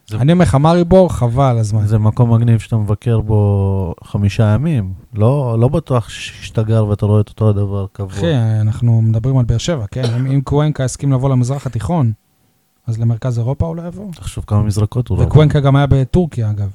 זה- 0.06 0.16
אני 0.16 0.32
אומר 0.32 0.42
לך, 0.44 0.54
מאריבור, 0.54 1.12
חבל 1.12 1.58
הזמן. 1.58 1.86
זה 1.86 1.98
מקום 1.98 2.34
מגניב 2.34 2.58
שאתה 2.60 2.76
מבקר 2.76 3.20
בו 3.20 3.94
חמישה 4.04 4.44
ימים. 4.44 4.92
לא, 5.14 5.56
לא 5.60 5.68
בטוח 5.68 6.08
שאתה 6.08 6.62
גר 6.62 6.86
ואתה 6.86 7.06
רואה 7.06 7.20
את 7.20 7.28
אותו 7.28 7.48
הדבר 7.50 7.86
קבוע. 7.92 8.12
אחי, 8.12 8.34
אנחנו 8.60 9.02
מדברים 9.02 9.38
על 9.38 9.44
באר 9.44 9.58
שבע, 9.58 9.86
כן? 9.86 10.04
אם, 10.04 10.26
אם 10.26 10.40
קוונקה 10.40 10.84
הסכים 10.84 11.12
לבוא 11.12 11.28
למזרח 11.30 11.66
התיכון, 11.66 12.12
אז 12.86 12.98
למרכז 12.98 13.38
אירופה 13.38 13.66
הוא 13.66 13.76
לא 13.76 13.82
יבוא. 13.82 14.12
תחשוב 14.12 14.44
כמה 14.46 14.62
מזרקות 14.62 15.08
הוא 15.08 15.18
לא... 15.18 15.22
וקוונקה 15.22 15.60
גם 15.60 15.76
היה 15.76 15.86
בטורקיה, 15.86 16.50
אגב. 16.50 16.70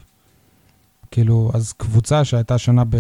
כאילו, 1.12 1.52
אז 1.54 1.74
קבוצה 1.74 2.26
שהייתה 2.26 2.58
שנה 2.58 2.84
ב, 2.84 2.96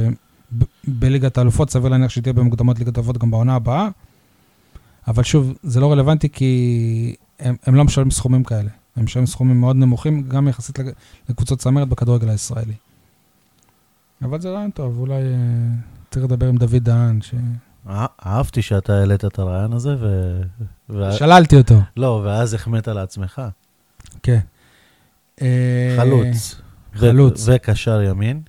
ב, 0.58 0.63
בליגת 0.88 1.38
האלופות, 1.38 1.69
סביר 1.69 1.89
להניח 1.89 2.10
שהיא 2.10 2.22
תהיה 2.22 2.34
במוקדמות 2.34 2.80
ליגת 2.80 2.98
האלופות 2.98 3.17
גם 3.17 3.32
בעונה 3.32 3.56
הבאה. 3.56 3.88
אבל 5.07 5.24
שוב, 5.24 5.53
זה 5.64 5.80
לא 5.80 5.91
רלוונטי 5.91 6.30
כי 6.30 7.16
הם, 7.39 7.55
הם 7.66 7.76
לא 7.76 7.84
משלמים 7.84 8.12
סכומים 8.12 8.43
כאלה. 8.43 8.70
הם 8.95 9.03
משלמים 9.03 9.28
סכומים 9.28 9.60
מאוד 9.60 9.76
נמוכים, 9.76 10.24
גם 10.28 10.47
יחסית 10.47 10.80
לקבוצות 11.30 11.60
צמרת 11.60 11.88
בכדורגל 11.88 12.30
הישראלי. 12.30 12.74
אבל 14.22 14.41
זה 14.41 14.49
רעיון 14.49 14.72
טוב, 14.72 14.99
אולי 14.99 15.14
אה, 15.14 15.30
צריך 16.12 16.26
לדבר 16.26 16.47
עם 16.47 16.57
דוד 16.57 16.76
דהן, 16.76 17.22
ש... 17.22 17.34
אה, 17.89 18.05
אהבתי 18.25 18.61
שאתה 18.61 18.93
העלית 18.93 19.25
את 19.25 19.39
הרעיון 19.39 19.73
הזה, 19.73 19.95
ו... 19.99 20.39
ו... 20.89 21.11
שללתי 21.11 21.57
אותו. 21.57 21.75
לא, 21.97 22.21
ואז 22.25 22.53
החמאת 22.53 22.87
לעצמך. 22.87 23.41
כן. 24.23 24.39
אה, 25.41 25.95
חלוץ. 25.97 26.61
ו- 26.95 26.97
חלוץ. 26.99 27.45
וקשר 27.47 28.01
ימין. 28.01 28.41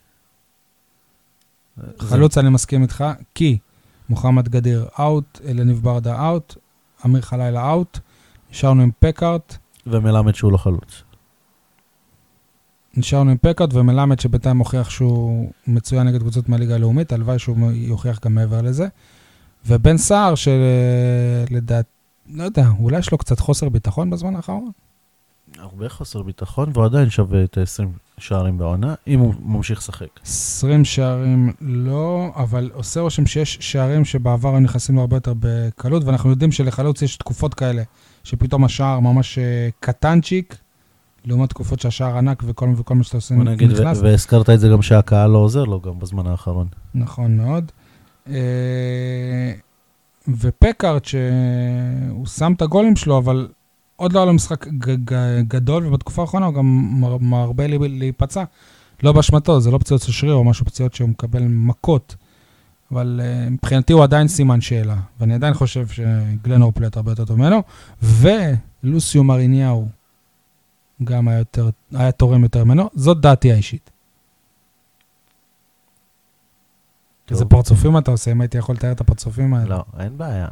חלוץ 1.99 2.39
אני 2.39 2.51
מסכים 2.51 2.83
איתך, 2.83 3.05
כי 3.35 3.59
מוחמד 4.09 4.49
גדיר 4.49 4.87
אאוט, 5.01 5.41
אלניב 5.49 5.81
ברדה 5.83 6.27
אאוט, 6.29 6.55
אמיר 7.07 7.23
חלילה 7.23 7.71
אאוט, 7.71 7.99
נשארנו 8.51 8.83
עם 8.83 8.91
פקארט, 8.99 9.57
ומלמד 9.87 10.35
שהוא 10.35 10.53
לא 10.53 10.57
חלוץ. 10.57 11.03
נשארנו 12.97 13.31
עם 13.31 13.37
פקארט 13.43 13.75
ומלמד 13.75 14.21
שבינתיים 14.21 14.59
הוכיח 14.59 14.91
שהוא 14.91 15.53
מצוין 15.67 16.07
נגד 16.07 16.21
קבוצות 16.21 16.49
מהליגה 16.49 16.75
הלאומית, 16.75 17.13
הלוואי 17.13 17.39
שהוא 17.39 17.73
יוכיח 17.73 18.21
גם 18.25 18.35
מעבר 18.35 18.63
לזה. 18.63 18.89
ובן 19.67 19.97
סער, 19.97 20.35
שלדעת, 20.35 21.85
לא 22.29 22.43
יודע, 22.43 22.69
אולי 22.79 22.99
יש 22.99 23.13
לו 23.13 23.19
קצת 23.19 23.41
חוסר 23.41 23.69
ביטחון 23.69 24.11
בזמן 24.11 24.37
האחרון? 24.37 24.71
הרבה 25.59 25.89
חוסר 25.89 26.23
ביטחון, 26.23 26.71
והוא 26.73 26.85
עדיין 26.85 27.11
שווה 27.11 27.45
את 27.45 27.59
ה-20 27.59 27.85
שערים 28.19 28.59
בעונה, 28.59 28.95
אם 29.07 29.21
הוא 29.21 29.35
ממשיך 29.43 29.79
לשחק. 29.79 30.21
20 30.25 30.85
שערים 30.85 31.53
לא, 31.61 32.33
אבל 32.37 32.71
עושה 32.75 33.01
רושם 33.01 33.27
שיש 33.27 33.59
שערים 33.61 34.05
שבעבר 34.05 34.49
היו 34.49 34.61
נכנסים 34.61 34.95
לו 34.95 35.01
הרבה 35.01 35.17
יותר 35.17 35.33
בקלות, 35.41 36.05
ואנחנו 36.05 36.31
יודעים 36.31 36.53
שלחלוץ 36.53 37.03
יש 37.03 37.17
תקופות 37.17 37.55
כאלה, 37.55 37.83
שפתאום 38.25 38.65
השער 38.65 39.01
ממש 39.01 39.39
אה, 39.39 39.69
קטנצ'יק, 39.81 40.57
לעומת 41.25 41.51
תקופות 41.51 41.81
שהשער 41.81 42.19
ענק 42.19 42.43
וכל, 42.47 42.73
וכל 42.77 42.95
מה 42.95 43.05
שאתה 43.05 43.17
עושה 43.17 43.35
בוא 43.35 43.45
נגיד, 43.45 43.71
נכנס. 43.71 43.99
והזכרת 44.01 44.51
את 44.51 44.61
זה 44.61 44.69
גם 44.69 44.83
שהקהל 44.83 45.31
לא 45.31 45.39
עוזר 45.39 45.65
לו 45.65 45.81
גם 45.81 45.99
בזמן 45.99 46.27
האחרון. 46.27 46.67
נכון 46.95 47.37
מאוד. 47.37 47.73
אה, 48.29 49.53
ופקארט, 50.29 51.05
שהוא 51.05 52.27
שם 52.27 52.53
את 52.53 52.63
הגולים 52.63 52.97
שלו, 52.97 53.19
אבל 53.19 53.49
עוד 53.97 54.13
לא 54.13 54.19
היה 54.19 54.27
לו 54.27 54.33
משחק 54.33 54.67
גדול, 55.49 55.87
ובתקופה 55.87 56.23
האחרונה 56.23 56.47
הוא 56.47 56.55
גם 56.55 56.89
מר- 57.01 57.19
מרבה 57.19 57.67
להיפצע. 57.67 58.45
לא 59.03 59.13
באשמתו, 59.13 59.61
זה 59.61 59.71
לא 59.71 59.79
פציעות 59.79 60.03
של 60.03 60.13
שריר 60.13 60.35
או 60.35 60.45
משהו, 60.45 60.67
פציעות 60.67 60.95
שהוא 60.95 61.09
מקבל 61.09 61.43
מכות. 61.43 62.17
אבל 62.93 63.21
uh, 63.23 63.51
מבחינתי 63.51 63.93
הוא 63.93 64.03
עדיין 64.03 64.29
סימן 64.29 64.61
שאלה, 64.61 64.97
ואני 65.21 65.35
עדיין 65.35 65.55
חושב 65.55 65.87
שגלן 65.89 66.63
אורפלט 66.63 66.97
הרבה 66.97 67.13
יותר 67.13 67.25
טוב 67.25 67.39
ממנו, 67.39 67.63
ולוסיו 68.03 69.25
מריניהו 69.25 69.89
גם 71.05 71.29
היה, 71.29 71.39
יותר, 71.39 71.71
היה 71.95 72.13
תורם 72.13 72.43
יותר 72.43 72.65
ממנו, 72.65 72.91
זאת 72.95 73.21
דעתי 73.21 73.53
האישית. 73.53 73.91
איזה. 77.31 77.45
פרצופים 77.45 77.99
אתה 77.99 78.11
עושה, 78.11 78.33
אם 78.33 78.41
הייתי 78.41 78.59
יכול 78.59 78.75
לתאר 78.75 78.93
את 78.93 79.01
הפרצופים 79.01 79.55
האלה. 79.55 79.69
לא, 79.77 79.85
אין 79.99 80.19
בעיה. 80.19 80.49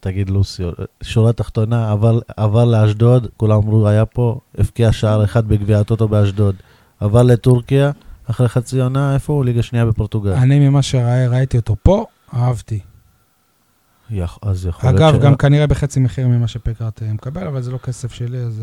תגיד 0.00 0.30
לוסיו, 0.30 0.70
שורה 1.02 1.32
תחתונה, 1.32 1.90
עבר, 1.92 2.18
עבר 2.36 2.64
לאשדוד, 2.64 3.26
כולם 3.36 3.56
אמרו, 3.56 3.88
היה 3.88 4.06
פה, 4.06 4.40
הבקיע 4.58 4.92
שער 4.92 5.24
אחד 5.24 5.48
בגביע 5.48 5.80
הטוטו 5.80 6.08
באשדוד. 6.08 6.56
עבר 7.00 7.22
לטורקיה, 7.22 7.90
אחרי 8.30 8.48
חצי 8.48 8.80
עונה, 8.80 9.14
איפה 9.14 9.32
הוא? 9.32 9.44
ליגה 9.44 9.62
שנייה 9.62 9.86
בפורטוגל. 9.86 10.32
אני 10.32 10.68
ממה 10.68 10.82
שראיתי 10.82 11.56
אותו 11.56 11.76
פה, 11.82 12.04
אהבתי. 12.34 12.80
יכ- 14.10 14.38
אז 14.42 14.66
יכול 14.66 14.88
אגב, 14.90 15.00
להיות, 15.00 15.22
ש... 15.22 15.24
גם 15.24 15.34
כנראה 15.36 15.66
בחצי 15.66 16.00
מחיר 16.00 16.28
ממה 16.28 16.48
שפקארט 16.48 17.02
אה, 17.02 17.12
מקבל, 17.12 17.46
אבל 17.46 17.62
זה 17.62 17.70
לא 17.72 17.78
כסף 17.78 18.12
שלי, 18.12 18.38
אז... 18.38 18.62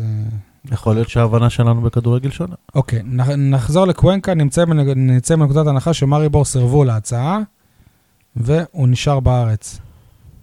אה, 0.68 0.74
יכול 0.74 0.94
להיות 0.94 1.08
שההבנה 1.08 1.50
שלנו 1.50 1.80
בכדורגל 1.80 2.30
שונה. 2.30 2.54
אוקיי, 2.74 3.02
נח- 3.04 3.28
נחזור 3.28 3.86
לקוונקה, 3.86 4.34
נמצא 4.34 4.64
נצא 4.96 5.36
מנקודת 5.36 5.66
הנחה 5.66 5.94
שמאריבור 5.94 6.44
סירבו 6.44 6.84
להצעה, 6.84 7.38
והוא 8.36 8.88
נשאר 8.88 9.20
בארץ. 9.20 9.78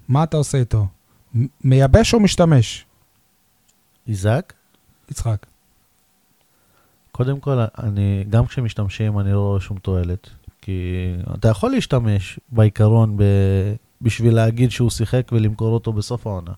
מה 0.08 0.24
אתה 0.24 0.38
עושה 0.38 0.58
איתו? 0.58 0.88
מייבש 1.64 2.14
או 2.14 2.20
משתמש? 2.20 2.86
איזק, 4.08 4.54
יצחק. 5.12 5.46
קודם 7.12 7.40
כל, 7.40 7.58
אני, 7.84 8.24
גם 8.30 8.46
כשמשתמשים, 8.46 9.20
אני 9.20 9.32
לא 9.34 9.40
רואה 9.40 9.60
שום 9.60 9.78
תועלת. 9.78 10.30
כי 10.62 10.82
אתה 11.34 11.48
יכול 11.48 11.72
להשתמש 11.72 12.40
בעיקרון 12.52 13.18
ב, 13.18 13.24
בשביל 14.02 14.36
להגיד 14.36 14.72
שהוא 14.72 14.90
שיחק 14.90 15.28
ולמכור 15.32 15.74
אותו 15.74 15.94
בסוף 15.94 16.28
העונה. 16.28 16.52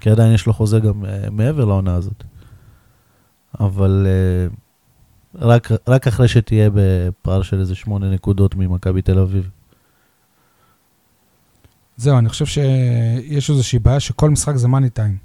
כי 0.00 0.10
עדיין 0.10 0.32
יש 0.34 0.46
לו 0.46 0.52
חוזה 0.52 0.80
גם 0.80 1.04
uh, 1.04 1.30
מעבר 1.30 1.64
לעונה 1.64 1.94
הזאת. 1.94 2.24
אבל 3.60 4.06
uh, 4.06 4.54
רק, 5.38 5.68
רק 5.88 6.06
אחרי 6.06 6.28
שתהיה 6.28 6.70
בפער 6.74 7.42
של 7.42 7.60
איזה 7.60 7.74
שמונה 7.74 8.10
נקודות 8.10 8.54
ממכבי 8.54 9.02
תל 9.02 9.18
אביב. 9.18 9.50
זהו, 11.96 12.18
אני 12.18 12.28
חושב 12.28 12.46
שיש 12.46 13.50
איזושהי 13.50 13.78
בעיה 13.78 14.00
שכל 14.00 14.30
משחק 14.30 14.56
זה 14.56 14.68
מאני 14.68 14.90
טיים. 14.90 15.16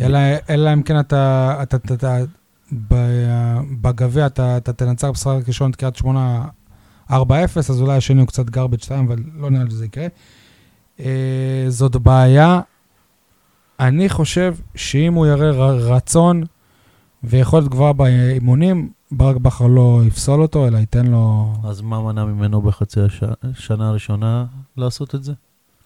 אלא, 0.00 0.18
אלא 0.50 0.72
אם 0.72 0.82
כן 0.82 1.00
אתה, 1.00 1.54
אתה, 1.62 1.76
אתה, 1.76 1.94
אתה 1.94 2.18
בגביע 3.80 4.26
אתה, 4.26 4.56
אתה 4.56 4.72
תנצח 4.72 5.08
במשחק 5.08 5.48
ראשון 5.48 5.70
את 5.70 5.76
קריית 5.76 5.96
שמונה 5.96 6.44
4-0, 7.10 7.14
אז 7.56 7.80
אולי 7.80 7.96
השני 7.96 8.20
הוא 8.20 8.28
קצת 8.28 8.48
garbage 8.48 8.84
2, 8.84 9.06
אבל 9.06 9.18
לא 9.34 9.50
נראה 9.50 9.64
לי 9.64 9.70
שזה 9.70 9.84
יקרה. 9.84 10.06
אה, 11.00 11.64
זאת 11.68 11.96
בעיה. 11.96 12.60
אני 13.80 14.08
חושב 14.08 14.54
שאם 14.74 15.14
הוא 15.14 15.26
יראה 15.26 15.50
רצון 15.70 16.44
ויכולת 17.24 17.68
גבוהה 17.68 17.92
באימונים, 17.92 18.90
ברק 19.12 19.36
בכר 19.36 19.66
לא 19.66 20.00
יפסול 20.06 20.42
אותו, 20.42 20.66
אלא 20.66 20.78
ייתן 20.78 21.06
לו... 21.06 21.54
אז 21.64 21.80
מה 21.80 22.02
מנע 22.02 22.24
ממנו 22.24 22.62
בחצי 22.62 23.00
הש... 23.00 23.22
השנה 23.42 23.88
הראשונה 23.88 24.44
לעשות 24.76 25.14
את 25.14 25.24
זה? 25.24 25.32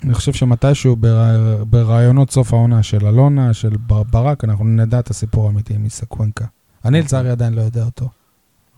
אני 0.05 0.15
חושב 0.15 0.33
שמתישהו 0.33 0.97
ברע- 0.97 1.65
ברעיונות 1.71 2.31
סוף 2.31 2.53
העונה 2.53 2.83
של 2.83 3.07
אלונה, 3.07 3.55
של 3.55 3.77
בר- 3.77 4.03
ברק, 4.03 4.45
אנחנו 4.45 4.65
נדע 4.65 4.99
את 4.99 5.11
הסיפור 5.11 5.47
האמיתי 5.47 5.75
עם 5.75 5.85
איסקוונקה. 5.85 6.45
אני 6.85 7.01
לצערי 7.01 7.31
עדיין 7.31 7.55
לא 7.55 7.61
יודע 7.61 7.85
אותו. 7.85 8.09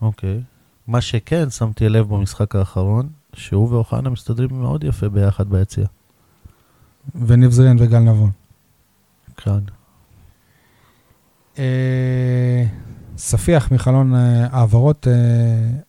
אוקיי. 0.01 0.41
מה 0.87 1.01
שכן, 1.01 1.49
שמתי 1.49 1.89
לב 1.89 2.07
במשחק 2.09 2.55
האחרון, 2.55 3.09
שהוא 3.33 3.69
ואוחנה 3.69 4.09
מסתדרים 4.09 4.49
מאוד 4.61 4.83
יפה 4.83 5.09
ביחד 5.09 5.49
ביציע. 5.49 5.85
וניב 7.27 7.51
זריאן 7.51 7.75
וגל 7.79 7.99
נבון. 7.99 8.31
כאן. 9.37 9.59
אה, 11.59 12.63
ספיח 13.17 13.71
מחלון 13.71 14.15
אה, 14.15 14.47
העברות 14.51 15.07
אה, 15.07 15.13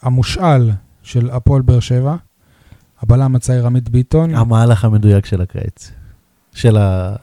המושאל 0.02 0.70
של 1.02 1.30
הפועל 1.30 1.62
באר 1.62 1.80
שבע, 1.80 2.16
הבלם 3.00 3.36
הצעיר 3.36 3.66
עמית 3.66 3.88
ביטון. 3.88 4.34
המהלך 4.34 4.84
המדויק 4.84 5.26
של 5.26 5.40
הקיץ. 5.40 5.92
של, 6.54 6.76
ה... 6.76 7.14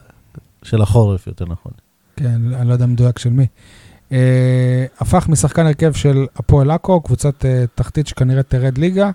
של 0.62 0.82
החורף, 0.82 1.26
יותר 1.26 1.44
נכון. 1.44 1.72
כן, 2.16 2.40
אני 2.54 2.68
לא 2.68 2.72
יודע 2.72 2.86
מדויק 2.86 3.18
של 3.18 3.30
מי. 3.30 3.46
Uh, 4.08 4.12
הפך 5.00 5.28
משחקן 5.28 5.66
הרכב 5.66 5.92
של 5.92 6.26
הפועל 6.36 6.70
עכו, 6.70 7.00
קבוצת 7.00 7.42
uh, 7.44 7.46
תחתית 7.74 8.06
שכנראה 8.06 8.42
תרד 8.42 8.78
ליגה, 8.78 9.10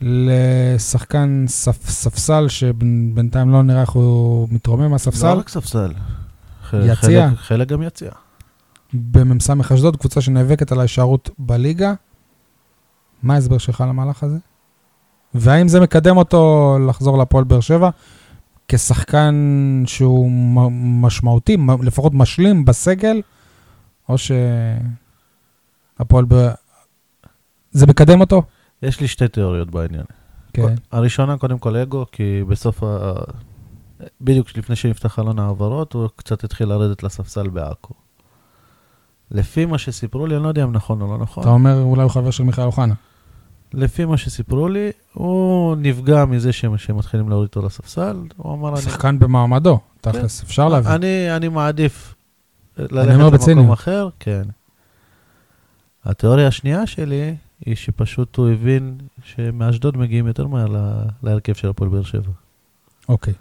לשחקן 0.00 1.44
ספ, 1.48 1.90
ספסל 1.90 2.48
שבינתיים 2.48 3.50
לא 3.50 3.62
נראה 3.62 3.80
איך 3.80 3.90
הוא 3.90 4.48
מתרומם 4.50 4.90
מהספסל, 4.90 5.34
לא 5.34 5.38
רק 5.38 5.48
ספסל. 5.48 5.92
יציע. 6.72 7.28
חלק, 7.28 7.38
חלק 7.38 7.68
גם 7.68 7.82
יציע. 7.82 8.10
במ"ס 8.94 9.50
אשדוד, 9.74 9.96
קבוצה 9.96 10.20
שנאבקת 10.20 10.72
על 10.72 10.78
ההישארות 10.78 11.30
בליגה. 11.38 11.94
מה 13.22 13.34
ההסבר 13.34 13.58
שלך 13.58 13.84
למהלך 13.88 14.22
הזה? 14.22 14.38
והאם 15.34 15.68
זה 15.68 15.80
מקדם 15.80 16.16
אותו 16.16 16.76
לחזור 16.88 17.18
להפועל 17.18 17.44
באר 17.44 17.60
שבע 17.60 17.90
כשחקן 18.68 19.34
שהוא 19.86 20.30
משמעותי, 21.02 21.56
לפחות 21.82 22.14
משלים 22.14 22.64
בסגל, 22.64 23.22
או 24.08 24.14
שהפועל 25.98 26.24
באר... 26.24 26.50
זה 27.70 27.86
מקדם 27.86 28.20
אותו? 28.20 28.42
יש 28.82 29.00
לי 29.00 29.08
שתי 29.08 29.28
תיאוריות 29.28 29.70
בעניין. 29.70 30.04
כן. 30.52 30.74
הראשונה, 30.92 31.38
קודם 31.38 31.58
כל 31.58 31.76
אגו, 31.76 32.06
כי 32.12 32.42
בסוף 32.48 32.82
ה... 32.82 33.12
בדיוק 34.20 34.56
לפני 34.56 34.76
שנפתח 34.76 35.08
חלון 35.14 35.38
העברות, 35.38 35.92
הוא 35.92 36.08
קצת 36.16 36.44
התחיל 36.44 36.68
לרדת 36.68 37.02
לספסל 37.02 37.48
בעכו. 37.48 37.94
לפי 39.32 39.66
מה 39.66 39.78
שסיפרו 39.78 40.26
לי, 40.26 40.34
אני 40.36 40.42
לא 40.42 40.48
יודע 40.48 40.64
אם 40.64 40.72
נכון 40.72 41.00
או 41.02 41.06
לא 41.06 41.18
נכון. 41.18 41.42
אתה 41.42 41.50
אומר 41.50 41.80
אולי 41.82 42.02
הוא 42.02 42.10
חבר 42.10 42.30
של 42.30 42.44
מיכאל 42.44 42.64
אוחנה. 42.64 42.94
לפי 43.74 44.04
מה 44.04 44.16
שסיפרו 44.16 44.68
לי, 44.68 44.90
הוא 45.12 45.76
נפגע 45.76 46.24
מזה 46.24 46.52
שהם, 46.52 46.78
שהם 46.78 46.96
מתחילים 46.96 47.28
להוריד 47.28 47.46
אותו 47.48 47.66
לספסל. 47.66 48.16
הוא 48.36 48.54
אמר, 48.54 48.68
אני, 48.68 48.80
שחקן 48.80 49.18
במעמדו, 49.18 49.80
תכלס, 50.00 50.42
אפשר 50.42 50.68
להבין. 50.68 50.92
אני, 50.92 51.36
אני 51.36 51.48
מעדיף 51.48 52.14
ללכת 52.78 53.08
למקום 53.08 53.34
בציניות. 53.34 53.72
אחר. 53.72 54.08
כן. 54.20 54.42
התיאוריה 56.04 56.48
השנייה 56.48 56.86
שלי 56.86 57.34
היא 57.66 57.74
שפשוט 57.76 58.36
הוא 58.36 58.50
הבין 58.50 58.98
שמאשדוד 59.24 59.96
מגיעים 59.96 60.26
יותר 60.26 60.46
מהר 60.46 60.66
ל- 60.66 61.04
להרכב 61.22 61.52
של 61.54 61.68
הפועל 61.68 61.90
באר 61.90 62.02
שבע. 62.02 62.30
אוקיי. 63.08 63.34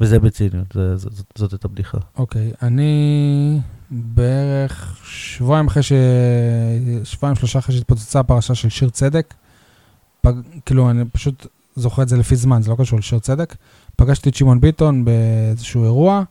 וזה 0.00 0.18
בציניות, 0.18 0.66
זה, 0.74 0.96
זאת, 0.96 1.12
זאת, 1.12 1.26
זאת 1.36 1.52
הייתה 1.52 1.68
בדיחה. 1.68 1.98
אוקיי, 2.18 2.52
אני 2.62 3.60
בערך 3.90 4.96
שבועיים 5.04 5.66
אחרי 5.66 5.82
ש... 5.82 5.92
שבועיים, 7.04 7.36
שלושה 7.36 7.58
אחרי 7.58 7.74
שהתפוצצה 7.74 8.20
הפרשה 8.20 8.54
של 8.54 8.68
שיר 8.68 8.88
צדק, 8.88 9.34
פג... 10.20 10.32
כאילו, 10.66 10.90
אני 10.90 11.04
פשוט 11.04 11.46
זוכר 11.76 12.02
את 12.02 12.08
זה 12.08 12.16
לפי 12.16 12.36
זמן, 12.36 12.62
זה 12.62 12.70
לא 12.70 12.76
קשור 12.78 12.98
לשיר 12.98 13.18
צדק. 13.18 13.56
פגשתי 13.96 14.28
את 14.28 14.34
שמעון 14.34 14.60
ביטון 14.60 15.04
באיזשהו 15.04 15.84
אירוע, 15.84 16.22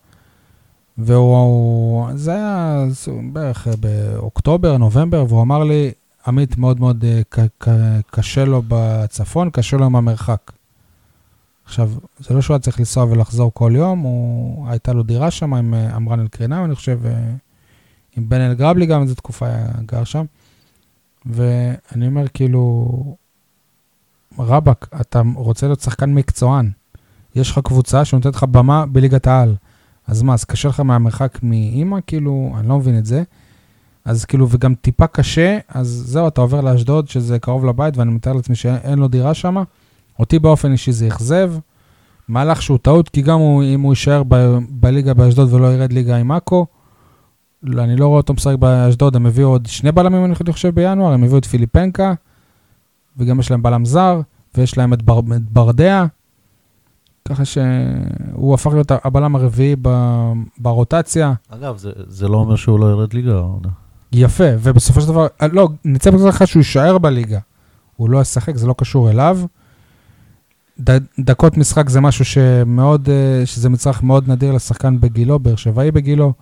והוא... 0.97 2.09
זה 2.15 2.31
היה 2.31 2.85
בערך 3.33 3.67
באוקטובר, 3.67 4.77
נובמבר, 4.77 5.25
והוא 5.29 5.41
אמר 5.41 5.63
לי, 5.63 5.91
עמית, 6.27 6.57
מאוד 6.57 6.79
מאוד 6.79 7.05
אה, 7.05 7.21
ק... 7.29 7.39
ק... 7.57 7.67
קשה 8.11 8.45
לו 8.45 8.61
בצפון, 8.67 9.49
קשה 9.49 9.77
לו 9.77 9.85
עם 9.85 9.95
המרחק. 9.95 10.51
עכשיו, 11.65 11.91
זה 12.19 12.33
לא 12.33 12.41
שהוא 12.41 12.53
היה 12.53 12.59
צריך 12.59 12.79
לנסוע 12.79 13.03
ולחזור 13.03 13.51
כל 13.53 13.71
יום, 13.75 13.99
הוא, 13.99 14.69
הייתה 14.69 14.93
לו 14.93 15.03
דירה 15.03 15.31
שם 15.31 15.53
עם 15.53 15.73
אה, 15.73 15.95
עמרן 15.95 16.19
אלקרינאו, 16.19 16.65
אני 16.65 16.75
חושב, 16.75 16.99
אה, 17.05 17.11
עם 18.19 18.29
בן 18.29 18.41
אלגרבלי 18.41 18.85
גם 18.85 19.01
איזו 19.01 19.15
תקופה 19.15 19.45
גר 19.85 20.03
שם. 20.03 20.25
ואני 21.25 22.07
אומר, 22.07 22.27
כאילו, 22.27 23.15
רבאק, 24.39 24.87
אתה 25.01 25.21
רוצה 25.35 25.67
להיות 25.67 25.79
שחקן 25.79 26.13
מקצוען, 26.13 26.71
יש 27.35 27.51
לך 27.51 27.59
קבוצה 27.63 28.05
שנותנת 28.05 28.35
לך 28.35 28.43
במה 28.43 28.85
בליגת 28.85 29.27
העל. 29.27 29.55
אז 30.07 30.21
מה, 30.21 30.33
אז 30.33 30.43
קשה 30.43 30.69
לך 30.69 30.79
מהמרחק 30.79 31.39
מאימא? 31.43 31.97
כאילו, 32.07 32.53
אני 32.57 32.67
לא 32.67 32.77
מבין 32.77 32.97
את 32.97 33.05
זה. 33.05 33.23
אז 34.05 34.25
כאילו, 34.25 34.47
וגם 34.49 34.75
טיפה 34.75 35.07
קשה, 35.07 35.57
אז 35.69 35.87
זהו, 35.87 36.27
אתה 36.27 36.41
עובר 36.41 36.61
לאשדוד, 36.61 37.07
שזה 37.07 37.39
קרוב 37.39 37.65
לבית, 37.65 37.97
ואני 37.97 38.11
מתאר 38.11 38.33
לעצמי 38.33 38.55
שאין 38.55 38.99
לו 38.99 39.07
דירה 39.07 39.33
שם. 39.33 39.63
אותי 40.19 40.39
באופן 40.39 40.71
אישי 40.71 40.91
זה 40.91 41.07
אכזב. 41.07 41.53
מהלך 42.27 42.61
שהוא 42.61 42.77
טעות, 42.77 43.09
כי 43.09 43.21
גם 43.21 43.39
הוא, 43.39 43.63
אם 43.63 43.81
הוא 43.81 43.91
יישאר 43.91 44.23
ב- 44.27 44.57
בליגה 44.69 45.13
באשדוד 45.13 45.53
ולא 45.53 45.67
ירד 45.67 45.93
ליגה 45.93 46.17
עם 46.17 46.31
עכו, 46.31 46.65
אני 47.63 47.95
לא 47.95 48.07
רואה 48.07 48.17
אותו 48.17 48.33
משחק 48.33 48.55
באשדוד, 48.55 49.15
הם 49.15 49.25
הביאו 49.25 49.49
עוד 49.49 49.65
שני 49.65 49.91
בלמים, 49.91 50.25
אני 50.25 50.35
חושב, 50.51 50.75
בינואר, 50.75 51.13
הם 51.13 51.23
הביאו 51.23 51.37
את 51.37 51.45
פיליפנקה, 51.45 52.13
וגם 53.17 53.39
יש 53.39 53.51
להם 53.51 53.63
בלם 53.63 53.85
זר, 53.85 54.21
ויש 54.55 54.77
להם 54.77 54.93
את, 54.93 55.01
בר, 55.01 55.19
את 55.19 55.41
ברדע, 55.41 56.05
ככה 57.25 57.45
שהוא 57.45 58.53
הפך 58.53 58.71
להיות 58.73 58.91
הבלם 59.03 59.35
הרביעי 59.35 59.75
ב, 59.81 59.89
ברוטציה. 60.57 61.33
אגב, 61.49 61.77
זה, 61.77 61.91
זה 62.07 62.27
לא 62.27 62.37
אומר 62.37 62.55
שהוא 62.55 62.79
לא 62.79 62.85
ירד 62.85 63.13
ליגה. 63.13 63.33
העונה. 63.33 63.69
יפה, 64.11 64.43
ובסופו 64.59 65.01
של 65.01 65.07
דבר, 65.07 65.27
לא, 65.51 65.69
נצא 65.85 66.11
בזה 66.11 66.27
לך 66.27 66.47
שהוא 66.47 66.59
יישאר 66.59 66.97
בליגה. 66.97 67.39
הוא 67.95 68.09
לא 68.09 68.21
ישחק, 68.21 68.55
זה 68.55 68.67
לא 68.67 68.75
קשור 68.77 69.09
אליו. 69.09 69.39
ד, 70.89 70.99
דקות 71.19 71.57
משחק 71.57 71.89
זה 71.89 72.01
משהו 72.01 72.25
שמאוד, 72.25 73.09
אה, 73.09 73.45
שזה 73.45 73.69
מצרך 73.69 74.03
מאוד 74.03 74.29
נדיר 74.29 74.51
לשחקן 74.51 74.99
בגילו, 74.99 75.39
באר 75.39 75.55
שבעי 75.55 75.91
בגילו. 75.91 76.33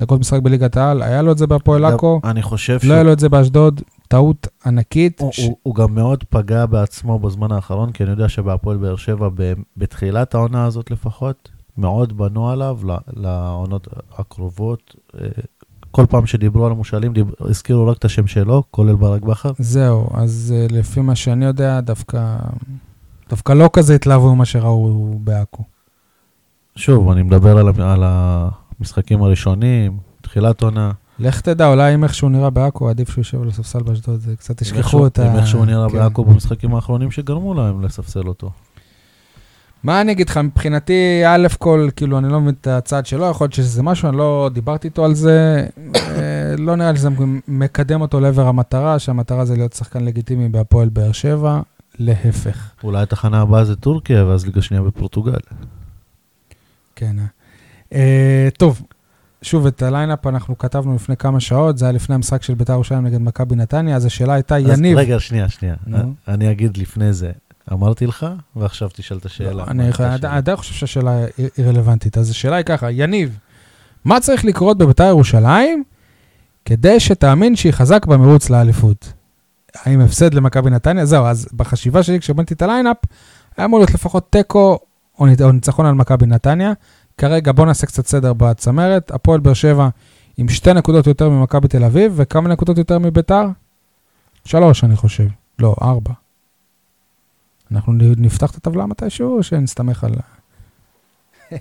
דקות 0.00 0.20
משחק 0.20 0.40
בליגת 0.42 0.76
העל, 0.76 1.02
היה 1.02 1.22
לו 1.22 1.32
את 1.32 1.38
זה 1.38 1.46
בהפועל 1.46 1.84
עכו, 1.84 2.20
אני 2.24 2.42
חושב 2.42 2.78
לא 2.82 2.94
היה 2.94 3.02
לו 3.02 3.12
את 3.12 3.18
זה 3.18 3.28
באשדוד, 3.28 3.80
טעות 4.08 4.48
ענקית. 4.66 5.20
הוא, 5.20 5.32
ש... 5.32 5.38
הוא, 5.38 5.56
הוא 5.62 5.74
גם 5.74 5.94
מאוד 5.94 6.24
פגע 6.24 6.66
בעצמו 6.66 7.18
בזמן 7.18 7.52
האחרון, 7.52 7.92
כי 7.92 8.02
אני 8.02 8.10
יודע 8.10 8.28
שבהפועל 8.28 8.76
באר 8.76 8.96
שבע, 8.96 9.28
ב- 9.34 9.52
בתחילת 9.76 10.34
העונה 10.34 10.64
הזאת 10.64 10.90
לפחות, 10.90 11.48
מאוד 11.78 12.16
בנו 12.16 12.50
עליו 12.50 12.78
לעונות 13.16 13.88
הקרובות. 14.18 14.94
אה, 15.20 15.28
כל 15.90 16.06
פעם 16.06 16.26
שדיברו 16.26 16.66
על 16.66 16.72
המושאלים, 16.72 17.12
דיב... 17.12 17.30
הזכירו 17.40 17.86
רק 17.86 17.98
את 17.98 18.04
השם 18.04 18.26
שלו, 18.26 18.62
כולל 18.70 18.94
ברק 18.94 19.22
בכר. 19.22 19.50
זהו, 19.58 20.08
אז 20.14 20.54
אה, 20.56 20.66
לפי 20.70 21.00
מה 21.00 21.14
שאני 21.14 21.44
יודע, 21.44 21.80
דווקא, 21.80 22.36
דווקא 23.30 23.52
לא 23.52 23.70
כזה 23.72 23.94
התלהבו 23.94 24.34
ממה 24.34 24.44
שראו 24.44 25.18
בעכו. 25.18 25.62
שוב, 26.76 27.10
אני 27.10 27.22
מדבר 27.22 27.58
על, 27.58 27.68
על 27.80 28.02
המשחקים 28.80 29.22
הראשונים, 29.22 29.98
תחילת 30.22 30.62
עונה. 30.62 30.92
לך 31.18 31.40
תדע, 31.40 31.66
אולי 31.68 31.94
אם 31.94 32.04
איכשהו 32.04 32.28
נראה 32.28 32.50
בעכו, 32.50 32.88
עדיף 32.88 33.10
שהוא 33.10 33.20
יושב 33.20 33.42
על 33.42 33.48
הספסל 33.48 33.82
באשדוד, 33.82 34.20
זה 34.20 34.36
קצת 34.36 34.56
תשכחו 34.62 34.78
איכשהו- 34.78 35.06
את 35.06 35.18
ה... 35.18 35.30
עם 35.30 35.36
איך 35.36 35.46
שהוא 35.46 35.66
נראה 35.66 35.90
כן. 35.90 35.96
בעכו 35.98 36.24
במשחקים 36.24 36.74
האחרונים 36.74 37.10
שגרמו 37.10 37.54
להם 37.54 37.84
לספסל 37.84 38.28
אותו. 38.28 38.50
מה 39.82 40.00
אני 40.00 40.12
אגיד 40.12 40.28
לך, 40.28 40.36
מבחינתי, 40.36 41.22
א' 41.26 41.46
כל, 41.58 41.88
כאילו, 41.96 42.18
אני 42.18 42.28
לא 42.28 42.40
מבין 42.40 42.54
את 42.60 42.66
הצד 42.66 43.06
שלו, 43.06 43.30
יכול 43.30 43.44
להיות 43.44 43.52
שזה 43.52 43.82
משהו, 43.82 44.08
אני 44.08 44.16
לא 44.16 44.50
דיברתי 44.52 44.88
איתו 44.88 45.04
על 45.04 45.14
זה, 45.14 45.66
אה, 45.94 46.54
לא 46.58 46.76
נראה 46.76 46.92
לי 46.92 46.98
שזה 46.98 47.08
מקדם 47.48 48.00
אותו 48.00 48.20
לעבר 48.20 48.46
המטרה, 48.46 48.98
שהמטרה 48.98 49.44
זה 49.44 49.56
להיות 49.56 49.72
שחקן 49.72 50.04
לגיטימי 50.04 50.48
בהפועל 50.48 50.88
באר 50.88 51.12
שבע, 51.12 51.60
להפך. 51.98 52.70
אולי 52.84 53.02
התחנה 53.02 53.40
הבאה 53.40 53.64
זה 53.64 53.76
טורקיה, 53.76 54.24
ואז 54.24 54.46
ליגה 54.46 54.62
שנייה 54.62 54.82
בפורטוגל. 54.82 55.38
כן. 56.96 57.16
אה, 57.92 58.48
טוב, 58.58 58.82
שוב, 59.42 59.66
את 59.66 59.82
ה 59.82 59.88
lineup 59.88 60.26
אנחנו 60.26 60.58
כתבנו 60.58 60.94
לפני 60.94 61.16
כמה 61.16 61.40
שעות, 61.40 61.78
זה 61.78 61.84
היה 61.84 61.92
לפני 61.92 62.14
המשחק 62.14 62.42
של 62.42 62.54
בית"ר 62.54 62.72
ירושלים 62.72 63.06
נגד 63.06 63.20
מכבי 63.20 63.56
נתניה, 63.56 63.96
אז 63.96 64.04
השאלה 64.04 64.34
הייתה, 64.34 64.56
אז 64.56 64.78
יניב, 64.78 64.98
רגע, 64.98 65.20
שנייה, 65.20 65.48
שנייה. 65.48 65.74
נו. 65.86 66.14
אני 66.28 66.50
אגיד 66.50 66.76
לפני 66.76 67.12
זה, 67.12 67.30
אמרתי 67.72 68.06
לך, 68.06 68.26
ועכשיו 68.56 68.88
תשאל 68.92 69.16
את 69.16 69.26
השאלה. 69.26 69.52
לא, 69.52 69.64
אני? 69.68 69.90
עדיין 70.28 70.56
חושב 70.56 70.74
שהשאלה 70.74 71.24
היא 71.36 71.48
רלוונטית. 71.64 72.18
אז 72.18 72.30
השאלה 72.30 72.56
היא 72.56 72.64
ככה, 72.64 72.90
יניב, 72.90 73.38
מה 74.04 74.20
צריך 74.20 74.44
לקרות 74.44 74.78
בביתר 74.78 75.04
ירושלים 75.04 75.84
כדי 76.64 77.00
שתאמין 77.00 77.56
שהיא 77.56 77.72
חזק 77.72 78.06
במרוץ 78.06 78.50
לאליפות? 78.50 79.12
האם 79.74 80.00
הפסד 80.00 80.34
למכבי 80.34 80.70
נתניה? 80.70 81.04
זהו, 81.04 81.26
אז 81.26 81.48
בחשיבה 81.52 82.02
שלי 82.02 82.20
כשבנתי 82.20 82.54
את 82.54 82.62
ה 82.62 82.66
lineup, 82.66 82.96
היה 83.56 83.64
אמור 83.64 83.78
להיות 83.78 83.94
לפחות 83.94 84.32
תיקו 84.32 84.78
או 85.18 85.26
ניצחון 85.52 85.86
על 85.86 85.94
מכבי 85.94 86.26
נתניה. 86.26 86.72
כרגע 87.18 87.52
בואו 87.52 87.66
נעשה 87.66 87.86
קצת 87.86 88.06
סדר 88.06 88.32
בצמרת. 88.32 89.10
הפועל 89.10 89.40
באר 89.40 89.54
שבע 89.54 89.88
עם 90.36 90.48
שתי 90.48 90.72
נקודות 90.72 91.06
יותר 91.06 91.28
ממכבי 91.28 91.68
תל 91.68 91.84
אביב, 91.84 92.12
וכמה 92.16 92.48
נקודות 92.48 92.78
יותר 92.78 92.98
מביתר? 92.98 93.44
שלוש, 94.44 94.84
אני 94.84 94.96
חושב. 94.96 95.26
לא, 95.58 95.76
ארבע. 95.82 96.12
אנחנו 97.72 97.92
נפתח 97.96 98.50
את 98.50 98.56
הטבלה 98.56 98.86
מתישהו, 98.86 99.36
או 99.36 99.42
שנסתמך 99.42 100.04
על... 100.04 100.12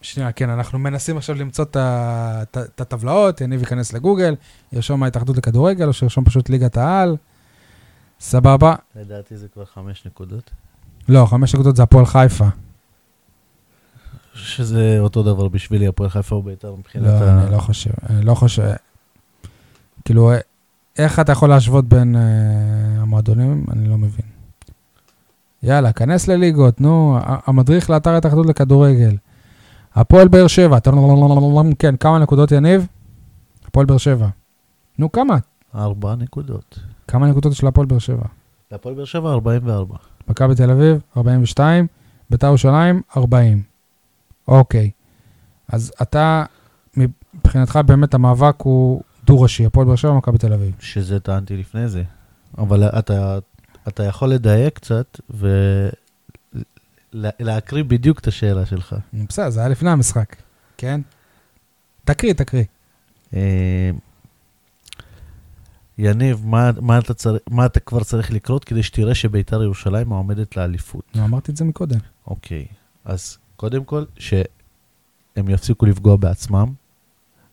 שנייה, 0.00 0.32
כן, 0.32 0.50
אנחנו 0.50 0.78
מנסים 0.78 1.16
עכשיו 1.16 1.36
למצוא 1.36 1.64
את 1.64 2.80
הטבלאות, 2.80 3.40
יניב 3.40 3.60
ייכנס 3.60 3.92
לגוגל, 3.92 4.34
ירשום 4.72 5.00
מההתאחדות 5.00 5.36
לכדורגל, 5.36 5.86
או 5.88 5.92
שירשום 5.92 6.24
פשוט 6.24 6.50
ליגת 6.50 6.76
העל. 6.76 7.16
סבבה. 8.20 8.74
לדעתי 8.96 9.36
זה 9.36 9.48
כבר 9.48 9.64
חמש 9.64 10.06
נקודות. 10.06 10.50
לא, 11.08 11.26
חמש 11.26 11.54
נקודות 11.54 11.76
זה 11.76 11.82
הפועל 11.82 12.06
חיפה. 12.06 12.46
שזה 14.38 14.96
אותו 15.00 15.22
דבר 15.22 15.48
בשבילי, 15.48 15.86
הפועל 15.86 16.08
חיפה 16.08 16.34
וביתר 16.36 16.74
מבחינת 16.78 17.06
לא, 17.06 17.10
ה... 17.10 17.42
אני 17.42 17.52
לא 17.52 17.58
חושב, 17.58 17.90
אני 18.10 18.24
לא 18.24 18.34
חושב. 18.34 18.72
כאילו, 20.04 20.32
איך 20.98 21.20
אתה 21.20 21.32
יכול 21.32 21.48
להשוות 21.48 21.84
בין 21.84 22.16
uh, 22.16 22.18
המועדונים? 23.02 23.64
אני 23.72 23.88
לא 23.88 23.98
מבין. 23.98 24.26
יאללה, 25.62 25.92
כנס 25.92 26.28
לליגות, 26.28 26.80
נו, 26.80 27.18
המדריך 27.22 27.90
לאתר 27.90 28.10
ההתאחדות 28.10 28.46
לכדורגל. 28.46 29.16
הפועל 29.94 30.28
באר 30.28 30.46
שבע, 30.46 30.78
כן, 31.78 31.96
כמה 31.96 32.18
נקודות 32.18 32.52
יניב? 32.52 32.86
הפועל 33.66 33.86
באר 33.86 33.98
שבע. 33.98 34.28
נו, 34.98 35.12
כמה? 35.12 35.36
ארבע 35.74 36.14
נקודות. 36.14 36.78
כמה 37.08 37.26
נקודות 37.26 37.52
יש 37.52 37.62
להפועל 37.62 37.86
באר 37.86 37.98
שבע? 37.98 38.26
להפועל 38.72 38.94
באר 38.94 39.04
שבע 39.04 39.30
44. 39.30 39.96
מכבי 40.28 40.54
תל 40.54 40.70
אביב, 40.70 41.00
42, 41.16 41.86
בית"ר 42.30 42.46
ירושלים, 42.46 43.02
40. 43.16 43.62
אוקיי. 44.48 44.90
אז 45.68 45.92
אתה, 46.02 46.44
מבחינתך 46.96 47.78
באמת 47.86 48.14
המאבק 48.14 48.60
הוא 48.60 49.02
דו-ראשי, 49.24 49.66
הפועל 49.66 49.86
באר 49.86 49.96
שבע, 49.96 50.12
מכבי 50.12 50.38
תל 50.38 50.52
אביב. 50.52 50.74
שזה 50.80 51.20
טענתי 51.20 51.56
לפני 51.56 51.88
זה. 51.88 52.02
אבל 52.58 52.84
אתה, 52.84 53.38
אתה 53.88 54.02
יכול 54.02 54.28
לדייק 54.28 54.74
קצת 54.74 55.20
ולהקריא 57.14 57.84
בדיוק 57.84 58.18
את 58.18 58.26
השאלה 58.26 58.66
שלך. 58.66 58.96
בסדר, 59.12 59.50
זה 59.50 59.60
היה 59.60 59.68
לפני 59.68 59.90
המשחק, 59.90 60.36
כן? 60.76 61.00
תקריא, 62.04 62.32
תקריא. 62.32 62.64
אה, 63.34 63.90
יניב, 65.98 66.46
מה, 66.46 66.70
מה, 66.80 66.98
אתה 66.98 67.14
צר... 67.14 67.36
מה 67.50 67.66
אתה 67.66 67.80
כבר 67.80 68.04
צריך 68.04 68.32
לקרות 68.32 68.64
כדי 68.64 68.82
שתראה 68.82 69.14
שביתר 69.14 69.62
ירושלים 69.62 70.10
עומדת 70.10 70.56
לאליפות? 70.56 71.04
אמרתי 71.18 71.52
את 71.52 71.56
זה 71.56 71.64
מקודם. 71.64 71.98
אוקיי, 72.26 72.66
אז 73.04 73.38
קודם 73.58 73.84
כל, 73.84 74.04
שהם 74.18 75.48
יפסיקו 75.48 75.86
לפגוע 75.86 76.16
בעצמם, 76.16 76.66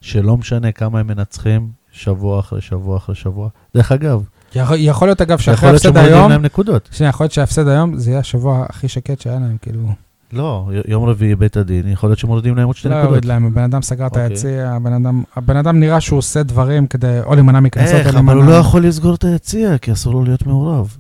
שלא 0.02 0.38
משנה 0.38 0.72
כמה 0.72 1.00
הם 1.00 1.08
מנצחים, 1.08 1.70
שבוע 1.92 2.40
אחרי 2.40 2.62
שבוע 2.62 2.98
אחרי 2.98 3.16
שבוע. 3.16 3.50
דרך 3.76 3.92
אגב, 3.92 4.24
יכול, 4.56 4.78
יכול 4.80 5.08
להיות, 5.08 5.22
אגב, 5.22 5.38
שאחרי 5.38 5.54
יכול 5.54 5.70
להיות 5.70 5.86
ההפסד 5.86 5.98
היום, 5.98 6.32
להם 6.32 6.42
נקודות. 6.42 6.90
שנייה, 6.92 7.10
יכול 7.10 7.24
להיות 7.24 7.32
שההפסד 7.32 7.68
היום, 7.68 7.98
זה 7.98 8.10
יהיה 8.10 8.20
השבוע 8.20 8.66
הכי 8.70 8.88
שקט 8.88 9.22
שהיה 9.22 9.40
להם, 9.40 9.58
כאילו, 9.62 9.90
לא, 10.34 10.70
יום 10.88 11.06
רביעי 11.06 11.36
בית 11.36 11.58
הדין, 11.58 11.88
יכול 11.88 12.10
להיות 12.10 12.20
שמורידים 12.20 12.56
להם 12.56 12.68
עוד 12.68 12.76
שתי 12.76 12.90
לא 12.90 12.94
נקודות. 12.96 13.10
יוריד 13.10 13.26
להם, 13.26 13.46
הבן 13.46 13.64
אדם 13.64 13.82
סגר 13.82 14.08
את 14.08 14.12
אוקיי. 14.12 14.24
היציע, 14.24 14.72
הבן 14.72 14.94
אדם, 14.94 15.24
הבן 15.36 15.58
אדם 15.58 15.80
נראה 15.80 16.02
שהוא 16.02 16.18
עושה 16.18 16.44
דברים 16.44 16.88
כדי 16.88 17.20
או 17.26 17.36
להימנע 17.36 17.60
מקנסות, 17.60 17.96
איך, 17.96 18.16
אבל. 18.16 18.36
הוא 18.36 18.44
לא 18.44 18.54
יכול 18.54 18.86
לסגור 18.86 19.16
את 19.16 19.24
היציע, 19.24 19.78
כי 19.78 19.92
אסור 19.92 20.14
לו 20.14 20.24
להיות 20.24 20.46
מעורב. 20.46 20.98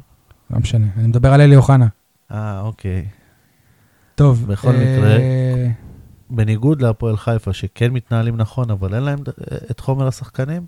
לא 0.51 0.59
משנה, 0.59 0.85
אני 0.97 1.07
מדבר 1.07 1.33
על 1.33 1.41
אלי 1.41 1.55
אוחנה. 1.55 1.87
אה, 2.31 2.61
אוקיי. 2.61 3.05
טוב, 4.15 4.45
בכל 4.47 4.71
מקרה, 4.71 5.11
אה, 5.17 5.67
בניגוד 6.29 6.81
להפועל 6.81 7.17
חיפה, 7.17 7.53
שכן 7.53 7.91
מתנהלים 7.91 8.37
נכון, 8.37 8.71
אבל 8.71 8.93
אין 8.95 9.03
להם 9.03 9.19
ד- 9.23 9.29
את 9.71 9.79
חומר 9.79 10.07
השחקנים, 10.07 10.65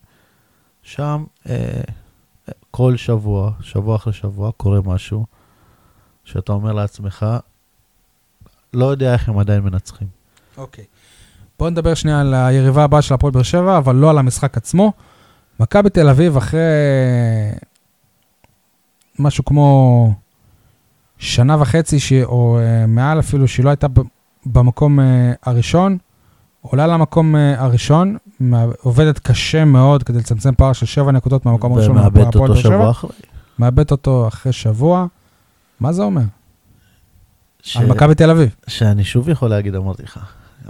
שם 0.84 1.24
אה, 1.50 1.82
כל 2.72 2.98
שבוע, 2.98 3.52
שבוע 3.62 3.95
אחרי 3.95 4.14
שבוע, 4.14 4.52
קורה 4.52 4.80
משהו, 4.86 5.26
שאתה 6.24 6.52
אומר 6.52 6.74
לעצמך, 6.74 7.26
לא 8.74 8.86
יודע 8.86 9.14
איך 9.14 9.30
הם 9.30 9.39
עדיין 9.39 9.62
מנצחים. 9.64 10.08
אוקיי. 10.58 10.86
בואו 11.60 11.70
נדבר 11.70 11.93
שנייה 11.93 12.22
על 12.22 12.34
היריבה 12.34 12.84
הבאה 12.84 13.02
של 13.02 13.14
הפועל 13.14 13.34
באר 13.34 13.43
שבע, 13.43 13.78
אבל 13.78 13.95
לא 13.95 14.10
על 14.10 14.18
המשחק 14.18 14.58
עצמו. 14.58 14.93
מכבי 15.60 15.89
תל 15.89 16.10
אביב, 16.10 16.38
אחרי 16.38 16.60
משהו 19.20 19.45
כמו 19.45 20.14
שנה 21.18 21.61
וחצי, 21.61 21.99
ש... 21.99 22.13
או 22.13 22.59
uh, 22.59 22.88
מעל 22.88 23.20
אפילו, 23.20 23.47
שהיא 23.47 23.63
לא 23.63 23.70
הייתה 23.70 23.88
ב- 23.88 24.01
במקום 24.45 24.99
uh, 24.99 25.03
הראשון, 25.43 25.97
עולה 26.61 26.88
למקום 26.88 27.36
uh, 27.36 27.38
הראשון, 27.61 28.18
עובדת 28.82 29.20
קשה 29.20 29.65
מאוד 29.65 30.03
כדי 30.03 30.18
לצמצם 30.18 30.55
פער 30.55 30.74
של 30.74 30.86
שבע 30.86 31.11
נקודות 31.11 31.45
מהמקום 31.45 31.74
הראשון. 31.74 31.97
ומאבד 31.97 32.24
מהפועל 32.24 32.49
אותו. 32.51 32.61
שבוע 32.61 32.91
אחרי. 32.91 33.11
מאבד 33.59 33.91
אותו 33.91 34.28
אחרי 34.28 34.53
שבוע. 34.53 35.05
מה 35.80 35.93
זה 35.93 36.03
אומר? 36.03 36.22
ש... 37.61 37.78
על 37.78 37.86
מכבי 37.86 38.15
תל 38.15 38.30
אביב. 38.30 38.55
שאני 38.68 39.03
שוב 39.03 39.30
יכול 39.30 39.49
להגיד, 39.49 39.76
אמרתי 39.76 40.03
לך. 40.03 40.20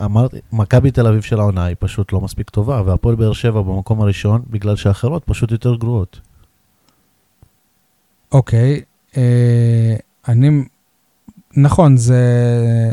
אמרתי, 0.03 0.37
מכבי 0.53 0.91
תל 0.91 1.07
אביב 1.07 1.21
של 1.21 1.39
העונה 1.39 1.65
היא 1.65 1.75
פשוט 1.79 2.13
לא 2.13 2.21
מספיק 2.21 2.49
טובה, 2.49 2.81
והפועל 2.85 3.15
באר 3.15 3.33
שבע 3.33 3.61
במקום 3.61 4.01
הראשון, 4.01 4.41
בגלל 4.49 4.75
שהאחרות 4.75 5.23
פשוט 5.25 5.51
יותר 5.51 5.75
גרועות. 5.75 6.19
אוקיי, 8.31 8.81
אה, 9.17 9.95
אני... 10.27 10.63
נכון, 11.57 11.97
זה, 11.97 12.21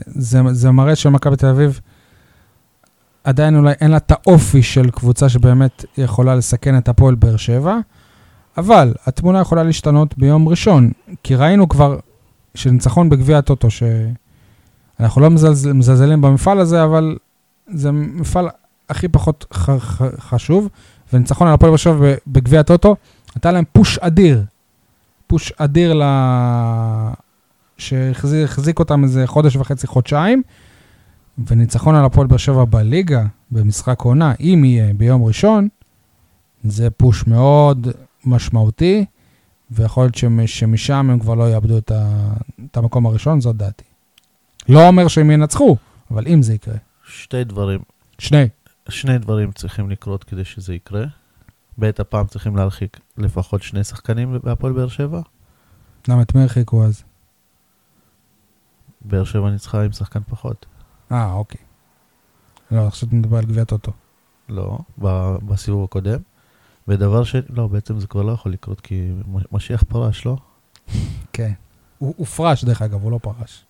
זה, 0.06 0.40
זה 0.52 0.70
מראה 0.70 0.96
שמכבי 0.96 1.36
תל 1.36 1.46
אביב 1.46 1.80
עדיין 3.24 3.56
אולי 3.56 3.72
אין 3.80 3.90
לה 3.90 3.96
את 3.96 4.10
האופי 4.10 4.62
של 4.62 4.90
קבוצה 4.90 5.28
שבאמת 5.28 5.84
יכולה 5.98 6.34
לסכן 6.34 6.78
את 6.78 6.88
הפועל 6.88 7.14
באר 7.14 7.36
שבע, 7.36 7.76
אבל 8.56 8.94
התמונה 9.06 9.40
יכולה 9.40 9.62
להשתנות 9.62 10.18
ביום 10.18 10.48
ראשון, 10.48 10.90
כי 11.22 11.34
ראינו 11.34 11.68
כבר 11.68 11.98
שניצחון 12.54 13.08
בגביע 13.08 13.38
הטוטו, 13.38 13.68
שאנחנו 13.70 15.20
לא 15.20 15.30
מזלז, 15.30 15.66
מזלזלים 15.66 16.20
במפעל 16.20 16.60
הזה, 16.60 16.84
אבל 16.84 17.16
זה 17.68 17.92
מפעל 17.92 18.48
הכי 18.88 19.08
פחות 19.08 19.46
ח, 19.52 19.70
ח, 19.70 20.02
חשוב, 20.18 20.68
וניצחון 21.12 21.48
על 21.48 21.54
הפועל 21.54 21.70
באר 21.70 21.76
שבע 21.76 22.14
בגביע 22.26 22.60
הטוטו, 22.60 22.96
נתן 23.36 23.54
להם 23.54 23.64
פוש 23.72 23.98
אדיר, 23.98 24.42
פוש 25.26 25.52
אדיר 25.56 25.94
ל... 25.94 26.02
שהחזיק 27.78 28.78
אותם 28.78 29.04
איזה 29.04 29.26
חודש 29.26 29.56
וחצי, 29.56 29.86
חודשיים, 29.86 30.42
וניצחון 31.46 31.94
על 31.94 32.04
הפועל 32.04 32.26
באר 32.26 32.36
שבע 32.36 32.64
בליגה, 32.64 33.26
במשחק 33.50 34.00
עונה, 34.00 34.32
אם 34.40 34.62
יהיה 34.64 34.94
ביום 34.94 35.24
ראשון, 35.24 35.68
זה 36.64 36.90
פוש 36.90 37.26
מאוד 37.26 37.88
משמעותי, 38.24 39.04
ויכול 39.70 40.04
להיות 40.04 40.46
שמשם 40.46 41.10
הם 41.10 41.18
כבר 41.18 41.34
לא 41.34 41.52
יאבדו 41.52 41.78
את, 41.78 41.90
ה... 41.90 42.32
את 42.70 42.76
המקום 42.76 43.06
הראשון, 43.06 43.40
זאת 43.40 43.56
דעתי. 43.56 43.84
לא 44.68 44.88
אומר 44.88 45.08
שהם 45.08 45.30
ינצחו, 45.30 45.76
אבל 46.10 46.26
אם 46.26 46.42
זה 46.42 46.54
יקרה. 46.54 46.76
שתי 47.06 47.44
דברים. 47.44 47.80
שני. 48.18 48.48
שני 48.88 49.18
דברים 49.18 49.52
צריכים 49.52 49.90
לקרות 49.90 50.24
כדי 50.24 50.44
שזה 50.44 50.74
יקרה. 50.74 51.04
בעת 51.78 52.00
הפעם 52.00 52.26
צריכים 52.26 52.56
להרחיק 52.56 53.00
לפחות 53.18 53.62
שני 53.62 53.84
שחקנים 53.84 54.38
בהפועל 54.42 54.72
באר 54.72 54.88
שבע. 54.88 55.20
למה 56.08 56.22
את 56.22 56.34
מי 56.34 56.42
הרחיקו 56.42 56.84
אז? 56.84 57.02
באר 59.04 59.24
שבע 59.24 59.50
ניצחה 59.50 59.82
עם 59.82 59.92
שחקן 59.92 60.20
פחות. 60.28 60.66
אה, 61.12 61.32
אוקיי. 61.32 61.60
לא, 62.70 62.86
עכשיו 62.86 63.08
אתה 63.08 63.16
מדבר 63.16 63.38
על 63.38 63.44
גביע 63.44 63.64
טוטו. 63.64 63.92
לא, 64.48 64.78
בסיבוב 65.42 65.84
הקודם. 65.84 66.18
ודבר 66.88 67.24
ש... 67.24 67.36
לא, 67.50 67.66
בעצם 67.66 68.00
זה 68.00 68.06
כבר 68.06 68.22
לא 68.22 68.32
יכול 68.32 68.52
לקרות, 68.52 68.80
כי 68.80 69.12
משיח 69.52 69.82
פרש, 69.88 70.26
לא? 70.26 70.36
כן. 71.32 71.52
הוא, 71.98 72.14
הוא 72.16 72.26
פרש, 72.26 72.64
דרך 72.64 72.82
אגב, 72.82 73.02
הוא 73.02 73.12
לא 73.12 73.18
פרש. 73.22 73.64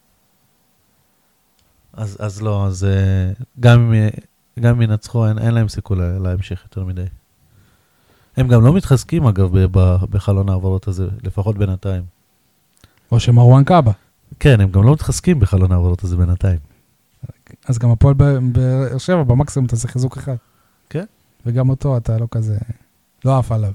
אז, 1.93 2.17
אז 2.21 2.43
לא, 2.43 2.67
אז 2.67 2.85
אה, 2.85 3.33
גם 3.61 3.93
אם, 4.59 4.83
ינצחו, 4.83 5.29
אין, 5.29 5.39
אין 5.39 5.55
להם 5.55 5.69
סיכוי 5.69 5.97
להמשך 6.21 6.63
יותר 6.65 6.85
מדי. 6.85 7.05
הם 8.37 8.49
גם 8.49 8.65
לא 8.65 8.73
מתחזקים, 8.73 9.27
אגב, 9.27 9.51
בחלון 10.11 10.49
העברות 10.49 10.89
הזה, 10.89 11.09
לפחות 11.23 11.59
בינתיים. 11.59 12.03
או 13.13 13.21
שמרואן 13.21 13.65
קאבה. 13.65 13.93
כן, 14.41 14.61
הם 14.61 14.71
גם 14.71 14.83
לא 14.83 14.93
מתחזקים 14.93 15.41
בחלון 15.41 15.73
העברות 15.73 16.05
הזה 16.05 16.17
בינתיים. 16.17 16.59
אז 17.67 17.79
גם 17.79 17.91
הפועל 17.91 18.15
באר 18.15 18.99
שבע, 18.99 19.23
במקסימום 19.23 19.67
תעשה 19.67 19.89
חיזוק 19.89 20.17
אחד. 20.17 20.37
כן. 20.91 21.05
וגם 21.47 21.69
אותו 21.69 21.97
אתה 21.97 22.19
לא 22.19 22.27
כזה, 22.31 22.59
לא 23.25 23.39
עף 23.39 23.53
עליו. 23.53 23.73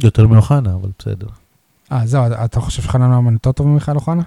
יותר 0.00 0.26
מאוחנה, 0.26 0.74
אבל 0.74 0.90
בסדר. 0.98 1.26
אה, 1.92 2.06
זהו, 2.06 2.22
אתה 2.44 2.60
חושב 2.60 2.82
שחנן 2.82 3.10
ממן 3.10 3.32
יותר 3.32 3.52
טוב 3.52 3.66
ממיכאל 3.66 3.94
אוחנה? 3.94 4.22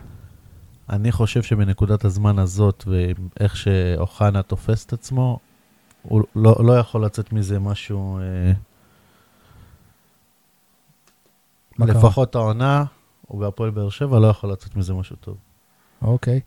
אני 0.89 1.11
חושב 1.11 1.43
שבנקודת 1.43 2.05
הזמן 2.05 2.39
הזאת, 2.39 2.83
ואיך 2.87 3.57
שאוחנה 3.57 4.41
תופס 4.41 4.85
את 4.85 4.93
עצמו, 4.93 5.39
הוא 6.03 6.23
לא, 6.35 6.55
לא 6.65 6.77
יכול 6.77 7.05
לצאת 7.05 7.33
מזה 7.33 7.59
משהו... 7.59 8.19
אה, 8.19 8.51
לפחות 11.79 12.35
העונה, 12.35 12.83
הוא 13.27 13.39
בהפועל 13.39 13.69
באר 13.69 13.89
שבע, 13.89 14.19
לא 14.19 14.27
יכול 14.27 14.51
לצאת 14.51 14.75
מזה 14.75 14.93
משהו 14.93 15.15
טוב. 15.15 15.37
אוקיי. 16.01 16.39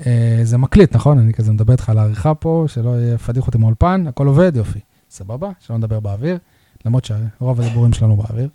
Uh, 0.00 0.04
זה 0.42 0.58
מקליט, 0.58 0.96
נכון? 0.96 1.18
אני 1.18 1.32
כזה 1.32 1.52
מדבר 1.52 1.72
איתך 1.72 1.88
על 1.88 1.98
העריכה 1.98 2.34
פה, 2.34 2.64
שלא 2.68 2.90
יהיה 2.90 3.18
פדיח 3.18 3.46
אותי 3.46 3.58
מאולפן, 3.58 4.06
הכל 4.06 4.26
עובד, 4.26 4.56
יופי. 4.56 4.80
סבבה? 5.10 5.50
שלא 5.60 5.78
נדבר 5.78 6.00
באוויר, 6.00 6.38
למרות 6.84 7.04
שרוב 7.04 7.60
הדיבורים 7.60 7.92
שלנו 7.92 8.16
באוויר. 8.16 8.48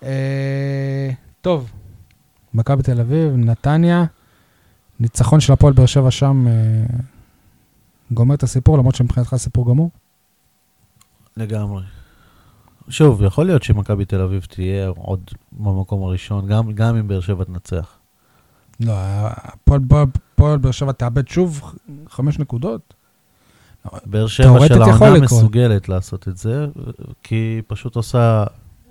Uh, 0.00 0.04
טוב, 1.40 1.70
מכבי 2.54 2.82
תל 2.82 3.00
אביב, 3.00 3.32
נתניה, 3.36 4.04
ניצחון 5.00 5.40
של 5.40 5.52
הפועל 5.52 5.72
באר 5.72 5.86
שבע 5.86 6.10
שם 6.10 6.46
uh, 6.46 6.92
גומר 8.10 8.34
את 8.34 8.42
הסיפור, 8.42 8.78
למרות 8.78 8.94
שמבחינתך 8.94 9.36
סיפור 9.36 9.68
גמור? 9.68 9.90
לגמרי. 11.36 11.82
שוב, 12.88 13.22
יכול 13.22 13.46
להיות 13.46 13.62
שמכבי 13.62 14.04
תל 14.04 14.20
אביב 14.20 14.46
תהיה 14.50 14.88
עוד 14.88 15.30
במקום 15.52 16.02
הראשון, 16.02 16.46
גם, 16.46 16.72
גם 16.72 16.96
אם 16.96 17.08
באר 17.08 17.20
שבע 17.20 17.44
תנצח. 17.44 17.99
לא, 18.80 18.92
הפועל 18.96 19.80
באר 20.58 20.70
שבע 20.70 20.92
תאבד 20.92 21.28
שוב 21.28 21.74
חמש 22.08 22.38
נקודות. 22.38 22.94
באר 24.06 24.26
שבע 24.26 24.66
של 24.68 24.82
העונה 24.82 25.20
מסוגלת 25.20 25.88
לעשות 25.88 26.28
את 26.28 26.36
זה, 26.36 26.66
כי 27.22 27.34
היא 27.34 27.62
פשוט 27.66 27.96
עושה 27.96 28.44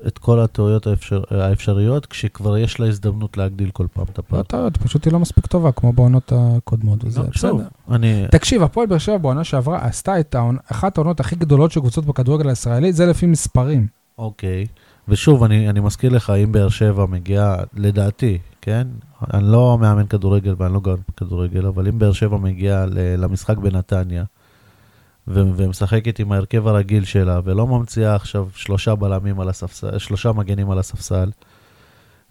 את 0.07 0.17
כל 0.17 0.39
הטעויות 0.39 0.87
האפשר, 0.87 1.23
האפשריות, 1.29 2.05
כשכבר 2.05 2.57
יש 2.57 2.79
לה 2.79 2.87
הזדמנות 2.87 3.37
להגדיל 3.37 3.71
כל 3.71 3.87
פעם 3.93 4.05
את 4.13 4.19
הפער. 4.19 4.39
לא 4.39 4.43
טעויות, 4.43 4.77
פשוט 4.77 5.05
היא 5.05 5.13
לא 5.13 5.19
מספיק 5.19 5.47
טובה, 5.47 5.71
כמו 5.71 5.93
בעונות 5.93 6.33
הקודמות, 6.35 7.03
וזה 7.03 7.21
לא, 7.21 7.27
בסדר. 7.33 7.67
אני... 7.91 8.25
תקשיב, 8.31 8.63
הפועל 8.63 8.87
באר 8.87 8.97
שבע 8.97 9.17
בעונה 9.17 9.43
שעברה 9.43 9.85
עשתה 9.85 10.19
את 10.19 10.35
העונה, 10.35 10.59
אחת 10.71 10.97
העונות 10.97 11.19
הכי 11.19 11.35
גדולות 11.35 11.71
של 11.71 11.79
קבוצות 11.79 12.05
בכדורגל 12.05 12.49
הישראלי, 12.49 12.93
זה 12.93 13.05
לפי 13.05 13.25
מספרים. 13.25 13.87
אוקיי, 14.17 14.67
ושוב, 15.07 15.43
אני, 15.43 15.69
אני 15.69 15.79
מזכיר 15.79 16.11
לך, 16.11 16.29
אם 16.29 16.51
באר 16.51 16.69
שבע 16.69 17.05
מגיעה, 17.05 17.55
לדעתי, 17.73 18.37
כן? 18.69 18.87
אני 19.33 19.51
לא 19.51 19.77
מאמן 19.81 20.07
כדורגל 20.07 20.55
ואני 20.57 20.73
לא 20.73 20.79
גאון 20.79 21.01
כדורגל, 21.17 21.65
אבל 21.65 21.87
אם 21.87 21.99
באר 21.99 22.11
שבע 22.11 22.37
מגיעה 22.37 22.85
למשחק 23.17 23.57
בנתניה, 23.57 24.23
ומשחקת 25.27 26.19
עם 26.19 26.31
ההרכב 26.31 26.67
הרגיל 26.67 27.05
שלה, 27.05 27.39
ולא 27.43 27.67
ממציאה 27.67 28.15
עכשיו 28.15 28.47
שלושה 28.55 28.95
בלמים 28.95 29.39
על 29.39 29.49
הספסל, 29.49 29.97
שלושה 29.97 30.31
מגנים 30.31 30.71
על 30.71 30.79
הספסל, 30.79 31.29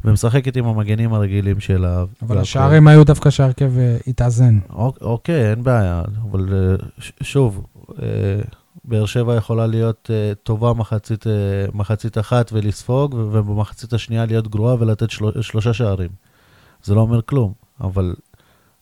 ומשחקת 0.05 0.57
עם 0.57 0.67
המגנים 0.67 1.15
הרגילים 1.15 1.61
שלה. 1.61 2.05
אבל 2.23 2.39
השערים 2.39 2.89
היו 2.89 3.05
דווקא 3.05 3.31
שההרכב 3.31 3.79
אה, 3.79 3.97
התאזן. 4.07 4.59
אוקיי, 5.01 5.51
אין 5.51 5.63
בעיה, 5.63 6.03
אבל 6.31 6.49
אה, 6.53 6.77
שוב, 7.23 7.67
אה, 8.03 8.07
באר 8.85 9.07
שבע 9.07 9.35
יכולה 9.35 9.67
להיות 9.67 10.11
טובה 10.43 10.73
מחצית, 10.73 11.25
מחצית 11.75 12.19
אחת 12.19 12.51
ולספוג, 12.53 13.15
ובמחצית 13.15 13.93
השנייה 13.93 14.27
להיות 14.27 14.49
גרועה 14.49 14.77
ולתת 14.79 15.11
של, 15.11 15.25
שלושה 15.41 15.73
שערים. 15.73 16.28
זה 16.89 16.95
לא 16.95 17.01
אומר 17.01 17.23
כלום, 17.23 17.53
אבל 17.81 18.15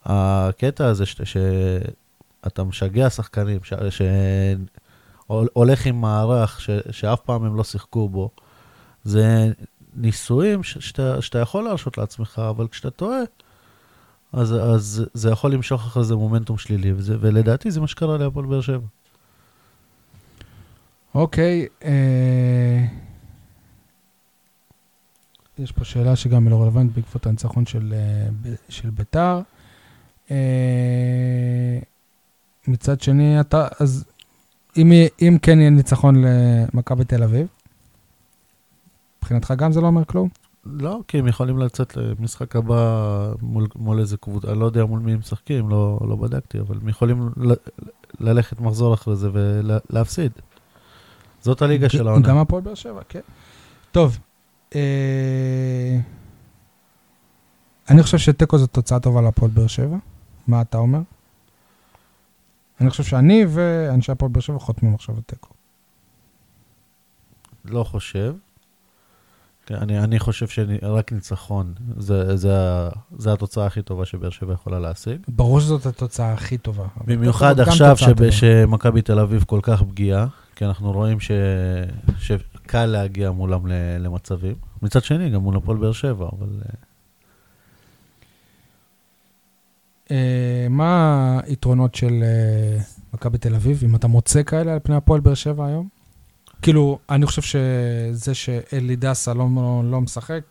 הקטע 0.04 0.86
הזה 0.86 1.06
ש, 1.06 1.20
שאתה 1.24 2.64
משגע 2.64 3.10
שחקנים, 3.10 3.60
שהולך 5.28 5.86
עם 5.86 6.00
מערך 6.00 6.60
ש, 6.60 6.70
שאף 6.90 7.20
פעם 7.20 7.44
הם 7.44 7.56
לא 7.56 7.64
שיחקו 7.64 8.08
בו, 8.08 8.30
זה 9.04 9.52
ניסויים 9.96 10.62
ש, 10.62 10.78
שאתה, 10.78 11.22
שאתה 11.22 11.38
יכול 11.38 11.64
להרשות 11.64 11.98
לעצמך, 11.98 12.42
אבל 12.50 12.68
כשאתה 12.68 12.90
טועה, 12.90 13.20
אז, 14.32 14.52
אז 14.52 15.04
זה 15.14 15.30
יכול 15.30 15.52
למשוך 15.52 15.86
אחרי 15.86 16.04
זה 16.04 16.16
מומנטום 16.16 16.58
שלילי, 16.58 16.92
וזה, 16.92 17.16
ולדעתי 17.20 17.70
זה 17.70 17.80
מה 17.80 17.86
שקרה 17.86 18.18
להפועל 18.18 18.46
באר 18.46 18.60
שבע. 18.60 18.86
אוקיי, 21.14 21.66
אה... 21.84 23.05
יש 25.58 25.72
פה 25.72 25.84
שאלה 25.84 26.16
שגם 26.16 26.44
היא 26.44 26.50
לא 26.50 26.62
רלוונטית 26.62 26.96
בעקבות 26.96 27.26
הניצחון 27.26 27.66
של, 27.66 27.94
אה, 27.96 28.52
של 28.68 28.90
ביתר. 28.90 29.40
אה, 30.30 31.78
מצד 32.68 33.00
שני, 33.00 33.40
אתה, 33.40 33.68
אז 33.80 34.04
אם, 34.76 34.92
אם 35.22 35.38
כן 35.42 35.58
יהיה 35.58 35.70
ניצחון 35.70 36.24
למכבי 36.24 37.04
תל 37.04 37.22
אביב, 37.22 37.46
מבחינתך 39.18 39.54
גם 39.56 39.72
זה 39.72 39.80
לא 39.80 39.86
אומר 39.86 40.04
כלום? 40.04 40.28
לא, 40.64 41.00
כי 41.08 41.18
הם 41.18 41.26
יכולים 41.26 41.58
לצאת 41.58 41.96
למשחק 41.96 42.56
הבא 42.56 43.32
מול, 43.42 43.66
מול 43.76 44.00
איזה 44.00 44.16
קבוצה, 44.16 44.50
אני 44.50 44.60
לא 44.60 44.66
יודע 44.66 44.84
מול 44.84 45.00
מי 45.00 45.12
הם 45.12 45.18
משחקים, 45.18 45.68
לא, 45.68 45.98
לא 46.08 46.16
בדקתי, 46.16 46.60
אבל 46.60 46.76
הם 46.82 46.88
יכולים 46.88 47.30
ל, 47.36 47.52
ללכת 48.20 48.60
מחזור 48.60 48.94
אחרי 48.94 49.16
זה 49.16 49.30
ולהפסיד. 49.32 50.32
זאת 51.42 51.62
הליגה 51.62 51.88
של 51.88 52.08
העונה. 52.08 52.28
גם 52.28 52.38
הפועל 52.38 52.62
באר 52.62 52.74
שבע, 52.74 53.00
כן. 53.08 53.20
טוב, 53.92 54.18
אני 57.90 58.02
חושב 58.02 58.18
שתיקו 58.18 58.58
זו 58.58 58.66
תוצאה 58.66 59.00
טובה 59.00 59.20
להפועל 59.20 59.50
באר 59.50 59.66
שבע. 59.66 59.96
מה 60.46 60.60
אתה 60.62 60.78
אומר? 60.78 61.00
אני 62.80 62.90
חושב 62.90 63.04
שאני 63.04 63.44
ואנשי 63.48 64.12
הפועל 64.12 64.32
באר 64.32 64.40
שבע 64.40 64.58
חותמים 64.58 64.94
עכשיו 64.94 65.14
על 65.14 65.20
תיקו. 65.26 65.50
לא 67.64 67.84
חושב. 67.84 68.34
אני, 69.70 69.98
אני 69.98 70.18
חושב 70.18 70.48
שרק 70.48 71.12
ניצחון, 71.12 71.74
זה, 71.98 72.36
זה, 72.36 72.88
זה 73.18 73.32
התוצאה 73.32 73.66
הכי 73.66 73.82
טובה 73.82 74.04
שבאר 74.04 74.30
שבע 74.30 74.52
יכולה 74.52 74.78
להשיג. 74.78 75.20
ברור 75.28 75.60
שזאת 75.60 75.86
התוצאה 75.86 76.32
הכי 76.32 76.58
טובה. 76.58 76.84
במיוחד 77.04 77.60
עכשיו 77.60 77.96
שב-. 77.96 78.30
שמכבי 78.30 79.02
תל 79.02 79.18
אביב 79.18 79.44
כל 79.46 79.60
כך 79.62 79.82
פגיעה, 79.82 80.26
כי 80.56 80.64
אנחנו 80.64 80.92
רואים 80.92 81.20
ש... 81.20 81.30
שקל 82.66 82.86
להגיע 82.86 83.30
מולם 83.30 83.66
למצבים. 83.98 84.54
מצד 84.82 85.04
שני, 85.04 85.30
גם 85.30 85.40
מול 85.40 85.56
הפועל 85.56 85.78
באר 85.78 85.92
שבע, 85.92 86.28
אבל... 86.38 86.48
אה, 86.62 86.74
אה, 90.10 90.66
מה 90.70 91.40
היתרונות 91.44 91.94
של 91.94 92.22
אה, 92.22 92.82
מכבי 93.14 93.38
תל 93.38 93.54
אביב, 93.54 93.84
אם 93.84 93.96
אתה 93.96 94.06
מוצא 94.06 94.42
כאלה 94.42 94.72
על 94.72 94.78
פני 94.82 94.96
הפועל 94.96 95.20
באר 95.20 95.34
שבע 95.34 95.66
היום? 95.66 95.88
כאילו, 96.62 96.98
אני 97.10 97.26
חושב 97.26 97.42
שזה 97.42 98.34
שאלי 98.34 98.96
דסה 98.96 99.34
לא, 99.34 99.46
לא, 99.56 99.82
לא 99.84 100.00
משחק, 100.00 100.42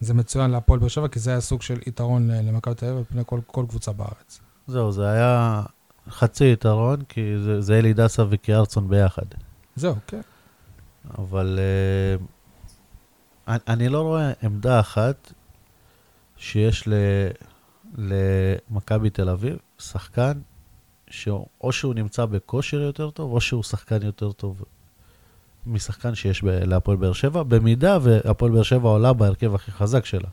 זה 0.00 0.14
מצוין 0.14 0.50
להפועל 0.50 0.78
באר 0.78 0.88
שבע, 0.88 1.08
כי 1.08 1.18
זה 1.18 1.30
היה 1.30 1.40
סוג 1.40 1.62
של 1.62 1.78
יתרון 1.86 2.30
למכבי 2.30 2.74
תל 2.74 2.86
אביב 2.86 2.98
על 2.98 3.04
פני 3.04 3.22
כל, 3.26 3.40
כל 3.46 3.64
קבוצה 3.68 3.92
בארץ. 3.92 4.40
זהו, 4.66 4.92
זה 4.92 5.10
היה 5.10 5.62
חצי 6.10 6.52
יתרון, 6.52 7.00
כי 7.08 7.20
זה, 7.44 7.60
זה 7.60 7.78
אלי 7.78 7.92
דסה 7.92 8.24
וקיארצון 8.30 8.88
ביחד. 8.88 9.26
זהו, 9.76 9.94
כן. 10.06 10.20
אבל 11.18 11.58
uh, 13.46 13.52
אני, 13.68 13.88
לא 13.88 14.02
רואה 14.02 14.32
עמדה 14.42 14.80
אחת 14.80 15.32
שיש 16.36 16.88
למכבי 17.94 19.10
תל 19.10 19.28
אביב 19.28 19.56
שחקן 19.78 20.32
שאו 21.10 21.72
שהוא 21.72 21.94
נמצא 21.94 22.24
בכושר 22.24 22.80
יותר 22.80 23.10
טוב, 23.10 23.32
או 23.32 23.40
שהוא 23.40 23.62
שחקן 23.62 24.02
יותר 24.02 24.32
טוב 24.32 24.62
משחקן 25.66 26.14
שיש 26.14 26.44
להפועל 26.44 26.96
באר 26.96 27.12
שבע, 27.12 27.42
במידה 27.42 27.98
והפועל 28.02 28.52
באר 28.52 28.62
שבע 28.62 28.88
עולה 28.88 29.12
בהרכב 29.12 29.54
הכי 29.54 29.72
חזק 29.72 30.04
שלה. 30.04 30.28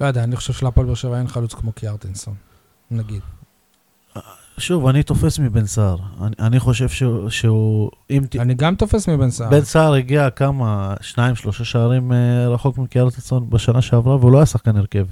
לא 0.00 0.06
יודע, 0.06 0.24
אני 0.24 0.36
חושב 0.36 0.52
שלהפועל 0.52 0.86
באר 0.86 0.94
שבע 0.94 1.18
אין 1.18 1.28
חלוץ 1.28 1.54
כמו 1.54 1.72
קיארטנסון, 1.72 2.34
נגיד. 2.90 3.22
שוב, 4.58 4.86
אני 4.86 5.02
תופס 5.02 5.38
מבן 5.38 5.66
סער. 5.66 5.96
אני, 6.20 6.34
אני 6.38 6.60
חושב 6.60 6.88
שהוא, 6.88 7.30
שהוא 7.30 7.90
אם 8.10 8.24
ת... 8.30 8.36
אני 8.36 8.54
גם 8.54 8.74
תופס 8.74 9.08
מבן 9.08 9.30
סער. 9.30 9.50
בן 9.50 9.60
סער 9.64 9.92
הגיע 9.94 10.30
כמה, 10.30 10.94
שניים, 11.00 11.34
שלושה 11.34 11.64
שערים 11.64 12.12
אה, 12.12 12.48
רחוק 12.48 12.78
מקיארטסון 12.78 13.50
בשנה 13.50 13.82
שעברה, 13.82 14.16
והוא 14.16 14.32
לא 14.32 14.38
היה 14.38 14.46
שחקן 14.46 14.76
הרכב. 14.76 15.06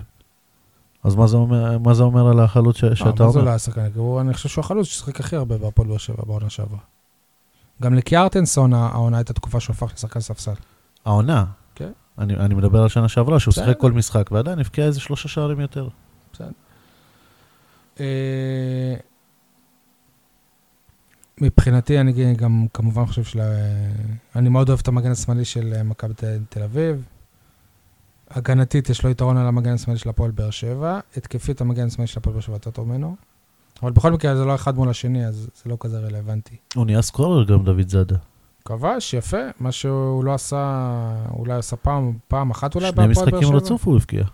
אז 1.04 1.14
מה 1.14 1.26
זה 1.26 1.36
אומר, 1.36 1.78
מה 1.78 1.94
זה 1.94 2.02
אומר 2.02 2.28
על 2.28 2.40
החלוץ 2.40 2.76
ש, 2.76 2.84
אה, 2.84 2.96
שאתה 2.96 3.10
מה 3.10 3.16
זה 3.16 3.38
אומר? 3.38 3.44
לא 3.44 3.48
היה 3.50 3.58
שחקן? 3.58 3.88
הוא- 3.94 4.20
אני 4.20 4.34
חושב 4.34 4.48
שהוא 4.48 4.64
החלוץ 4.64 4.86
ששיחק 4.86 5.20
הכי 5.20 5.36
הרבה 5.36 5.58
בהפועל 5.58 5.88
באר 5.88 5.96
שבע 5.98 6.22
בעונה 6.26 6.50
שעברה. 6.50 6.78
גם 7.82 7.94
לקיארטנסון 7.94 8.72
העונה 8.74 9.16
הייתה 9.16 9.32
תקופה 9.32 9.60
שהוא 9.60 9.74
הפך 9.74 9.92
לשחקן 9.94 10.20
ספסל. 10.20 10.52
העונה. 11.04 11.44
כן. 11.74 11.90
אני, 12.18 12.34
אני 12.36 12.54
מדבר 12.54 12.82
על 12.82 12.88
שנה 12.88 13.08
שעברה, 13.08 13.40
שהוא 13.40 13.52
בסדר. 13.52 13.64
שיחק 13.64 13.78
כל 13.80 13.92
משחק, 13.92 14.28
ועדיין 14.32 14.58
הבקיע 14.58 14.84
איזה 14.84 15.00
שלושה 15.00 15.28
שערים 15.28 15.60
יותר. 15.60 15.88
אה, 18.00 18.94
מבחינתי, 21.40 22.00
אני 22.00 22.34
גם 22.34 22.66
כמובן 22.74 23.06
חושב 23.06 23.24
של... 23.24 23.40
אני 24.36 24.48
מאוד 24.48 24.68
אוהב 24.68 24.80
את 24.82 24.88
המגן 24.88 25.10
השמאלי 25.10 25.44
של 25.44 25.72
אה, 25.76 25.82
מכבי 25.82 26.14
תל- 26.48 26.62
אביב. 26.62 27.04
הגנתית, 28.30 28.90
יש 28.90 29.04
לו 29.04 29.10
יתרון 29.10 29.36
על 29.36 29.46
המגן 29.46 29.72
השמאלי 29.72 29.98
של 29.98 30.08
הפועל 30.08 30.30
באר 30.30 30.50
שבע. 30.50 31.00
התקפית, 31.16 31.60
המגן 31.60 31.86
השמאלי 31.86 32.06
של 32.06 32.18
הפועל 32.20 32.34
באר 32.34 32.40
שבע 32.42 32.54
יותר 32.54 32.70
טוב 32.70 32.88
ממנו. 32.88 33.16
אבל 33.82 33.90
בכל 33.92 34.12
מקרה, 34.12 34.36
זה 34.36 34.44
לא 34.44 34.54
אחד 34.54 34.76
מול 34.76 34.88
השני, 34.88 35.26
אז 35.26 35.48
זה 35.64 35.70
לא 35.70 35.76
כזה 35.80 35.98
רלוונטי. 36.00 36.56
הוא 36.74 36.86
נהיה 36.86 37.02
סקורר 37.02 37.44
גם, 37.44 37.64
דוד 37.64 37.88
זאדה. 37.88 38.16
כבש, 38.64 39.14
יפה. 39.14 39.36
מה 39.60 39.72
שהוא 39.72 40.24
לא 40.24 40.34
עשה, 40.34 40.86
אולי 41.30 41.52
עשה 41.52 41.76
פעם, 41.76 42.12
פעם 42.28 42.50
אחת 42.50 42.74
אולי 42.74 42.86
שני 42.86 42.96
בהפועל 42.96 43.30
באר 43.30 43.40
שבע. 43.40 43.48
משחקים 43.48 43.56
רצוף 43.56 43.84
הוא 43.86 43.96
הבקיע. 43.96 44.24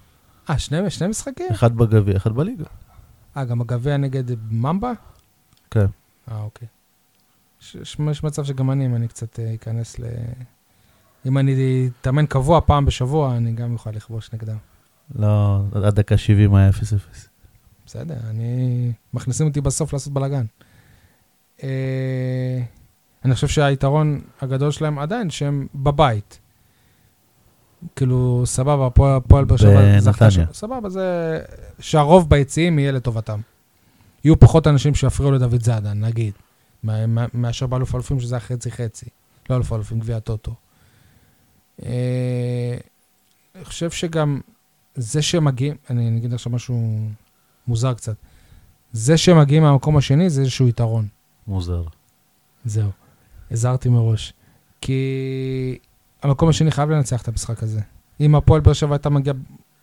אה, 0.51 0.59
שני, 0.59 0.90
שני 0.90 1.09
משחקים? 1.09 1.46
אחד 1.51 1.76
בגביע, 1.76 2.16
אחד 2.16 2.32
בליגה. 2.32 2.64
אה, 3.36 3.44
גם 3.44 3.61
הגביע 3.61 3.96
נגד 3.96 4.24
ממבה? 4.51 4.92
כן. 5.70 5.86
אה, 6.30 6.40
אוקיי. 6.42 6.68
יש, 7.61 8.23
מצב 8.25 8.45
שגם 8.45 8.71
אני, 8.71 8.87
אם 8.87 8.95
אני 8.95 9.09
קצת 9.09 9.41
אה, 9.41 9.55
אכנס 9.55 9.99
ל... 9.99 10.05
אם 11.27 11.39
אני 11.39 11.89
אתאמן 12.01 12.27
קבוע 12.27 12.61
פעם 12.61 12.85
בשבוע, 12.85 13.37
אני 13.37 13.53
גם 13.53 13.73
אוכל 13.73 13.91
לכבוש 13.91 14.31
נגדם. 14.33 14.57
לא, 15.15 15.61
עד 15.75 15.95
דקה 15.95 16.17
70 16.17 16.55
היה 16.55 16.71
0-0. 16.71 16.73
בסדר, 17.87 18.17
אני... 18.31 18.93
מכניסים 19.15 19.47
אותי 19.47 19.61
בסוף 19.61 19.93
לעשות 19.93 20.13
בלאגן. 20.13 20.45
אה, 21.63 22.61
אני 23.25 23.35
חושב 23.35 23.49
שהיתרון 23.49 24.21
הגדול 24.41 24.71
שלהם 24.71 24.99
עדיין 24.99 25.31
שהם 25.31 25.67
בבית. 25.75 26.39
כאילו, 27.97 28.43
סבבה, 28.47 28.87
הפועל 28.87 29.45
באר 29.45 29.57
שבע 29.57 30.01
זכתה. 30.01 30.31
שם. 30.31 30.45
סבבה, 30.53 30.89
זה... 30.89 31.41
שהרוב 31.81 32.31
ביציעים 32.31 32.79
יהיה 32.79 32.93
לטובתם. 32.93 33.41
יהיו 34.25 34.39
פחות 34.39 34.67
אנשים 34.67 34.95
שיפריעו 34.95 35.33
לדוד 35.33 35.63
זאדה, 35.63 35.93
נגיד, 35.93 36.33
מאשר 37.35 37.66
באלוף 37.66 37.95
אלופים, 37.95 38.20
שזה 38.20 38.35
היה 38.35 38.41
חצי-חצי. 38.41 39.07
לא 39.51 39.57
אלוף 39.57 39.72
אלופים, 39.72 39.99
גביע 39.99 40.16
הטוטו. 40.16 40.55
אה, 41.83 42.76
אני 43.55 43.64
חושב 43.64 43.91
שגם 43.91 44.41
זה 44.95 45.22
שהם 45.22 45.45
מגיעים, 45.45 45.76
אני 45.91 46.18
אגיד 46.18 46.35
עכשיו 46.35 46.53
משהו 46.53 46.99
מוזר 47.66 47.95
קצת. 47.95 48.16
זה 48.93 49.16
שהם 49.16 49.39
מגיעים 49.39 49.62
מהמקום 49.62 49.97
השני 49.97 50.31
זה 50.31 50.41
איזשהו 50.41 50.68
יתרון. 50.68 51.07
מוזר. 51.47 51.85
זהו. 52.64 52.91
הזהרתי 53.51 53.89
מראש. 53.89 54.33
כי 54.81 55.79
המקום 56.22 56.49
השני 56.49 56.70
חייב 56.70 56.91
לנצח 56.91 57.22
את 57.22 57.29
המשחק 57.29 57.62
הזה. 57.62 57.81
אם 58.20 58.35
הפועל 58.35 58.61
באר 58.61 58.72
שבע 58.72 58.95
הייתה 58.95 59.11
מגיעה 59.11 59.37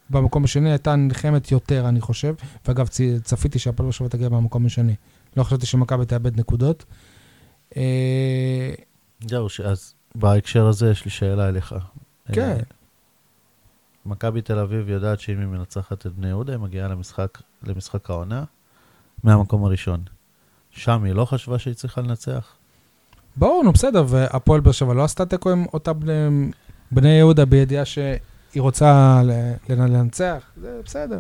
במקום 0.09 0.43
השני, 0.43 0.69
הייתה 0.69 0.95
נלחמת 0.95 1.51
יותר, 1.51 1.89
אני 1.89 2.01
חושב. 2.01 2.35
ואגב, 2.67 2.87
צפיתי 3.23 3.59
שהפועל 3.59 3.85
באר 3.85 3.91
שבע 3.91 4.07
תגיע 4.07 4.29
במקום 4.29 4.65
השני. 4.65 4.95
לא 5.37 5.43
חשבתי 5.43 5.65
שמכבי 5.65 6.05
תאבד 6.05 6.39
נקודות. 6.39 6.85
אה, 7.77 8.73
זהו, 9.27 9.47
אז 9.65 9.93
בהקשר 10.15 10.67
הזה 10.67 10.91
יש 10.91 11.05
לי 11.05 11.11
שאלה 11.11 11.49
אליך. 11.49 11.75
כן. 12.33 12.41
אה, 12.41 12.57
מכבי 14.05 14.41
תל 14.41 14.59
אביב 14.59 14.89
יודעת 14.89 15.19
שאם 15.19 15.39
היא 15.39 15.47
מנצחת 15.47 16.05
את 16.05 16.11
בני 16.11 16.27
יהודה, 16.27 16.53
היא 16.53 16.59
מגיעה 16.59 16.87
למשחק, 16.87 17.37
למשחק 17.63 18.09
העונה 18.09 18.43
מהמקום 19.23 19.65
הראשון. 19.65 20.03
שם 20.71 21.03
היא 21.03 21.13
לא 21.13 21.25
חשבה 21.25 21.59
שהיא 21.59 21.73
צריכה 21.73 22.01
לנצח? 22.01 22.55
ברור, 23.37 23.63
נו 23.63 23.71
בסדר, 23.71 24.05
והפועל 24.07 24.61
באר 24.61 24.71
שבע 24.71 24.93
לא 24.93 25.03
עשתה 25.03 25.25
תיקו 25.25 25.51
עם 25.51 25.65
אותה 25.73 25.93
בני, 25.93 26.51
בני 26.91 27.09
יהודה 27.09 27.45
בידיעה 27.45 27.85
שהיא 27.85 28.17
רוצה 28.57 29.21
לנצח, 29.69 30.43
זה 30.61 30.81
בסדר. 30.85 31.19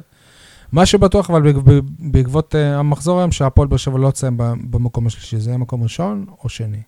מה 0.75 0.85
שבטוח, 0.85 1.29
אבל 1.29 1.51
בעק- 1.51 1.83
בעקבות 1.99 2.55
אה, 2.55 2.79
המחזור 2.79 3.19
היום, 3.19 3.31
שהפועל 3.31 3.67
באר 3.67 3.77
שבע 3.77 3.97
לא 3.97 4.11
תסיים 4.11 4.37
במקום 4.37 5.07
השלישי, 5.07 5.39
זה 5.39 5.49
יהיה 5.49 5.57
מקום 5.57 5.83
ראשון 5.83 6.25
או 6.43 6.49
שני. 6.49 6.81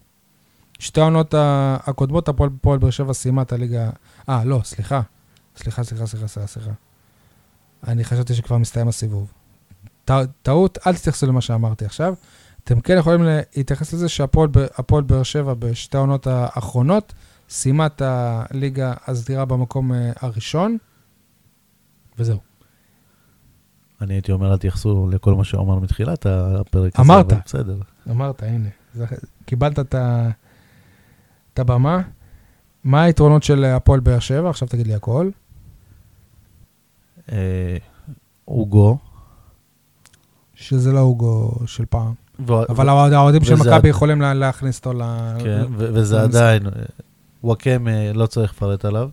שתי 0.79 1.01
העונות 1.01 1.33
הקודמות, 1.37 2.29
הפועל 2.29 2.79
באר 2.79 2.89
שבע 2.89 3.13
סיימה 3.13 3.41
את 3.41 3.53
הליגה... 3.53 3.89
אה, 4.29 4.43
לא, 4.45 4.61
סליחה. 4.63 5.01
סליחה, 5.57 5.83
סליחה, 5.83 6.05
סליחה, 6.05 6.27
סליחה, 6.27 6.47
סליחה. 6.47 6.71
אני 7.87 8.03
חשבתי 8.03 8.33
שכבר 8.33 8.57
מסתיים 8.57 8.87
הסיבוב. 8.87 9.31
טעות, 10.41 10.77
אל 10.87 10.95
תתייחסו 10.95 11.27
למה 11.27 11.41
שאמרתי 11.41 11.85
עכשיו. 11.85 12.13
אתם 12.63 12.81
כן 12.81 12.97
יכולים 12.97 13.23
להתייחס 13.23 13.93
לזה 13.93 14.09
שהפועל 14.09 15.03
באר 15.05 15.23
שבע 15.23 15.53
בשתי 15.53 15.97
העונות 15.97 16.27
האחרונות 16.27 17.13
סיימה 17.49 17.85
את 17.85 18.01
הליגה 18.05 18.93
הסדירה 19.07 19.45
במקום 19.45 19.93
אה, 19.93 20.11
הראשון, 20.21 20.77
וזהו. 22.19 22.39
אני 24.01 24.13
הייתי 24.13 24.31
אומר, 24.31 24.51
אל 24.51 24.57
תייחסו 24.57 25.07
לכל 25.11 25.33
מה 25.35 25.43
שהוא 25.43 25.61
אמר 25.63 25.79
מתחילת 25.79 26.25
הפרק 26.25 26.99
הזה. 26.99 27.03
אמרת. 27.13 27.31
אבל 27.33 27.41
בסדר. 27.45 27.77
אמרת, 28.09 28.43
הנה, 28.43 28.69
קיבלת 29.45 29.79
את, 29.79 29.95
הבמה. 31.59 32.01
מה 32.83 33.01
היתרונות 33.03 33.43
של 33.43 33.65
הפועל 33.65 33.99
באר 33.99 34.19
שבע? 34.19 34.49
עכשיו 34.49 34.67
תגיד 34.67 34.87
לי 34.87 34.93
הכל. 34.93 35.29
אה, 37.31 37.77
אוגו. 38.47 38.97
שזה 40.55 40.91
לא 40.91 40.99
אוגו 40.99 41.51
של 41.65 41.85
פעם. 41.89 42.13
ו- 42.47 42.69
אבל 42.69 42.89
האוהד- 42.89 43.13
האוהדים 43.13 43.43
של 43.43 43.55
מכבי 43.55 43.89
יכולים 43.89 44.21
לה- 44.21 44.33
להכניס 44.33 44.77
אותו 44.79 44.93
ל... 44.93 45.01
כן, 45.43 45.65
ו- 45.77 45.89
וזה. 45.93 46.21
עדיין, 46.21 46.65
אה, 46.67 46.71
וואקמה, 47.43 48.13
לא 48.13 48.25
צריך 48.25 48.51
לפרט 48.53 48.85
עליו. 48.85 49.09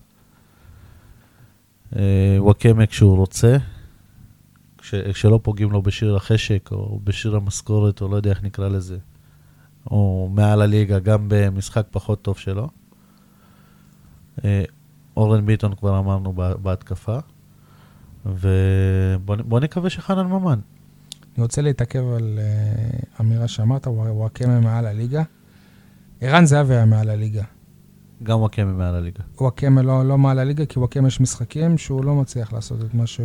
אה, 1.97 2.03
וואקמה 2.39 2.87
כשהוא 2.87 3.16
רוצה, 3.16 3.57
כשלא 5.12 5.40
פוגעים 5.42 5.70
לו 5.70 5.82
בשיר 5.82 6.16
החשק, 6.16 6.68
או 6.72 7.01
בשיר 7.05 7.36
המשכורת, 7.36 8.01
או 8.01 8.09
לא 8.09 8.16
יודע 8.16 8.30
איך 8.30 8.42
נקרא 8.42 8.68
לזה, 8.68 8.99
או 9.90 10.30
מעל 10.34 10.62
הליגה, 10.62 10.99
גם 10.99 11.24
במשחק 11.28 11.86
פחות 11.90 12.22
טוב 12.22 12.38
שלו. 12.38 12.68
אה, 14.45 14.64
אורן 15.16 15.47
ביטון 15.47 15.74
כבר 15.74 15.99
אמרנו 15.99 16.32
בה- 16.32 16.55
בהתקפה, 16.57 17.18
ובוא 18.26 19.61
נקווה 19.61 19.90
שחנן 19.90 20.26
ממן. 20.26 20.59
אני 21.36 21.42
רוצה 21.42 21.62
להתעכב 21.62 22.03
על 22.16 22.38
uh, 22.38 23.20
אמירה 23.20 23.49
שאמרת, 23.49 23.86
ווא- 23.86 24.09
וואקמה 24.11 24.61
מעל 24.61 24.86
הליגה. 24.86 25.22
ערן 26.20 26.45
זהבי 26.47 26.74
היה 26.74 26.84
מעל 26.84 27.11
הליגה. 27.11 27.42
גם 28.23 28.41
וואקמה 28.41 28.73
מעל 28.73 28.95
הליגה. 28.95 29.21
וואקמה 29.41 29.83
לא, 29.83 30.05
לא 30.09 30.19
מעל 30.19 30.39
הליגה, 30.39 30.67
כי 30.67 30.79
וואקמה 30.79 31.09
יש 31.09 31.21
משחקים 31.21 31.79
שהוא 31.79 32.05
לא 32.05 32.15
מצליח 32.15 32.53
לעשות 32.53 32.81
את 32.85 32.95
מה 32.95 33.07
ש... 33.07 33.21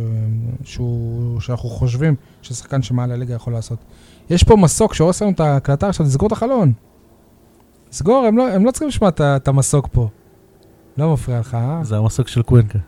שהוא... 0.64 1.40
שאנחנו 1.40 1.68
חושבים 1.68 2.14
ששחקן 2.42 2.82
שמעל 2.82 3.12
הליגה 3.12 3.34
יכול 3.34 3.52
לעשות. 3.52 3.78
יש 4.30 4.44
פה 4.44 4.56
מסוק 4.56 4.94
שעושה 4.94 5.24
לנו 5.24 5.34
את 5.34 5.40
ההקלטה 5.40 5.88
עכשיו, 5.88 6.06
תסגור 6.06 6.26
את 6.26 6.32
החלון. 6.32 6.72
סגור, 7.92 8.24
הם 8.26 8.36
לא, 8.38 8.52
הם 8.52 8.64
לא 8.64 8.70
צריכים 8.70 8.88
לשמוע 8.88 9.08
את 9.10 9.20
את 9.20 9.48
המסוק 9.48 9.88
פה. 9.92 10.08
לא 10.96 11.12
מפריע 11.12 11.40
לך, 11.40 11.54
אה? 11.54 11.80
זה 11.84 11.96
המסוק 11.96 12.28
של 12.28 12.42
קווינקה. 12.42 12.78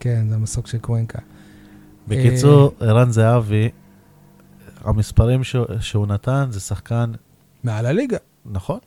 כן, 0.00 0.26
זה 0.28 0.34
המסוק 0.34 0.66
של 0.66 0.78
קוונקה. 0.78 1.18
בקיצור, 2.08 2.72
ערן 2.80 3.10
זהבי, 3.10 3.68
המספרים 4.84 5.44
ש- 5.44 5.56
שהוא 5.80 6.06
נתן 6.06 6.46
זה 6.50 6.60
שחקן, 6.60 7.12
מעל 7.64 7.86
הליגה. 7.86 8.16
נכון, 8.46 8.78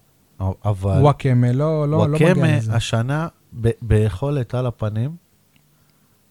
אבל 0.66 1.02
וואקמה 1.02 1.52
לא, 1.52 1.89
לא, 1.89 2.00
לא 2.00 2.08
מגיע 2.08 2.28
וואקמה 2.28 2.58
לזה. 2.58 2.74
השנה 2.76 3.28
ב- 3.62 3.70
ביכולת 3.82 4.56
על 4.56 4.66
הפנים, 4.66 5.16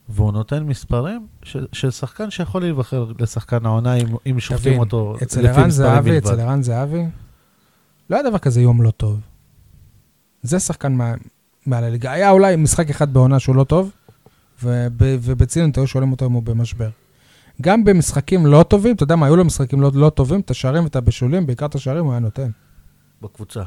והוא 0.09 0.33
נותן 0.33 0.63
מספרים 0.63 1.27
של, 1.43 1.67
של 1.73 1.91
שחקן 1.91 2.31
שיכול 2.31 2.63
להיבחר 2.63 3.13
לשחקן 3.19 3.67
העונה 3.67 3.95
אם, 3.95 4.07
אם 4.31 4.41
שופטים 4.41 4.79
אותו 4.79 5.17
אצל 5.23 5.41
לפי 5.41 5.49
ערן 5.49 5.69
מספרים 5.69 5.71
זהבי, 5.71 6.11
בלבד. 6.11 6.27
אצל 6.27 6.41
ערן 6.41 6.63
זהבי, 6.63 7.05
לא 8.11 8.17
היה 8.17 8.31
דבר 8.31 8.39
כזה 8.39 8.61
יום 8.61 8.83
לא 8.83 8.91
טוב. 8.91 9.21
זה 10.43 10.59
שחקן 10.59 10.93
מה, 10.93 11.15
מעל 11.67 11.85
הליגה. 11.85 12.13
היה 12.13 12.31
אולי 12.31 12.57
משחק 12.57 12.91
אחד 12.91 13.13
בעונה 13.13 13.39
שהוא 13.39 13.57
לא 13.57 13.65
טוב, 13.65 13.91
וב, 14.63 14.93
ובציניות 14.99 15.79
היו 15.79 15.87
שואלים 15.87 16.13
אותו 16.13 16.27
אם 16.27 16.33
הוא 16.33 16.43
במשבר. 16.43 16.89
גם 17.63 17.85
במשחקים 17.85 18.47
לא 18.47 18.63
טובים, 18.63 18.95
אתה 18.95 19.03
יודע 19.03 19.17
מה, 19.17 19.27
היו 19.27 19.37
לו 19.37 19.45
משחקים 19.45 19.81
לא, 19.81 19.91
לא 19.95 20.11
טובים, 20.11 20.41
את 20.41 20.51
השערים 20.51 20.85
ואת 20.85 20.97
הבישולים, 20.97 21.47
בעיקר 21.47 21.67
את 21.67 21.75
השערים 21.75 22.05
הוא 22.05 22.13
היה 22.13 22.21
נותן. 22.21 22.51
בקבוצה. 23.23 23.63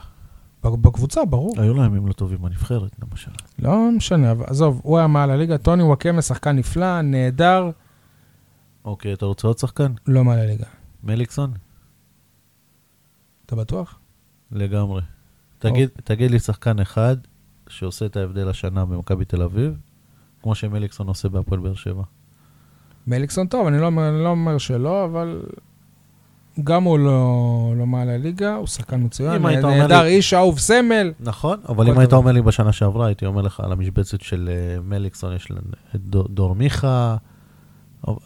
בקבוצה, 0.63 1.25
ברור. 1.25 1.53
היו 1.57 1.73
לו 1.73 1.83
ימים 1.83 2.07
לא 2.07 2.13
טובים 2.13 2.41
בנבחרת, 2.41 2.91
למשל. 3.01 3.31
לא 3.59 3.91
משנה, 3.91 4.31
אבל 4.31 4.45
עזוב, 4.47 4.81
הוא 4.83 4.97
היה 4.97 5.07
מעל 5.07 5.31
הליגה. 5.31 5.57
טוני 5.57 5.83
וואקמה, 5.83 6.21
שחקן 6.21 6.55
נפלא, 6.55 7.01
נהדר, 7.01 7.69
אוקיי, 8.85 9.13
אתה 9.13 9.25
רוצה 9.25 9.47
עוד 9.47 9.57
שחקן? 9.57 9.91
לא 10.07 10.23
מעל 10.23 10.39
הליגה. 10.39 10.65
מליקסון? 11.03 11.51
אתה 13.45 13.55
בטוח? 13.55 13.99
לגמרי. 14.51 15.01
תגיד, 15.59 15.89
תגיד 16.03 16.31
לי 16.31 16.39
שחקן 16.39 16.79
אחד 16.79 17.17
שעושה 17.67 18.05
את 18.05 18.17
ההבדל 18.17 18.49
השנה 18.49 18.85
במכבי 18.85 19.25
תל 19.25 19.41
אביב, 19.41 19.77
כמו 20.41 20.55
שמליקסון 20.55 21.07
עושה 21.07 21.29
בהפועל 21.29 21.59
באר 21.59 21.73
שבע. 21.73 22.03
מליקסון 23.07 23.47
טוב, 23.47 23.67
אני 23.67 23.81
לא, 23.81 23.87
אני 23.87 24.23
לא 24.23 24.29
אומר 24.29 24.57
שלא, 24.57 25.05
אבל 25.05 25.43
גם 26.63 26.83
הוא 26.83 26.99
לא, 26.99 27.33
לא 27.77 27.85
מעל 27.85 28.09
הליגה, 28.09 28.55
הוא 28.55 28.67
שחקן 28.67 29.03
מצוין. 29.03 29.41
נהדר, 29.41 30.05
איש 30.05 30.33
אהוב 30.33 30.59
סמל. 30.59 31.11
נכון, 31.19 31.59
אבל 31.69 31.89
אם 31.89 31.97
היית. 31.99 32.13
אומר 32.13 32.31
לי 32.31 32.41
בשנה 32.41 32.71
שעברה, 32.71 33.05
הייתי 33.05 33.25
אומר 33.25 33.41
לך 33.41 33.59
על 33.59 33.71
המשבצת 33.71 34.21
של 34.21 34.49
אה, 34.51 34.81
מליקסון, 34.81 35.35
יש 35.35 35.51
את 35.95 36.01
דור- 36.05 36.55
מיכה, 36.55 37.15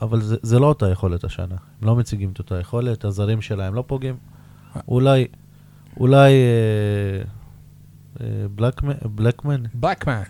אבל 0.01 0.21
זה, 0.21 0.35
זה 0.41 0.59
לא 0.59 0.65
אותה 0.65 0.89
יכולת 0.89 1.23
השנה. 1.23 1.55
הם 1.81 1.87
לא 1.87 1.95
מציגים 1.95 2.29
את 2.33 2.39
אותה 2.39 2.59
יכולת, 2.59 3.05
הזרים 3.05 3.41
שלהם 3.41 3.73
לא 3.75 3.83
פוגעים. 3.87 4.15
אולי, 4.87 5.27
אולי 5.99 6.31
אה, 6.33 7.21
אה, 8.21 8.47
בלקמן, 8.55 8.93
בלקמן 9.05 9.63
בלקמן. 9.73 10.21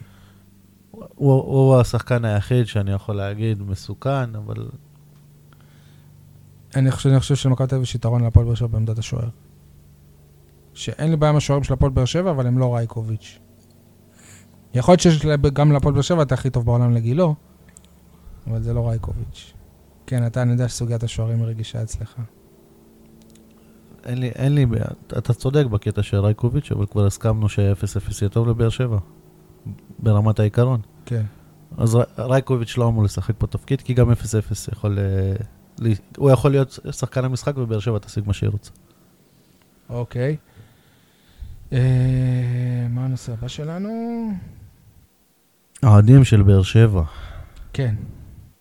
הוא, 0.91 1.33
הוא 1.33 1.79
השחקן 1.79 2.25
היחיד 2.25 2.67
שאני 2.67 2.91
יכול 2.91 3.15
להגיד 3.15 3.61
מסוכן, 3.63 4.35
אבל 4.35 4.67
אני 6.75 6.91
חושב, 6.91 7.09
אני 7.09 7.19
חושב 7.19 7.35
שלמכבי 7.35 7.67
תל 7.67 7.75
אביב 7.75 7.83
יש 7.83 7.95
יתרון 7.95 8.23
להפועל 8.23 8.45
באר 8.45 8.55
שבע 8.55 8.67
בעמדת 8.67 8.97
השוער. 8.97 9.29
שאין 10.73 11.11
לי 11.11 11.17
בעיה 11.17 11.29
עם 11.29 11.37
השוערים 11.37 11.63
של 11.63 11.73
הפועל 11.73 11.91
באר 11.91 12.05
שבע, 12.05 12.31
אבל 12.31 12.47
הם 12.47 12.57
לא 12.57 12.75
רייקוביץ'. 12.75 13.39
יכול 14.73 14.91
להיות 14.91 15.01
שיש 15.01 15.25
גם 15.53 15.71
להפועל 15.71 15.93
באר 15.93 16.01
שבע 16.01 16.21
את 16.23 16.31
הכי 16.31 16.49
טוב 16.49 16.65
בעולם 16.65 16.93
לגילו, 16.93 17.35
אבל 18.47 18.61
זה 18.61 18.73
לא 18.73 18.89
רייקוביץ'. 18.89 19.53
כן, 20.07 20.27
אתה, 20.27 20.41
אני 20.41 20.51
יודע 20.51 20.69
שסוגיית 20.69 21.03
השוערים 21.03 21.37
היא 21.39 21.45
רגישה 21.45 21.83
אצלך. 21.83 22.15
אין 24.05 24.17
לי, 24.17 24.29
אין 24.29 24.55
לי. 24.55 24.65
אתה 25.17 25.33
צודק 25.33 25.65
בקטע 25.65 26.03
של 26.03 26.17
רייקוביץ', 26.17 26.71
אבל 26.71 26.85
כבר 26.85 27.05
הסכמנו 27.05 27.49
ש-0-0 27.49 28.13
יהיה 28.21 28.29
טוב 28.29 28.47
לבאר 28.47 28.69
שבע, 28.69 28.97
ברמת 29.99 30.39
העיקרון. 30.39 30.81
כן. 31.05 31.23
אז 31.77 31.95
ר- 31.95 32.03
רייקוביץ' 32.17 32.77
לא 32.77 32.87
אמור 32.87 33.03
לשחק 33.03 33.35
פה 33.37 33.47
תפקיד, 33.47 33.81
כי 33.81 33.93
גם 33.93 34.11
0-0 34.11 34.13
יכול... 34.71 34.99
אה, 34.99 35.35
הוא 36.17 36.31
יכול 36.31 36.51
להיות 36.51 36.79
שחקן 36.91 37.25
המשחק, 37.25 37.57
ובאר 37.57 37.79
שבע 37.79 37.99
תשיג 37.99 38.23
מה 38.27 38.33
שהיא 38.33 38.49
רוצה. 38.49 38.71
אוקיי. 39.89 40.37
אה, 41.73 42.87
מה 42.89 43.05
הנושא 43.05 43.33
הבא 43.33 43.47
שלנו? 43.47 43.89
האוהדים 45.83 46.23
של 46.23 46.41
באר 46.41 46.63
שבע. 46.63 47.03
כן. 47.73 47.95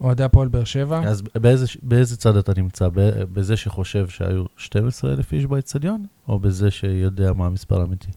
אוהדי 0.01 0.25
הפועל 0.25 0.49
באר 0.49 0.64
שבע. 0.64 1.01
אז 1.05 1.23
באיזה, 1.35 1.67
באיזה 1.83 2.17
צד 2.17 2.37
אתה 2.37 2.53
נמצא? 2.57 2.89
בזה 3.33 3.57
שחושב 3.57 4.09
שהיו 4.09 4.45
12,000 4.57 5.33
איש 5.33 5.47
באצטדיון, 5.47 6.07
או 6.29 6.39
בזה 6.39 6.71
שיודע 6.71 7.33
מה 7.33 7.47
המספר 7.47 7.81
האמיתי? 7.81 8.09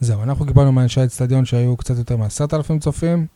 זהו, 0.00 0.22
אנחנו 0.22 0.46
קיבלנו 0.46 0.72
מאנשי 0.72 1.00
האצטדיון 1.00 1.44
שהיו 1.44 1.76
קצת 1.76 1.98
יותר 1.98 2.16
מ-10,000 2.16 2.78
צופים. 2.80 3.26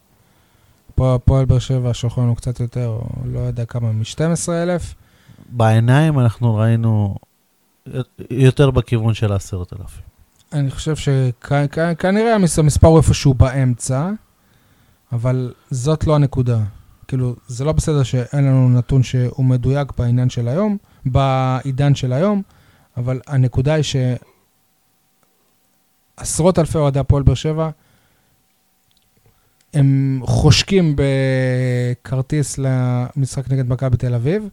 פה 0.94 1.14
הפועל 1.14 1.44
באר 1.44 1.58
שבע 1.58 1.94
שלחו 1.94 2.20
לנו 2.20 2.36
קצת 2.36 2.60
יותר, 2.60 2.86
או 2.86 3.06
לא 3.24 3.38
יודע 3.38 3.64
כמה, 3.64 3.92
מ-12,000. 3.92 4.94
בעיניים 5.48 6.18
אנחנו 6.18 6.54
ראינו 6.54 7.16
יותר 8.30 8.70
בכיוון 8.70 9.14
של 9.14 9.32
10,000. 9.32 10.02
אני 10.52 10.70
חושב 10.70 10.96
שכנראה 10.96 12.36
המספר 12.58 12.86
הוא 12.86 12.98
איפשהו 12.98 13.34
באמצע, 13.34 14.10
אבל 15.12 15.52
זאת 15.70 16.06
לא 16.06 16.14
הנקודה. 16.14 16.58
כאילו, 17.08 17.34
זה 17.48 17.64
לא 17.64 17.72
בסדר 17.72 18.02
שאין 18.02 18.44
לנו 18.44 18.68
נתון 18.68 19.02
שהוא 19.02 19.44
מדויק 19.44 19.92
בעניין 19.98 20.30
של 20.30 20.48
היום, 20.48 20.76
בעידן 21.04 21.94
של 21.94 22.12
היום, 22.12 22.42
אבל 22.96 23.20
הנקודה 23.26 23.74
היא 23.74 23.84
שעשרות 26.18 26.58
אלפי 26.58 26.78
אוהדי 26.78 26.98
הפועל 26.98 27.22
באר 27.22 27.34
שבע, 27.34 27.70
הם 29.74 30.20
חושקים 30.24 30.96
בכרטיס 30.96 32.58
למשחק 32.58 33.50
נגד 33.52 33.68
מכבי 33.68 33.96
תל 33.96 34.14
אביב, 34.14 34.48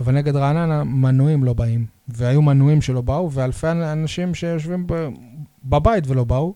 אבל 0.00 0.14
נגד 0.14 0.36
רעננה 0.36 0.84
מנויים 0.84 1.44
לא 1.44 1.52
באים. 1.52 1.86
והיו 2.08 2.42
מנויים 2.42 2.82
שלא 2.82 3.00
באו, 3.00 3.32
ואלפי 3.32 3.66
אנשים 3.70 4.34
שיושבים 4.34 4.86
בבית 5.64 6.04
ולא 6.06 6.24
באו. 6.24 6.54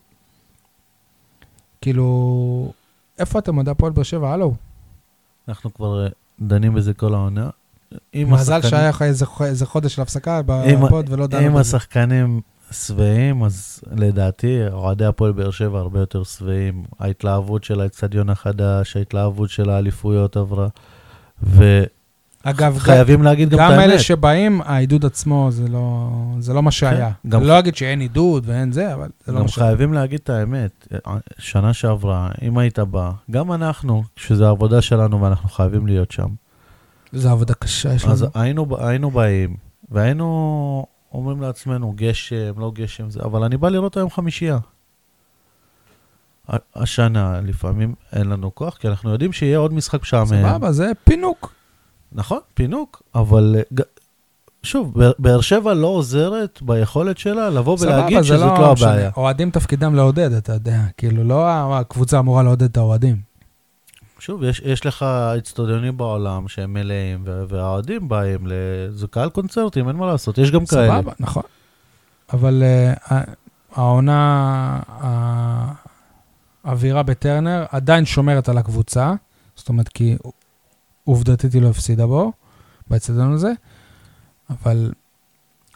כאילו, 1.81 2.71
איפה 3.19 3.39
אתם 3.39 3.59
עד 3.59 3.69
הפועל 3.69 3.91
באר 3.91 4.03
שבע? 4.03 4.33
הלו. 4.33 4.53
אנחנו 5.47 5.73
כבר 5.73 6.07
דנים 6.41 6.73
בזה 6.73 6.93
כל 6.93 7.13
העונה. 7.13 7.49
אם 8.15 8.27
מזל 8.33 8.53
השחקנים- 8.53 8.69
שהיה 8.69 8.89
לך 8.89 9.01
איזה 9.01 9.25
איזה 9.41 9.65
חודש 9.65 9.95
של 9.95 10.01
הפסקה 10.01 10.39
אם- 10.39 10.85
בפוד 10.85 11.09
ולא 11.09 11.27
דנו 11.27 11.47
אם 11.47 11.51
בזה. 11.51 11.59
השחקנים 11.61 12.41
שבעים, 12.71 13.43
אז 13.43 13.81
לדעתי, 13.95 14.59
אוהדי 14.71 15.05
הפועל 15.05 15.31
באר 15.31 15.51
שבע 15.51 15.79
הרבה 15.79 15.99
יותר 15.99 16.23
שבעים. 16.23 16.83
ההתלהבות 16.99 17.63
של 17.63 17.81
האצטדיון 17.81 18.29
החדש, 18.29 18.97
ההתלהבות 18.97 19.49
של 19.49 19.69
האליפויות 19.69 20.37
עברה. 20.37 20.67
אגב, 22.43 22.73
וחייבים 22.75 23.23
להגיד 23.23 23.49
גם 23.49 23.59
את 23.59 23.63
גם 23.65 23.71
האמת. 23.71 23.83
אלה 23.83 23.99
שבאים, 23.99 24.61
העידוד 24.65 25.05
עצמו 25.05 25.47
זה 25.51 25.67
לא, 25.67 26.09
זה 26.39 26.53
לא 26.53 26.63
מה 26.63 26.71
שהיה. 26.71 27.11
גם- 27.29 27.43
לא 27.43 27.59
אגיד 27.59 27.75
שאין 27.75 27.99
עידוד 27.99 28.43
ואין 28.47 28.71
זה, 28.71 28.93
אבל 28.93 29.07
זה 29.25 29.31
לא 29.31 29.37
גם 29.37 29.43
מה 29.43 29.49
שהיה. 29.49 29.67
חייבים 29.67 29.93
להגיד 29.93 30.19
את 30.23 30.29
האמת. 30.29 30.87
שנה 31.37 31.73
שעברה, 31.73 32.29
אם 32.41 32.57
היית 32.57 32.79
בא, 32.79 33.11
גם 33.31 33.51
אנחנו, 33.51 34.03
כשזו 34.15 34.45
העבודה 34.45 34.81
שלנו 34.81 35.21
ואנחנו 35.21 35.49
חייבים 35.49 35.87
להיות 35.87 36.11
שם, 36.11 36.27
זו 37.13 37.29
עבודה 37.29 37.53
קשה 37.53 37.93
יש 37.93 38.05
אז 38.05 38.21
לנו. 38.21 38.31
היינו, 38.35 38.67
היינו 38.79 39.11
באים, 39.11 39.55
והיינו 39.91 40.85
אומרים 41.15 41.41
לעצמנו, 41.41 41.93
גשם, 41.95 42.59
לא 42.59 42.71
גשם, 42.75 43.09
זה, 43.09 43.19
אבל 43.23 43.43
אני 43.43 43.57
בא 43.57 43.69
לראות 43.69 43.97
היום 43.97 44.09
חמישייה. 44.09 44.57
השנה, 46.75 47.41
לפעמים 47.43 47.93
אין 48.13 48.29
לנו 48.29 48.55
כוח, 48.55 48.77
כי 48.77 48.87
אנחנו 48.87 49.11
יודעים 49.11 49.33
שיהיה 49.33 49.57
עוד 49.57 49.73
משחק 49.73 50.01
משעמם. 50.01 50.25
סבבה, 50.27 50.71
זה 50.71 50.91
פינוק. 51.03 51.53
נכון, 52.11 52.39
פינוק, 52.53 53.01
אבל 53.15 53.55
שוב, 54.63 54.93
באר- 55.19 55.41
שבע 55.41 55.73
לא 55.73 55.87
עוזרת 55.87 56.59
ביכולת 56.61 57.17
שלה 57.17 57.49
לבוא 57.49 57.77
ולהגיד 57.81 58.21
סבבה, 58.21 58.23
שזאת 58.37 58.59
לא 58.59 58.73
משנה. 58.73 58.89
הבעיה. 58.91 59.09
אוהדים 59.17 59.51
תפקידם 59.51 59.95
לעודד, 59.95 60.31
אתה 60.31 60.53
יודע. 60.53 60.81
כאילו, 60.97 61.23
לא 61.23 61.45
הקבוצה 61.77 62.19
אמורה 62.19 62.43
לעודד 62.43 62.63
את 62.63 62.77
האוהדים. 62.77 63.34
שוב, 64.19 64.43
יש, 64.43 64.61
יש 64.65 64.85
לך 64.85 65.03
אצטדיונים 65.37 65.97
בעולם 65.97 66.47
שהם 66.47 66.73
מלאים, 66.73 67.23
והאוהדים 67.47 68.09
באים. 68.09 68.47
זה 68.89 69.07
קהל 69.07 69.29
קונצרטים, 69.29 69.87
אין 69.87 69.95
מה 69.95 70.07
לעשות, 70.07 70.37
יש 70.37 70.51
גם 70.51 70.65
כאלה. 70.65 70.87
סבבה, 70.87 71.11
נכון. 71.19 71.43
אבל 72.33 72.63
uh, 73.09 73.13
העונה, 73.75 74.79
האווירה 76.63 77.03
בטרנר 77.03 77.65
עדיין 77.71 78.05
שומרת 78.05 78.49
על 78.49 78.57
הקבוצה, 78.57 79.13
זאת 79.55 79.69
אומרת, 79.69 79.87
כי 79.87 80.17
עובדתית 81.03 81.53
היא 81.53 81.61
לא 81.61 81.69
הפסידה 81.69 82.07
בו, 82.07 82.31
באצטדיון 82.89 83.33
הזה, 83.33 83.51
אבל 84.49 84.91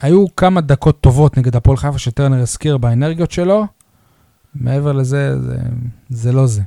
היו 0.01 0.35
כמה 0.35 0.61
דקות 0.61 1.01
טובות 1.01 1.37
נגד 1.37 1.55
הפועל 1.55 1.77
חיפה 1.77 1.97
שטרנר 1.97 2.41
הזכיר 2.41 2.77
באנרגיות 2.77 3.31
שלו, 3.31 3.67
מעבר 4.55 4.91
לזה, 4.91 5.41
זה, 5.41 5.57
זה 6.09 6.31
לא 6.31 6.47
זה. 6.47 6.61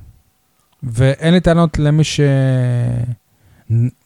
ואין 0.82 1.34
לי 1.34 1.40
טענות 1.40 1.78
למי 1.78 2.04
ש... 2.04 2.20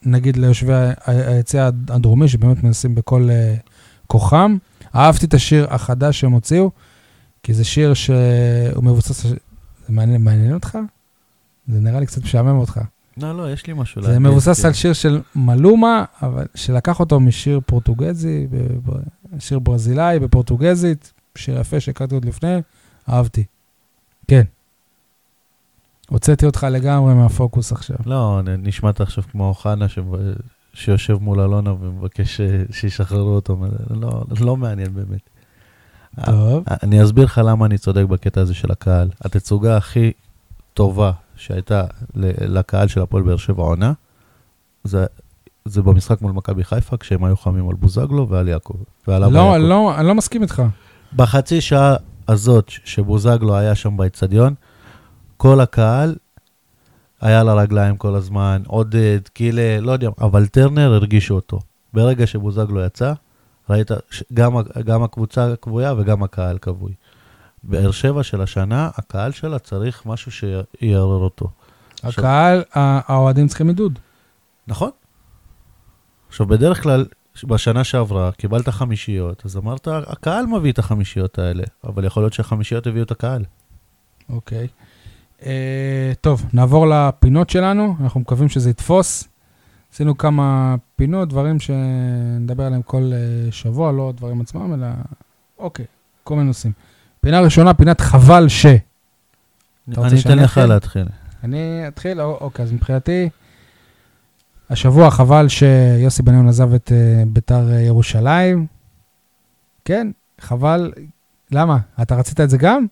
נגיד 0.03 0.37
ליושבי 0.37 0.72
היציע 1.07 1.70
הדרומי, 1.89 2.29
שבאמת 2.29 2.64
מנסים 2.64 2.95
בכל 2.95 3.29
uh, 3.29 3.70
כוחם. 4.07 4.57
אהבתי 4.95 5.27
את 5.27 5.35
השיר 5.35 5.66
החדש 5.70 6.20
שהם 6.20 6.33
הוציאו, 6.33 6.70
כי 7.43 7.55
זה 7.55 7.64
שיר 7.64 7.95
שהוא 7.95 8.85
מבוסס... 8.85 9.27
זה 9.27 9.37
מעניין, 9.89 10.24
מעניין 10.24 10.55
אותך? 10.55 10.79
זה 11.68 11.81
נראה 11.81 12.01
לי 12.01 12.07
קצת 12.07 12.22
משעמם 12.22 12.57
אותך. 12.59 12.81
לא, 13.16 13.37
לא, 13.37 13.53
יש 13.53 13.66
לי 13.66 13.72
משהו 13.72 14.03
זה 14.03 14.09
להגיד, 14.09 14.29
מבוסס 14.29 14.61
כן. 14.61 14.66
על 14.66 14.72
שיר 14.72 14.93
של 14.93 15.20
מלומה, 15.35 16.05
אבל 16.22 16.47
שלקח 16.55 17.01
אותו 17.01 17.20
משיר 17.20 17.61
פורטוגזי, 17.66 18.47
שיר 19.39 19.59
ברזילאי 19.59 20.18
בפורטוגזית, 20.18 21.12
שיר 21.35 21.61
יפה 21.61 21.81
שהכרתי 21.81 22.14
עוד 22.14 22.24
לפני, 22.24 22.59
אהבתי. 23.09 23.45
כן. 24.29 24.43
הוצאתי 26.11 26.46
אותך 26.46 26.66
לגמרי 26.70 27.14
מהפוקוס 27.14 27.72
עכשיו. 27.72 27.96
לא, 28.07 28.40
נשמעת 28.59 29.00
עכשיו 29.00 29.24
כמו 29.32 29.48
אוחנה 29.48 29.88
שמב- 29.88 30.14
שיושב 30.74 31.16
מול 31.20 31.40
אלונה 31.40 31.72
ומבקש 31.72 32.36
ש- 32.36 32.40
שישחררו 32.80 33.28
אותו. 33.34 33.57
לא, 33.90 34.22
לא 34.40 34.57
מעניין 34.57 34.94
באמת. 34.94 35.20
טוב. 36.26 36.64
אני 36.82 37.04
אסביר 37.04 37.24
לך 37.24 37.40
למה 37.44 37.66
אני 37.66 37.78
צודק 37.78 38.04
בקטע 38.09 38.40
הזה 38.40 38.54
של 38.54 38.72
הקהל. 38.72 39.09
התצוגה 39.24 39.76
הכי 39.76 40.12
טובה 40.74 41.12
שהייתה 41.36 41.84
לקהל 42.40 42.88
של 42.88 43.00
הפועל 43.02 43.22
באר 43.22 43.36
שבע 43.36 43.62
עונה, 43.62 43.92
זה, 44.84 45.07
זה 45.64 45.82
במשחק 45.82 46.22
מול 46.22 46.32
מכבי 46.32 46.64
חיפה, 46.64 46.96
כשהם 46.96 47.24
היו 47.24 47.36
חמים 47.36 47.68
על 47.68 47.74
בוזגלו 47.74 48.28
ועל 48.28 48.48
יעקב. 48.48 48.74
ועל 49.09 49.22
לא, 49.32 49.38
יעקב. 49.38 49.64
לא, 49.64 49.94
אני 49.98 50.07
לא 50.07 50.14
מסכים 50.14 50.42
איתך. 50.42 50.62
בחצי 51.16 51.61
שעה 51.61 51.96
הזאת 52.28 52.68
ש- 52.68 52.80
שבוזגלו 52.84 53.57
היה 53.57 53.74
שם 53.74 53.96
באצטדיון, 53.96 54.54
כל 55.37 55.61
הקהל 55.61 56.16
היה 57.20 57.41
על 57.41 57.49
הרגליים 57.49 57.97
כל 57.97 58.14
הזמן, 58.14 58.62
עודד, 58.66 59.20
קילה, 59.32 59.80
לא 59.80 59.93
יודע, 59.93 60.09
אבל 60.20 60.47
טרנר 60.47 60.93
הרגישו 60.93 61.34
אותו. 61.34 61.59
ברגע 61.93 62.26
שבוזגלו 62.26 62.80
יצא, 62.84 63.12
ראית 63.70 63.91
גם, 64.34 64.53
גם 64.84 65.03
הקבוצה 65.03 65.55
כבויה 65.62 65.95
וגם 65.97 66.22
הקהל 66.22 66.59
כבוי. 66.59 66.93
באר 67.62 67.91
שבע 67.91 68.22
של 68.22 68.41
השנה, 68.43 68.91
הקהל 68.95 69.32
שלה 69.32 69.59
צריך 69.59 70.07
משהו 70.07 70.32
שיערער 70.32 71.18
אותו. 71.18 71.49
עכשיו- 72.03 72.24
הקהל, 72.24 72.64
ה- 72.74 73.12
האוהדים 73.12 73.49
צריכים 73.49 73.68
עידוד. 73.68 73.99
נכון. 74.66 74.91
עכשיו, 76.28 76.47
בדרך 76.47 76.82
כלל, 76.82 77.07
בשנה 77.45 77.84
שעברה 77.84 78.32
קיבלת 78.32 78.68
חמישיות, 78.68 79.43
אז 79.45 79.57
אמרת, 79.57 79.89
הקהל 79.89 80.47
מביא 80.47 80.72
את 80.72 80.78
החמישיות 80.78 81.39
האלה, 81.39 81.64
אבל 81.84 82.05
יכול 82.05 82.22
להיות 82.22 82.32
שהחמישיות 82.32 82.87
הביאו 82.87 83.05
את 83.05 83.11
הקהל. 83.11 83.45
אוקיי. 84.28 84.59
אה, 84.59 84.86
טוב, 86.20 86.45
נעבור 86.53 86.87
לפינות 86.87 87.51
שלנו, 87.51 87.97
אנחנו 88.01 88.20
מקווים 88.20 88.49
שזה 88.49 88.70
יתפוס. 88.70 89.28
עשינו 89.97 90.18
כמה 90.18 90.76
פינות, 90.97 91.28
דברים 91.28 91.61
שנדבר 91.61 92.64
עליהם 92.64 92.82
כל 92.82 93.11
אה, 93.12 93.53
שבוע, 93.53 93.93
לא 93.93 94.12
דברים 94.16 94.41
עצמם, 94.41 94.74
אלא... 94.74 94.87
אוקיי, 95.59 95.84
כל 96.24 96.34
מיני 96.34 96.47
נושאים. 96.47 96.72
פינה 97.20 97.41
ראשונה, 97.41 97.74
פינת 97.74 98.01
חבל 98.01 98.49
ש. 98.49 98.66
אני 98.66 100.20
אתן 100.20 100.39
לך? 100.39 100.59
להתחיל. 100.59 101.07
אני 101.45 101.89
אתחיל, 101.89 102.20
אוקיי, 102.20 102.62
אז 102.62 102.72
מבחינתי, 102.72 103.28
השבוע 104.70 105.11
חבל 105.11 105.49
שיוסי 105.49 106.22
בניון 106.22 106.49
עזב 106.49 106.74
את 106.74 106.93
אה, 106.93 107.22
ביתר 107.26 107.72
אה, 107.72 107.80
ירושלים. 107.80 108.66
כן, 109.84 110.11
חבל. 110.41 110.93
למה? 111.51 111.78
אתה 112.03 112.16
רצית 112.16 112.41
את 112.41 112.51
זה 112.51 112.59
גם? 112.59 112.87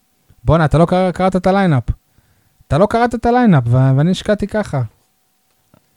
בואנה, 0.45 0.65
אתה 0.65 0.79
לא 0.79 0.87
קרא, 0.87 1.11
קראת 1.11 1.37
את 1.37 1.47
הליינאפ. 1.47 1.85
אתה 2.69 2.79
לא 2.79 2.87
קראת 2.87 3.15
את 3.15 3.27
ה 3.27 3.32
lineup, 3.32 3.65
ואני 3.67 4.11
השקעתי 4.11 4.47
ככה. 4.47 4.83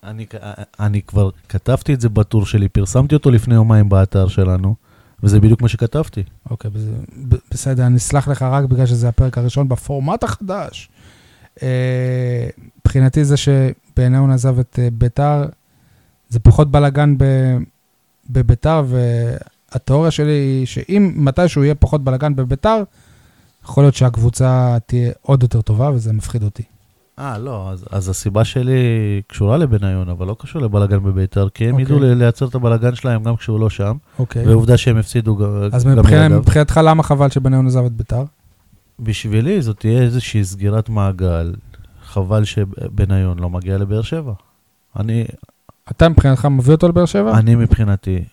אני, 0.03 0.26
אני 0.80 1.01
כבר 1.01 1.30
כתבתי 1.49 1.93
את 1.93 2.01
זה 2.01 2.09
בטור 2.09 2.45
שלי, 2.45 2.70
פרסמתי 2.70 3.15
אותו 3.15 3.32
לפני 3.32 3.55
יומיים 3.55 3.89
באתר 3.89 4.28
שלנו, 4.28 4.76
וזה 5.24 5.39
בדיוק 5.39 5.61
מה 5.61 5.68
שכתבתי. 5.68 6.24
אוקיי, 6.49 6.72
ב- 7.30 7.36
בסדר, 7.51 7.86
אני 7.86 7.97
אסלח 7.97 8.28
לך 8.28 8.41
רק 8.41 8.65
בגלל 8.65 8.86
שזה 8.86 9.09
הפרק 9.09 9.38
הראשון 9.38 9.70
בפורמט 9.70 10.24
החדש. 10.24 10.89
אה, 11.63 12.47
מבחינתי 12.80 13.26
זה 13.26 13.36
שבניון 13.38 14.32
עזב 14.32 14.59
את 14.59 14.80
אה, 14.82 14.88
ביתר, 14.93 15.45
זה 16.30 16.39
פחות 16.39 16.72
בלאגן 16.72 17.15
בביתר, 18.30 18.84
והתיאוריה 18.88 20.11
שלי 20.11 20.32
היא 20.32 20.65
שאם 20.65 21.13
מתישהו 21.15 21.63
יהיה 21.63 21.76
פחות 21.76 22.03
בלאגן 22.03 22.36
בביתר, 22.36 22.84
יכול 23.68 23.84
להיות 23.84 23.95
שהקבוצה 23.95 24.78
תהיה 24.86 25.11
עוד 25.22 25.43
יותר 25.43 25.61
טובה, 25.61 25.89
וזה 25.93 26.13
מפחיד 26.13 26.43
אותי. 26.43 26.63
אה, 27.20 27.38
לא, 27.38 27.70
אז, 27.72 27.86
אז 27.91 28.09
הסיבה 28.09 28.45
שלי 28.45 28.82
קשורה 29.28 29.57
לבניון, 29.57 30.09
אבל 30.09 30.28
לא 30.28 30.36
קשור 30.39 30.61
לבלאגן 30.61 31.03
בביתר, 31.03 31.49
כי 31.49 31.65
הם 31.65 31.72
אוקיי. 31.72 31.84
ידעו 31.86 31.99
ל- 31.99 32.05
לייצר 32.13 32.47
את 32.47 32.55
הבלאגן 32.55 32.95
שלהם 32.95 33.24
גם 33.24 33.36
כשהוא 33.36 33.59
לא 33.59 33.70
שם, 33.70 33.97
אוקיי. 34.20 34.47
ועובדה 34.47 34.78
שהם 34.78 34.97
הפסידו 34.97 35.38
אז 35.72 35.86
גם 35.86 35.99
אגב. 35.99 36.34
מבחינתך 36.34 36.80
למה 36.84 37.03
חבל 37.03 37.30
שבניון 37.30 37.68
עזב 37.68 37.86
את 37.86 37.91
ביתר? 37.91 38.24
בשבילי 38.99 39.61
זאת 39.61 39.80
תהיה 39.80 40.01
איזושהי 40.01 40.43
סגירת 40.43 40.89
מעגל, 40.89 41.53
חבל 42.05 42.43
שבניון 42.43 43.39
לא 43.39 43.49
מגיע 43.49 43.78
לבאר 43.78 44.01
שבע. 44.01 44.34
אני, 44.99 45.26
אתה 45.91 46.09
מבחינתך 46.09 46.45
מביא 46.45 46.74
אותו 46.74 46.88
לבאר 46.88 47.05
שבע? 47.05 47.38
אני 47.39 47.55
מבחינתי, 47.55 48.24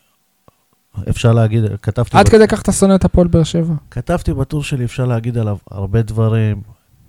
אפשר 1.11 1.33
להגיד, 1.33 1.65
כתבתי, 1.83 2.17
עד 2.19 2.27
בת- 2.27 2.33
כדי 2.33 2.47
כך 2.49 2.63
אתה 2.63 2.73
שונא 2.73 2.95
את 2.95 3.05
הפועל 3.05 3.27
באר 3.27 3.43
שבע? 3.45 3.75
כתבתי 3.91 4.33
בטור 4.35 4.63
שלי, 4.63 4.85
אפשר 4.85 5.05
להגיד 5.07 5.39
עליו 5.39 5.57
הרבה 5.71 6.03
דברים. 6.03 6.63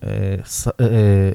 אה, 0.04 0.36
ס, 0.46 0.68
אה, 0.68 1.32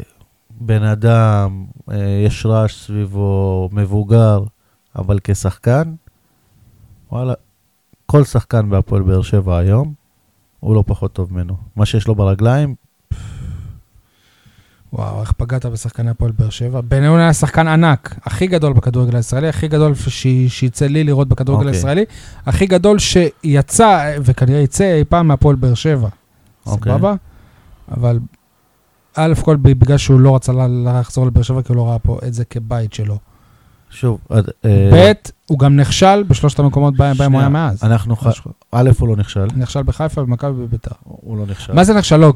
בן 0.60 0.82
אדם, 0.82 1.64
אה, 1.90 1.96
יש 2.26 2.46
רעש 2.46 2.74
סביבו, 2.86 3.68
מבוגר, 3.72 4.42
אבל 4.96 5.18
כשחקן, 5.24 5.94
וואלה, 7.12 7.34
כל 8.06 8.24
שחקן 8.24 8.70
בהפועל 8.70 9.02
באר 9.02 9.22
שבע 9.22 9.58
היום, 9.58 9.94
הוא 10.60 10.74
לא 10.74 10.84
פחות 10.86 11.12
טוב 11.12 11.32
ממנו. 11.32 11.56
מה 11.76 11.86
שיש 11.86 12.08
לו 12.08 12.14
ברגליים, 12.14 12.74
וואו, 14.92 15.20
איך 15.20 15.32
פגעת 15.32 15.66
בשחקני 15.66 16.10
הפועל 16.10 16.32
באר 16.38 16.50
שבע. 16.50 16.80
בניון 16.80 17.20
היה 17.20 17.32
שחקן 17.32 17.68
ענק, 17.68 18.18
הכי 18.24 18.46
גדול 18.46 18.72
בכדורגל 18.72 19.16
הישראלי, 19.16 19.48
הכי 19.48 19.68
גדול 19.68 19.92
שיצא 20.48 20.86
לי 20.86 21.04
לראות 21.04 21.28
בכדורגל 21.28 21.66
אוקיי. 21.66 21.78
הישראלי, 21.78 22.04
הכי 22.46 22.66
גדול 22.66 22.98
שיצא, 22.98 24.16
וכנראה 24.22 24.60
יצא 24.60 24.94
אי 24.98 25.04
פעם 25.04 25.28
מהפועל 25.28 25.56
באר 25.56 25.74
שבע. 25.74 26.08
אוקיי. 26.66 26.92
סבבה? 26.92 27.14
אבל 27.90 28.18
א' 29.14 29.32
כל 29.42 29.56
בגלל 29.56 29.96
שהוא 29.96 30.20
לא 30.20 30.36
רצה 30.36 30.52
לחזור 30.84 31.26
לבאר 31.26 31.42
שבע, 31.42 31.62
כי 31.62 31.72
הוא 31.72 31.76
לא 31.76 31.88
ראה 31.88 31.98
פה 31.98 32.18
את 32.26 32.34
זה 32.34 32.44
כבית 32.44 32.92
שלו. 32.92 33.18
שוב, 33.90 34.18
אה, 34.32 34.40
ב', 34.92 35.12
הוא 35.46 35.58
גם 35.58 35.76
נכשל 35.76 36.22
בשלושת 36.22 36.58
המקומות 36.58 36.96
בהם 36.96 37.32
הוא 37.32 37.40
היה 37.40 37.48
מאז. 37.48 37.84
אנחנו. 37.84 38.14
א', 38.72 38.90
הוא 38.98 39.08
לא 39.08 39.16
נכשל, 39.16 39.46
נכשל 39.56 39.82
בחיפה, 39.82 40.22
במכבי 40.22 40.50
ובביתר. 40.50 40.94
הוא 41.04 41.38
לא 41.38 41.46
נכשל. 41.46 41.72
מה 41.72 41.84
זה 41.84 41.94
נכשל? 41.94 42.16
לא, 42.16 42.32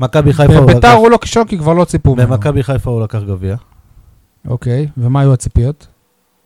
מכבי 0.00 0.32
חיפה 0.32 0.56
הוא 0.56 0.62
בביתר 0.62 0.78
לקח, 0.78 0.96
הוא 0.96 1.10
לא 1.10 1.16
כישלון 1.16 1.46
כי 1.46 1.58
כבר 1.58 1.72
לא 1.72 1.84
ציפו 1.84 2.14
ממנו. 2.14 2.28
במכבי 2.28 2.62
חיפה 2.62 2.90
הוא 2.90 3.02
לקח 3.02 3.22
גביע. 3.22 3.56
אוקיי, 4.48 4.88
ומה 4.96 5.20
היו 5.20 5.32
הציפיות? 5.32 5.86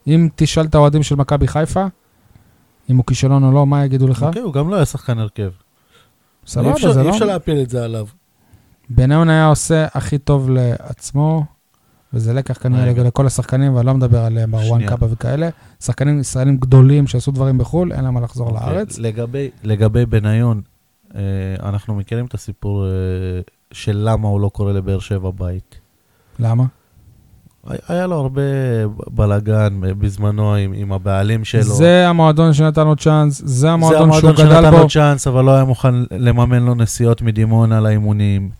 אם 0.07 0.28
תשאל 0.36 0.64
את 0.64 0.74
האוהדים 0.74 1.03
של 1.03 1.14
מכבי 1.14 1.49
חיפה, 1.49 1.86
אם 2.90 2.96
הוא 2.96 3.05
כישלון 3.07 3.44
או 3.44 3.53
לא, 3.53 3.66
מה 3.66 3.84
יגידו 3.84 4.09
לך? 4.09 4.22
אוקיי, 4.22 4.42
הוא 4.42 4.53
גם 4.53 4.70
לא 4.70 4.76
היה 4.76 4.84
שחקן 4.84 5.18
הרכב. 5.18 5.42
אי 5.42 5.51
סבבה, 6.46 6.92
זה 6.92 7.01
אי 7.01 7.07
לא... 7.07 7.11
אפשר 7.11 7.24
להפיל 7.24 7.62
את 7.62 7.70
זה 7.70 7.84
עליו. 7.84 8.07
בניון 8.90 9.30
היה 9.30 9.46
עושה 9.46 9.86
הכי 9.94 10.18
טוב 10.18 10.51
לעצמו, 10.51 11.44
וזה 12.12 12.32
לקח 12.32 12.59
כנראה. 12.62 12.92
לכל 13.05 13.26
השחקנים, 13.26 13.74
ואני 13.74 13.86
לא 13.86 13.94
מדבר 13.94 14.24
על 14.24 14.38
אה, 14.38 14.46
מרואן. 14.46 14.86
קאבה 14.86 15.07
וכאלה. 15.11 15.49
שחקנים 15.80 16.20
ישראלים 16.20 16.57
גדולים 16.57 17.07
שעשו 17.07 17.32
דברים 17.32 17.59
בחו"ל, 17.59 17.92
אין 17.92 18.05
להם 18.05 18.14
מה 18.14 18.20
לחזור 18.20 18.49
אוקיי, 18.49 18.74
לארץ. 18.74 18.99
לגבי, 19.62 20.07
בניון, 20.07 20.62
אנחנו 21.62 21.94
מכירים 21.94 22.26
את 22.26 22.34
הסיפור 22.34 22.84
אה, 22.86 22.90
של 23.72 23.96
למה 24.04 24.28
הוא 24.28 24.40
לא 24.40 24.48
קורא 24.48 24.72
לבאר 24.72 24.98
שבע 24.98 25.30
בית. 25.38 25.78
למה? 26.38 26.64
היה- 27.88 28.06
לו 28.06 28.16
הרבה 28.16 28.42
בלאגן 29.11 29.80
אה, 29.86 29.94
בזמנו 29.94 30.54
עם, 30.54 30.72
עם 30.76 30.92
הבעלים 30.92 31.44
שלו. 31.44 31.62
זה 31.62 32.09
המועדון 32.09 32.52
שנתן 32.52 32.84
לו 32.86 32.96
צ'אנס, 32.96 33.42
זה 33.44 33.70
המועדון 33.70 33.98
שהוא 34.12 34.30
המועדון 34.30 34.46
גדל 34.46 34.54
שנתן 34.54 34.70
בו. 34.70 34.78
לו 34.78 34.88
צ'אנס, 34.88 35.26
אבל 35.26 35.44
לא 35.44 35.50
היה 35.54 35.64
מוכן 35.64 35.94
לממן 36.11 36.62
לו 36.62 36.74
נסיעות 36.74 37.22
מדימונה 37.22 37.80
לאימונים. 37.80 38.50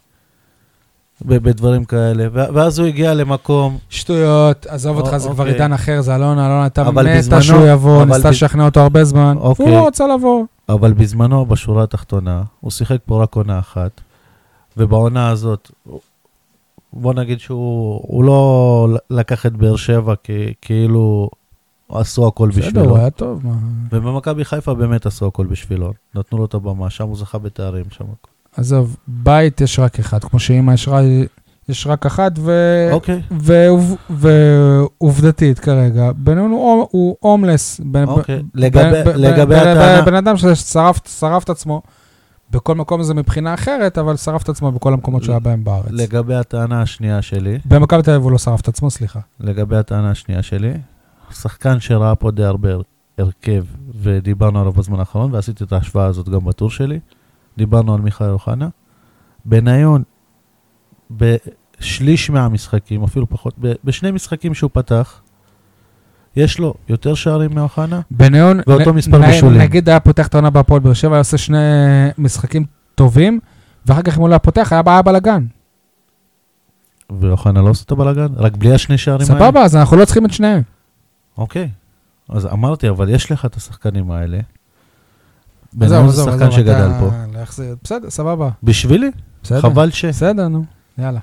בדברים 1.22 1.84
כאלה, 1.84 2.26
ואז 2.32 2.78
הוא 2.78 2.88
הגיע 2.88 3.14
למקום, 3.14 3.78
שטויות, 3.90 4.66
עזוב 4.66 4.96
או- 4.96 5.03
אותך, 5.03 5.16
זה 5.16 5.28
כבר 5.28 5.44
אוקיי. 5.44 5.53
עידן 5.55 5.72
אחר, 5.72 6.01
זה 6.01 6.14
אלונה, 6.14 6.46
אלונה 6.46 6.62
הייתה 6.62 6.82
אבל 6.88 7.07
מתה 7.07 7.18
בזמנו- 7.18 7.42
שהוא 7.42 7.66
יבוא, 7.66 8.05
ניסתה 8.05 8.30
לשכנע 8.30 8.64
אותו 8.64 8.80
הרבה 8.80 9.05
זמן. 9.05 9.36
אוקיי. 9.40 9.66
הוא 9.66 9.74
לא 9.74 9.86
רצה 9.86 10.05
לבוא. 10.14 10.44
אבל 10.69 10.93
בזמנו, 10.93 11.47
בשורה 11.47 11.83
התחתונה, 11.85 12.43
הוא 12.61 12.71
שיחק 12.71 12.99
פה 13.07 13.23
רק 13.23 13.35
עונה 13.35 13.59
אחת, 13.59 14.01
ובעונה 14.77 15.29
הזאת, 15.29 15.71
בוא 16.93 17.14
נגיד 17.14 17.41
שהוא 17.41 18.01
הוא 18.07 18.25
לא 18.25 18.89
לקח 19.11 19.47
את 19.47 19.53
באר 19.53 19.77
שבע 19.77 20.14
כ- 20.25 20.31
כאילו 20.62 21.31
עשו 21.89 22.27
הכל 22.27 22.49
בסדר, 22.49 22.61
בשבילו. 22.66 22.85
הוא 22.91 22.99
היה 22.99 23.11
טוב. 23.11 23.47
מה. 23.47 23.55
ובמכבי 23.93 24.45
חיפה 24.45 24.75
באמת 24.75 25.07
עשו 25.07 25.27
הכל 25.27 25.47
בשבילו. 25.47 25.93
נתנו 26.14 26.39
לו 26.39 26.45
את 26.45 26.55
הבמה, 26.55 26.91
שם 26.91 27.05
הוא 27.09 27.16
זכה 27.16 27.39
בתארים, 27.39 27.85
שם 27.91 28.05
הכל. 28.05 28.31
עזוב, 28.61 28.97
בית 29.09 29.61
יש 29.61 29.79
רק 29.79 29.99
אחד, 29.99 30.25
כמו 30.25 30.39
שאמא 30.41 30.73
יש, 30.73 30.89
רק- 30.89 31.05
יש 31.69 31.87
רק 31.87 32.07
אחת, 32.07 32.33
ו... 32.39 32.53
אוקיי, 32.93 33.21
ועוב- 33.31 33.97
ועובדתית 34.11 35.59
כרגע, 35.59 36.11
בניון 36.16 36.51
הוא, 36.51 36.89
הוא 36.91 37.16
הומלס. 37.21 37.81
בן- 37.85 38.05
אוקיי. 38.09 38.43
לגבי- 38.55 38.83
ב- 39.05 39.09
ב- 39.09 39.16
לגבי 39.16 39.55
ב- 39.55 39.59
הטענה- 39.59 40.03
בן 40.03 40.14
אדם 40.14 40.37
ששרף 40.37 41.01
שרף 41.09 41.45
את 41.45 41.51
עצמו, 41.51 41.83
בכל 42.51 42.75
מקום 42.75 43.03
זה 43.03 43.14
מבחינה 43.14 43.55
אחרת, 43.55 43.99
אבל 43.99 44.16
שרף 44.16 44.43
את 44.43 44.49
עצמו 44.49 44.73
בכל 44.73 44.93
המקומות 44.93 45.23
שהיה 45.25 45.39
בהם 45.39 45.64
בארץ. 45.64 45.87
לגבי 45.91 46.35
הטענה 46.35 46.83
השנייה 46.83 47.23
שלי, 47.23 47.59
במכבי 47.64 48.03
תל 48.03 48.11
אביב 48.11 48.23
הוא 48.23 48.33
לא 48.33 48.39
שרף 48.39 48.61
את 48.61 48.69
עצמו, 48.69 48.91
סליחה. 48.91 49.21
לגבי 49.41 49.77
הטענה 49.77 50.11
השנייה 50.11 50.43
שלי, 50.43 50.73
שחקן 51.31 51.81
שראה 51.81 52.14
פה 52.14 52.31
די 52.31 52.45
הרבה 52.45 52.73
הר- 52.73 52.83
הרכב, 53.19 53.64
ודיברנו 54.03 54.61
עליו 54.61 54.73
בזמן 54.73 54.99
האחרון, 55.01 55.35
ועשיתי 55.35 55.64
את 55.64 55.73
ההשוואה 55.73 56.07
הזאת 56.07 56.29
גם 56.29 56.45
בטור 56.45 56.71
שלי, 56.71 56.99
דיברנו 57.59 57.95
על 57.95 58.01
מיכאל 58.01 58.31
אוחנה. 58.31 58.69
בניון, 59.45 60.03
בשליש 61.11 62.31
מהמשחקים, 62.31 63.03
אפילו 63.03 63.29
פחות, 63.29 63.55
בשני 63.85 64.11
משחקים 64.11 64.55
שהוא 64.55 64.71
פתח, 64.73 65.21
יש 66.37 66.59
לו 66.59 66.75
יותר 66.89 67.15
שערים 67.15 67.55
מאוחנה, 67.55 68.01
בניון, 68.11 68.61
ואותו 68.67 68.93
נ- 68.93 68.95
מספר 68.95 69.19
נ- 69.19 69.27
בישולים. 69.27 69.61
נגיד 69.61 69.89
היה 69.89 70.01
פותח 70.01 70.27
את 70.27 70.35
העונה 70.35 70.51
בהפועל 70.51 70.81
באר 70.81 70.93
שבע, 70.93 71.13
היה 71.15 71.19
עושה 71.19 71.39
שני 71.39 71.59
משחקים 72.19 72.65
טובים, 72.95 73.41
ואחר 73.87 74.03
כך 74.03 74.17
אם 74.17 74.21
הוא 74.21 74.29
לא 74.29 74.35
היה 74.35 74.39
פותח, 74.39 74.73
היה 74.73 74.83
היה 74.87 75.03
בלאגן. 75.03 75.45
ואוחנה 77.21 77.63
לא 77.63 77.69
עושה 77.69 77.85
את 77.85 77.91
הבלאגן, 77.91 78.27
רק 78.37 78.57
בלי 78.57 78.75
השני 78.75 78.99
שערים 78.99 79.27
האלה. 79.31 79.41
סבבה, 79.41 79.63
אז 79.63 79.77
אנחנו 79.77 79.97
לא 79.97 80.05
צריכים 80.05 80.27
את 80.27 80.33
שניהם. 80.33 80.63
אוקיי, 81.39 81.69
אז 82.29 82.47
אמרתי, 82.47 82.89
אבל 82.89 83.09
יש 83.09 83.33
לך 83.33 83.45
את 83.45 83.57
השחקנים 83.57 84.11
האלה. 84.11 84.39
בניון 85.73 86.09
זה 86.09 86.23
שחקן 86.23 86.51
שגדל 86.51 86.91
פה. 87.01 87.11
בסדר, 87.85 88.11
סבבה. 88.11 88.51
בשבילי, 88.63 89.11
בסדר. 89.43 89.61
חבל 89.61 89.91
ש... 89.91 90.05
בסדר, 90.05 90.49
נו, 90.49 90.65
יאללה. 90.99 91.20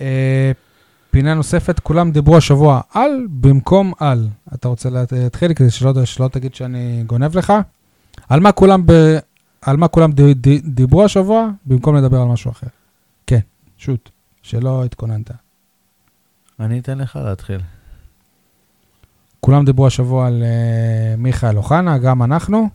אה, 0.00 0.52
פינה 1.10 1.34
נוספת, 1.34 1.80
כולם 1.80 2.10
דיברו 2.10 2.36
השבוע 2.36 2.80
על 2.94 3.26
במקום 3.30 3.92
על. 3.98 4.28
אתה 4.54 4.68
רוצה 4.68 4.88
להתחיל 4.90 5.54
כדי 5.54 5.70
שלא, 5.70 6.04
שלא 6.04 6.28
תגיד 6.28 6.54
שאני 6.54 7.02
גונב 7.06 7.36
לך? 7.36 7.52
על 8.28 8.40
מה 8.40 8.52
כולם, 8.52 8.86
ב, 8.86 8.92
על 9.62 9.76
מה 9.76 9.88
כולם 9.88 10.12
ד, 10.12 10.20
ד, 10.20 10.48
דיברו 10.64 11.04
השבוע, 11.04 11.48
במקום 11.66 11.96
לדבר 11.96 12.20
על 12.20 12.28
משהו 12.28 12.50
אחר. 12.50 12.66
כן, 13.26 13.38
שוט, 13.78 14.10
שלא 14.42 14.84
התכוננת. 14.84 15.30
אני 16.60 16.78
אתן 16.78 16.98
לך 16.98 17.18
להתחיל. 17.24 17.60
כולם 19.40 19.64
דיברו 19.64 19.86
השבוע 19.86 20.26
על 20.26 20.42
uh, 20.42 21.20
מיכאל 21.20 21.56
אוחנה, 21.56 21.98
גם 21.98 22.22
אנחנו. 22.22 22.68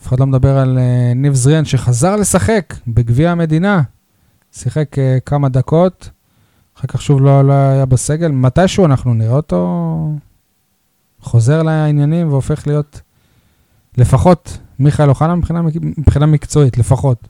אף 0.00 0.06
אחד 0.06 0.20
לא 0.20 0.26
מדבר 0.26 0.58
על 0.58 0.78
uh, 0.78 1.14
ניב 1.14 1.34
זריאן 1.34 1.64
שחזר 1.64 2.16
לשחק 2.16 2.74
בגביע 2.86 3.30
המדינה. 3.30 3.82
שיחק 4.52 4.88
uh, 4.94 5.20
כמה 5.26 5.48
דקות, 5.48 6.10
אחר 6.78 6.86
כך 6.86 7.02
שוב 7.02 7.20
לא, 7.20 7.44
לא 7.44 7.52
היה 7.52 7.86
בסגל. 7.86 8.28
מתישהו 8.28 8.84
אנחנו 8.84 9.14
נראה 9.14 9.36
אותו 9.36 10.12
חוזר 11.20 11.62
לעניינים 11.62 12.28
והופך 12.28 12.66
להיות 12.66 13.00
לפחות 13.98 14.58
מיכאל 14.78 15.08
אוחנה 15.08 15.34
מבחינה, 15.34 15.62
מבחינה 15.98 16.26
מקצועית, 16.26 16.78
לפחות. 16.78 17.28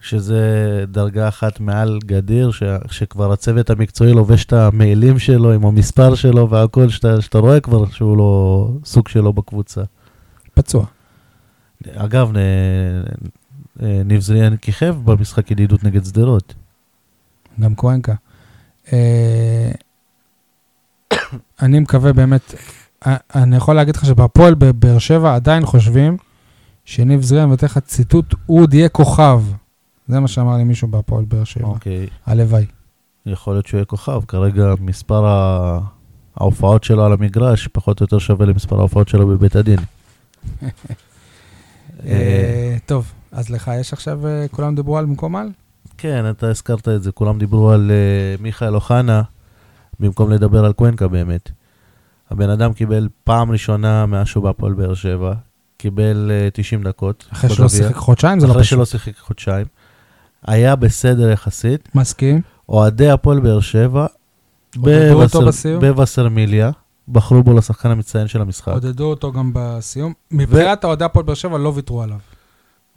שזה 0.00 0.84
דרגה 0.88 1.28
אחת 1.28 1.60
מעל 1.60 1.98
גדיר, 2.04 2.50
ש... 2.50 2.62
שכבר 2.90 3.32
הצוות 3.32 3.70
המקצועי 3.70 4.12
לובש 4.12 4.44
את 4.44 4.52
המעילים 4.52 5.18
שלו 5.18 5.52
עם 5.52 5.66
המספר 5.66 6.14
שלו 6.14 6.50
והכל, 6.50 6.88
שאתה, 6.88 7.20
שאתה 7.20 7.38
רואה 7.38 7.60
כבר 7.60 7.86
שהוא 7.86 8.16
לא 8.16 8.68
סוג 8.84 9.08
שלו 9.08 9.32
בקבוצה. 9.32 9.82
פצוע. 10.54 10.84
אגב. 11.94 12.36
אה, 12.36 12.42
ניב 13.80 14.20
זריאן 14.20 14.56
כיכב 14.56 14.96
במשחק 15.04 15.50
ידידות 15.50 15.84
נגד 15.84 16.04
שדרות. 16.04 16.54
גם 17.60 17.74
קוונקה. 17.74 18.14
אה, 18.92 19.70
אני 21.62 21.80
מקווה 21.80 22.12
באמת, 22.12 22.54
אה, 23.06 23.16
אני 23.34 23.56
יכול 23.56 23.76
להגיד 23.76 23.96
לך 23.96 24.06
שבהפועל 24.06 24.54
בבאר 24.54 24.98
שבע 24.98 25.34
עדיין 25.34 25.66
חושבים 25.66 26.16
שניב 26.84 27.22
זריאן, 27.22 27.50
ואתן 27.50 27.66
לך 27.66 27.78
ציטוט, 27.78 28.34
הוא 28.46 28.60
עוד 28.60 28.74
יהיה 28.74 28.88
כוכב. 28.88 29.42
זה 30.08 30.20
מה 30.20 30.28
שאמר 30.28 30.56
לי 30.56 30.64
מישהו 30.64 30.88
בהפועל 30.88 31.24
באר 31.24 31.44
שבע. 31.44 31.66
אוקיי, 31.66 32.06
הלוואי. 32.26 32.66
יכול 33.26 33.54
להיות 33.54 33.66
שהוא 33.66 33.78
יהיה 33.78 33.84
כוכב. 33.84 34.20
כרגע 34.28 34.74
מספר 34.80 35.26
ה... 35.26 35.78
ההופעות 36.36 36.84
שלו 36.84 37.04
על 37.04 37.12
המגרש 37.12 37.68
פחות 37.68 38.00
או 38.00 38.04
יותר 38.04 38.18
שווה 38.18 38.46
למספר 38.46 38.78
ההופעות 38.78 39.08
שלו 39.08 39.26
בבית 39.26 39.56
הדין. 39.56 39.78
אה, 40.62 40.68
אה, 42.06 42.76
טוב, 42.86 43.12
אז 43.32 43.50
לך 43.50 43.70
יש 43.80 43.92
עכשיו, 43.92 44.26
אה, 44.26 44.46
כולם 44.50 44.74
דיברו 44.74 44.98
על 44.98 45.04
במקום 45.04 45.36
על? 45.36 45.48
כן, 45.98 46.30
אתה 46.30 46.48
הזכרת 46.48 46.88
את 46.88 47.02
זה, 47.02 47.12
כולם 47.12 47.38
דיברו 47.38 47.70
על 47.70 47.90
uh, 47.90 48.42
מיכאל 48.42 48.74
אוחנה, 48.74 49.22
במקום 50.00 50.30
לדבר 50.30 50.64
על 50.64 50.72
קוונקה 50.72 51.08
באמת. 51.08 51.50
הבן 52.30 52.50
אדם 52.50 52.72
קיבל 52.72 53.08
פעם 53.24 53.50
ראשונה 53.50 54.06
מאז 54.06 54.26
שהוא 54.26 54.44
בהפועל 54.44 54.72
באר 54.72 54.94
שבע, 54.94 55.34
קיבל 55.76 56.30
uh, 56.48 56.50
90 56.54 56.82
דקות. 56.82 57.26
אחרי 57.32 57.50
שלא. 57.50 57.68
שיחק 57.68 57.94
חודשיים 57.94 58.40
זה 58.40 58.46
לא 58.46 58.52
אחרי 58.52 58.62
פשוט. 58.62 58.76
שלא 58.76 58.84
שיחק 58.84 59.18
חודשיים. 59.18 59.66
היה 60.46 60.76
בסדר 60.76 61.30
יחסית. 61.30 61.88
מסכים. 61.94 62.40
אוהדי 62.68 63.10
הפועל 63.10 63.40
באר 63.40 63.60
שבע? 63.60 64.06
בווסרמיליה, 65.80 66.70
בחרו 67.08 67.42
בו 67.42 67.52
לשחקן 67.52 67.90
המצטיין 67.90 68.28
של 68.28 68.40
המשחק. 68.40 68.72
עודדו 68.72 69.04
אותו 69.04 69.32
גם 69.32 69.50
בסיום. 69.54 70.12
מבחינת 70.30 70.84
אוהדי 70.84 71.04
הפועל 71.04 71.24
באר 71.24 71.34
שבע 71.34 71.58
לא 71.58 71.72
ויתרו 71.74 72.02
עליו. 72.02 72.18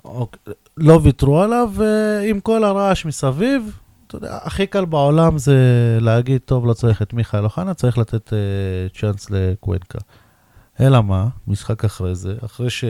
אוקיי, 0.05 0.53
לא 0.77 0.99
ויתרו 1.03 1.41
עליו, 1.41 1.71
ועם 1.73 2.39
כל 2.39 2.63
הרעש 2.63 3.05
מסביב, 3.05 3.79
אתה 4.07 4.17
יודע, 4.17 4.37
הכי 4.41 4.67
קל 4.67 4.85
בעולם 4.85 5.37
זה 5.37 5.57
להגיד, 6.01 6.41
טוב, 6.45 6.65
לא 6.65 6.73
צריך 6.73 7.01
את 7.01 7.13
מיכאל 7.13 7.43
אוחנה, 7.43 7.73
צריך 7.73 7.97
לתת 7.97 8.27
uh, 8.27 8.99
צ'אנס 8.99 9.29
לקוונקה. 9.29 9.99
אלא 10.79 11.03
מה, 11.03 11.27
משחק 11.47 11.85
אחרי 11.85 12.15
זה, 12.15 12.35
אחרי 12.45 12.69
ש... 12.69 12.83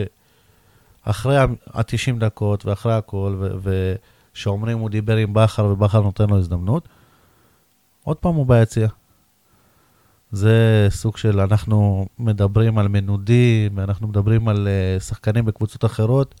אחרי 1.02 1.38
ה-90 1.38 2.18
דקות 2.18 2.66
ואחרי 2.66 2.92
הכל, 2.94 3.42
ושאומרים 3.62 4.78
הוא 4.78 4.90
דיבר 4.90 5.16
עם 5.16 5.34
בכר 5.34 5.64
ובכר 5.64 6.00
נותן 6.00 6.30
לו 6.30 6.38
הזדמנות, 6.38 6.88
עוד 8.04 8.16
פעם 8.16 8.34
הוא 8.34 8.46
ביציע. 8.46 8.88
זה 10.32 10.86
סוג 10.90 11.16
של, 11.16 11.40
אנחנו 11.40 12.06
מדברים 12.18 12.78
על 12.78 12.88
מנודים, 12.88 13.78
אנחנו 13.78 14.08
מדברים 14.08 14.48
על 14.48 14.68
uh, 14.68 15.02
שחקנים 15.02 15.44
בקבוצות 15.44 15.84
אחרות, 15.84 16.34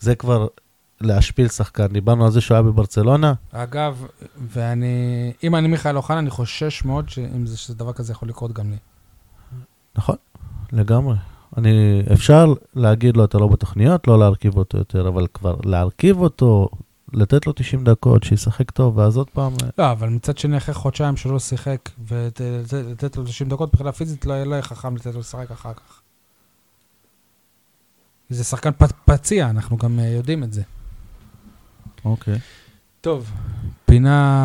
זה 0.00 0.14
כבר 0.14 0.46
להשפיל 1.00 1.48
שחקן. 1.48 1.86
דיברנו 1.86 2.24
על 2.24 2.30
זה 2.30 2.40
שהוא 2.40 2.54
היה 2.54 2.62
בברצלונה, 2.62 3.32
אגב, 3.52 4.04
ואני, 4.52 5.32
אם 5.42 5.54
אני 5.54 5.68
מיכאל 5.68 5.96
אוחנה, 5.96 6.18
אני 6.18 6.30
חושש 6.30 6.84
מאוד 6.84 7.08
שאם 7.08 7.46
זה 7.46 7.56
שדבר 7.56 7.92
כזה 7.92 8.12
יכול 8.12 8.28
לקרות 8.28 8.52
גם 8.52 8.70
לי. 8.70 8.76
נכון, 9.96 10.16
לגמרי. 10.72 11.16
אני, 11.56 12.02
אפשר 12.12 12.54
להגיד 12.74 13.16
לו, 13.16 13.24
אתה 13.24 13.38
לא 13.38 13.46
בתוכניות, 13.48 14.08
לא 14.08 14.18
להרכיב 14.18 14.56
אותו 14.56 14.78
יותר, 14.78 15.08
אבל 15.08 15.26
כבר 15.34 15.56
להרכיב 15.64 16.18
אותו, 16.18 16.68
לתת 17.12 17.46
לו 17.46 17.52
90 17.52 17.84
דקות, 17.84 18.24
שישחק 18.24 18.70
טוב, 18.70 18.98
ואז 18.98 19.16
עוד 19.16 19.30
פעם... 19.30 19.52
לא, 19.78 19.90
אבל 19.92 20.08
מצד 20.08 20.38
שני, 20.38 20.56
אחרי 20.56 20.74
חודשיים 20.74 21.16
שהוא 21.16 21.32
לא 21.32 21.38
שיחק, 21.38 21.90
ולתת 22.08 23.16
לו 23.16 23.24
90 23.24 23.50
דקות, 23.50 23.68
מבחינה 23.72 23.92
פיזית 23.92 24.26
לא 24.26 24.44
לא 24.44 24.54
יהיה 24.54 24.62
חכם 24.62 24.96
לתת 24.96 25.14
לו 25.14 25.20
לשחק 25.20 25.50
אחר 25.50 25.72
כך. 25.74 26.02
זה 28.30 28.44
שחקן 28.44 28.70
פ- 28.72 28.92
פציע, 29.04 29.50
אנחנו 29.50 29.76
גם 29.76 29.98
אה, 29.98 30.04
יודעים 30.08 30.44
את 30.44 30.52
זה. 30.52 30.62
אוקיי. 32.04 32.38
טוב, 33.00 33.30
פינה 33.86 34.42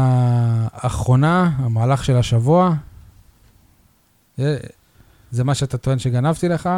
אחרונה, 0.71 1.51
המהלך 1.57 2.03
של 2.03 2.15
השבוע. 2.15 2.73
אה, 4.39 4.57
זה 5.31 5.43
מה 5.43 5.55
שאתה 5.55 5.77
טוען 5.77 5.99
שגנבתי 5.99 6.49
לך? 6.49 6.69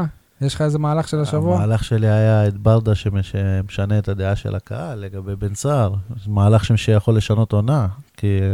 יש 0.41 0.55
לך 0.55 0.61
איזה 0.61 0.79
מהלך 0.79 1.07
של 1.07 1.19
השבוע? 1.21 1.55
המהלך 1.55 1.83
שלי 1.83 2.07
היה 2.09 2.47
את 2.47 2.57
ברדה 2.57 2.95
שמש- 2.95 3.31
שמשנה 3.31 3.99
את 3.99 4.09
הדעה 4.09 4.35
של 4.35 4.55
הקהל 4.55 4.99
לגבי 4.99 5.35
בן 5.35 5.55
סער. 5.55 5.93
זה 6.23 6.29
מהלך 6.31 6.77
שיכול 6.77 7.17
לשנות 7.17 7.53
עונה, 7.53 7.87
כי 8.17 8.39
אה, 8.41 8.47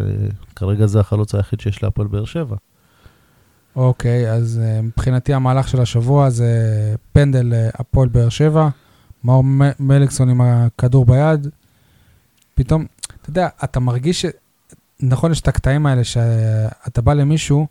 כרגע 0.56 0.86
זה 0.88 0.99
החלוץ 0.99 1.36
היחיד 1.36 1.60
שיש 1.60 1.84
להפועל 1.84 2.07
באר 2.07 2.26
שבע. 2.26 2.56
אוקיי, 3.76 4.31
אז 4.31 4.60
uh, 4.64 4.81
מבחינתי 4.81 5.34
המהלך 5.34 5.68
של 5.68 5.81
השבוע 5.81 6.30
זה 6.30 6.56
פנדל 7.14 7.53
uh, 7.53 7.76
הפועל 7.80 8.10
באר 8.10 8.30
שבע, 8.30 8.69
מאור 9.23 9.43
מליקסון 9.80 10.30
עם 10.30 10.41
הכדור 10.41 11.06
ביד. 11.06 11.48
פתאום, 12.56 12.85
אתה 13.22 13.30
יודע, 13.30 13.48
אתה 13.64 13.80
מרגיש 13.80 14.22
ש... 14.22 14.26
נכון, 14.99 15.31
יש 15.31 15.41
את 15.41 15.48
הקטעים 15.48 15.85
האלה 15.85 16.03
שאתה 16.03 17.02
בא 17.02 17.14
למישהו 17.14 17.68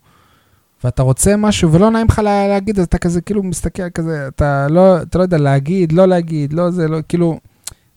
ואתה 0.84 1.02
רוצה 1.02 1.36
משהו 1.36 1.72
ולא 1.72 1.90
נעים 1.90 2.06
לך 2.06 2.18
לה, 2.18 2.48
להגיד, 2.48 2.78
אז 2.78 2.84
אתה 2.84 2.98
כזה 2.98 3.20
כאילו 3.20 3.42
מסתכל 3.42 3.90
כזה, 3.90 4.28
אתה 4.28 4.66
לא, 4.70 5.02
אתה 5.02 5.18
לא 5.18 5.22
יודע 5.22 5.38
להגיד, 5.38 5.92
לא 5.92 6.08
להגיד, 6.08 6.52
לא 6.52 6.70
זה, 6.70 6.88
לא, 6.88 6.98
כאילו, 7.08 7.40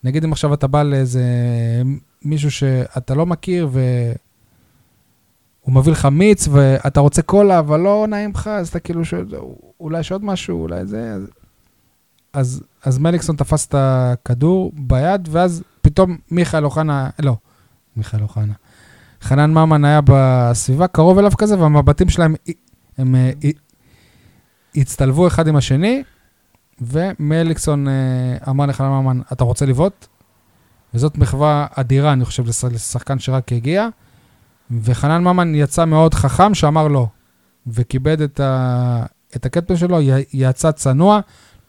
נגיד 0.03 0.23
אם 0.23 0.31
עכשיו 0.31 0.53
אתה 0.53 0.67
בא 0.67 0.83
לאיזה 0.83 1.23
מישהו 2.25 2.51
שאתה 2.51 3.15
לא 3.15 3.25
מכיר 3.25 3.69
ו... 3.71 3.81
הוא 5.63 5.75
מביא 5.75 5.91
לך 5.91 6.05
מיץ 6.05 6.47
ואתה 6.51 6.99
רוצה 6.99 7.21
קולה, 7.21 7.59
אבל 7.59 7.79
לא 7.79 8.05
נעים 8.09 8.31
לך, 8.35 8.47
אז 8.47 8.69
אתה 8.69 8.79
כאילו 8.79 9.05
שואל, 9.05 9.25
אולי 9.79 9.99
יש 9.99 10.11
עוד 10.11 10.25
משהו, 10.25 10.61
אולי 10.61 10.85
זה... 10.85 11.13
אז... 11.13 11.27
אז, 12.33 12.63
אז 12.83 12.97
מליקסון 12.97 13.35
תפס 13.35 13.67
את 13.67 13.75
הכדור 13.77 14.71
ביד, 14.75 15.27
ואז 15.31 15.63
פתאום 15.81 16.17
מיכאל 16.31 16.65
אוחנה, 16.65 17.09
לא, 17.19 17.37
מיכאל 17.95 18.21
אוחנה. 18.21 18.53
חנן 19.21 19.51
ממן 19.51 19.85
היה 19.85 19.99
בסביבה, 20.05 20.87
קרוב 20.87 21.17
אליו 21.17 21.31
כזה, 21.37 21.59
והמבטים 21.59 22.09
שלהם, 22.09 22.35
הם, 22.97 23.15
הם 23.15 23.15
הצטלבו 24.75 25.27
אחד 25.27 25.47
עם 25.47 25.55
השני, 25.55 26.03
ומליקסון 26.81 27.87
אה, 27.87 27.93
אמר 28.49 28.65
לחנן 28.65 28.87
ממן, 28.87 29.21
אתה 29.33 29.43
רוצה 29.43 29.65
לבעוט? 29.65 30.07
וזאת 30.93 31.17
מחווה 31.17 31.67
אדירה, 31.75 32.13
אני 32.13 32.25
חושב, 32.25 32.43
לשחקן 32.71 33.19
שרק 33.19 33.53
הגיע. 33.53 33.89
וחנן 34.81 35.23
ממן 35.23 35.55
יצא 35.55 35.85
מאוד 35.85 36.13
חכם, 36.13 36.53
שאמר 36.53 36.87
לא, 36.87 37.07
וכיבד 37.67 38.21
את, 38.21 38.39
ה... 38.39 39.05
את 39.35 39.45
הקפטן 39.45 39.75
שלו, 39.75 40.01
י... 40.01 40.11
יצא 40.33 40.71
צנוע. 40.71 41.19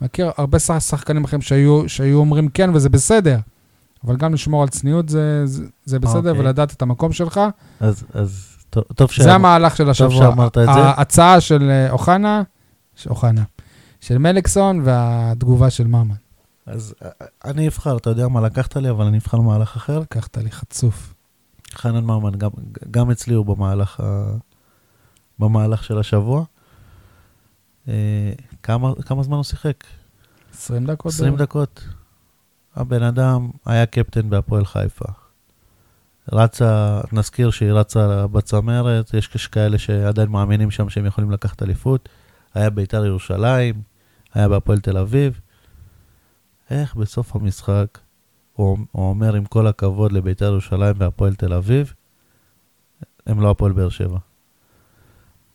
מכיר 0.01 0.31
הרבה 0.36 0.59
שחקנים 0.59 1.24
אחרים 1.24 1.43
שהיו, 1.43 1.89
שהיו 1.89 2.18
אומרים 2.18 2.48
כן, 2.48 2.70
וזה 2.74 2.89
בסדר. 2.89 3.39
אבל 4.06 4.16
גם 4.16 4.35
לשמור 4.35 4.62
על 4.62 4.68
צניעות 4.68 5.09
זה, 5.09 5.47
זה, 5.47 5.64
זה 5.85 5.98
בסדר. 5.98 6.31
אוקיי. 6.31 6.44
ולדעת 6.44 6.72
את 6.72 6.82
המקום 6.82 7.12
שלך. 7.12 7.40
אז, 7.81 8.05
אז 8.14 8.56
טוב, 8.70 8.85
טוב 8.94 9.10
ש... 9.10 9.20
זה 9.20 9.35
המהלך 9.35 9.76
של 9.76 9.90
השבוע. 9.90 10.10
טוב 10.10 10.18
שאמרת 10.18 10.59
את 10.59 10.64
זה. 10.74 10.81
ההצעה 10.81 11.40
של 11.40 11.70
אה, 11.70 11.90
אוחנה, 11.90 12.43
אוחנה, 13.06 13.43
של 14.01 14.18
מליקסון 14.18 14.81
והתגובה 14.85 15.70
של 15.70 15.86
ממן. 15.86 16.14
אז 16.66 16.94
אה, 17.02 17.10
אני 17.44 17.68
אבחר, 17.68 17.97
אתה 17.97 18.10
יודע 18.10 18.28
מה 18.28 18.40
לקחת 18.40 18.76
לי, 18.76 18.90
אבל 18.90 19.05
אני 19.05 19.18
אבחר 19.18 19.40
מהלך 19.40 19.76
אחר. 19.76 19.98
לקחת 19.98 20.36
לי 20.36 20.51
חצוף. 20.51 21.14
חנן 21.74 22.05
ממן, 22.05 22.34
גם, 22.34 22.51
גם 22.90 23.10
אצלי 23.10 23.34
הוא 23.34 23.46
במהלך, 23.46 24.01
ה, 24.01 24.36
במהלך 25.38 25.84
של 25.84 25.98
השבוע. 25.98 26.44
אה, 27.88 28.32
כמה, 28.62 28.94
כמה 28.94 29.22
זמן 29.22 29.36
הוא 29.36 29.44
שיחק? 29.44 29.84
20 30.55 30.86
דקות. 30.86 31.12
20 31.12 31.36
דקות. 31.36 31.84
הבן 32.76 33.02
אדם 33.02 33.51
היה 33.66 33.86
קפטן 33.86 34.30
בהפועל 34.30 34.64
חיפה. 34.64 35.05
רצה, 36.32 37.01
נזכיר 37.12 37.51
שהיא 37.51 37.72
רצה 37.72 38.26
בצמרת, 38.26 39.14
יש 39.14 39.46
כאלה 39.46 39.78
שעדיין 39.78 40.28
מאמינים 40.28 40.70
שם 40.70 40.88
שהם 40.88 41.06
יכולים 41.06 41.30
לקחת 41.30 41.62
אליפות. 41.62 42.09
היה 42.55 42.70
בית"ר 42.70 43.06
ירושלים, 43.06 43.82
היה 44.34 44.48
בהפועל 44.48 44.80
תל 44.80 44.98
אביב. 44.98 45.40
איך 46.70 46.94
בסוף 46.94 47.36
המשחק 47.36 47.98
הוא, 48.55 48.78
הוא 48.93 49.09
אומר, 49.09 49.35
עם 49.35 49.44
כל 49.44 49.66
הכבוד 49.66 50.12
לבית"ר 50.12 50.44
ירושלים 50.44 50.94
והפועל 50.98 51.35
תל 51.35 51.52
אביב, 51.52 51.93
הם 53.26 53.40
לא 53.40 53.51
הפועל 53.51 53.72
באר 53.72 53.89
שבע. 53.89 54.18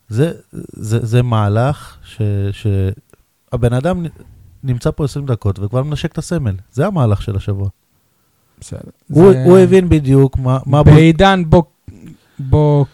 זה, 0.10 0.32
זה, 0.52 1.06
זה 1.06 1.24
מהלך 1.24 1.98
ש, 2.04 2.22
שהבן 2.52 3.74
אדם 3.74 4.06
נמצא 4.64 4.92
פה 4.92 5.06
20 5.06 5.26
דקות 5.26 5.60
וכבר 5.60 5.84
מנשק 5.84 6.12
את 6.12 6.18
הסמל. 6.18 6.56
זה 6.72 6.88
המהלך 6.88 7.22
של 7.22 7.36
השבוע. 7.36 7.70
בסדר. 8.60 8.90
הוא, 9.10 9.32
זה... 9.32 9.44
הוא 9.46 9.58
הבין 9.58 9.90
בדיוק 9.90 10.38
מה... 10.38 10.60
מה 10.66 10.84
בעידן 10.84 11.44
בו, 11.48 11.64
בו 12.40 12.86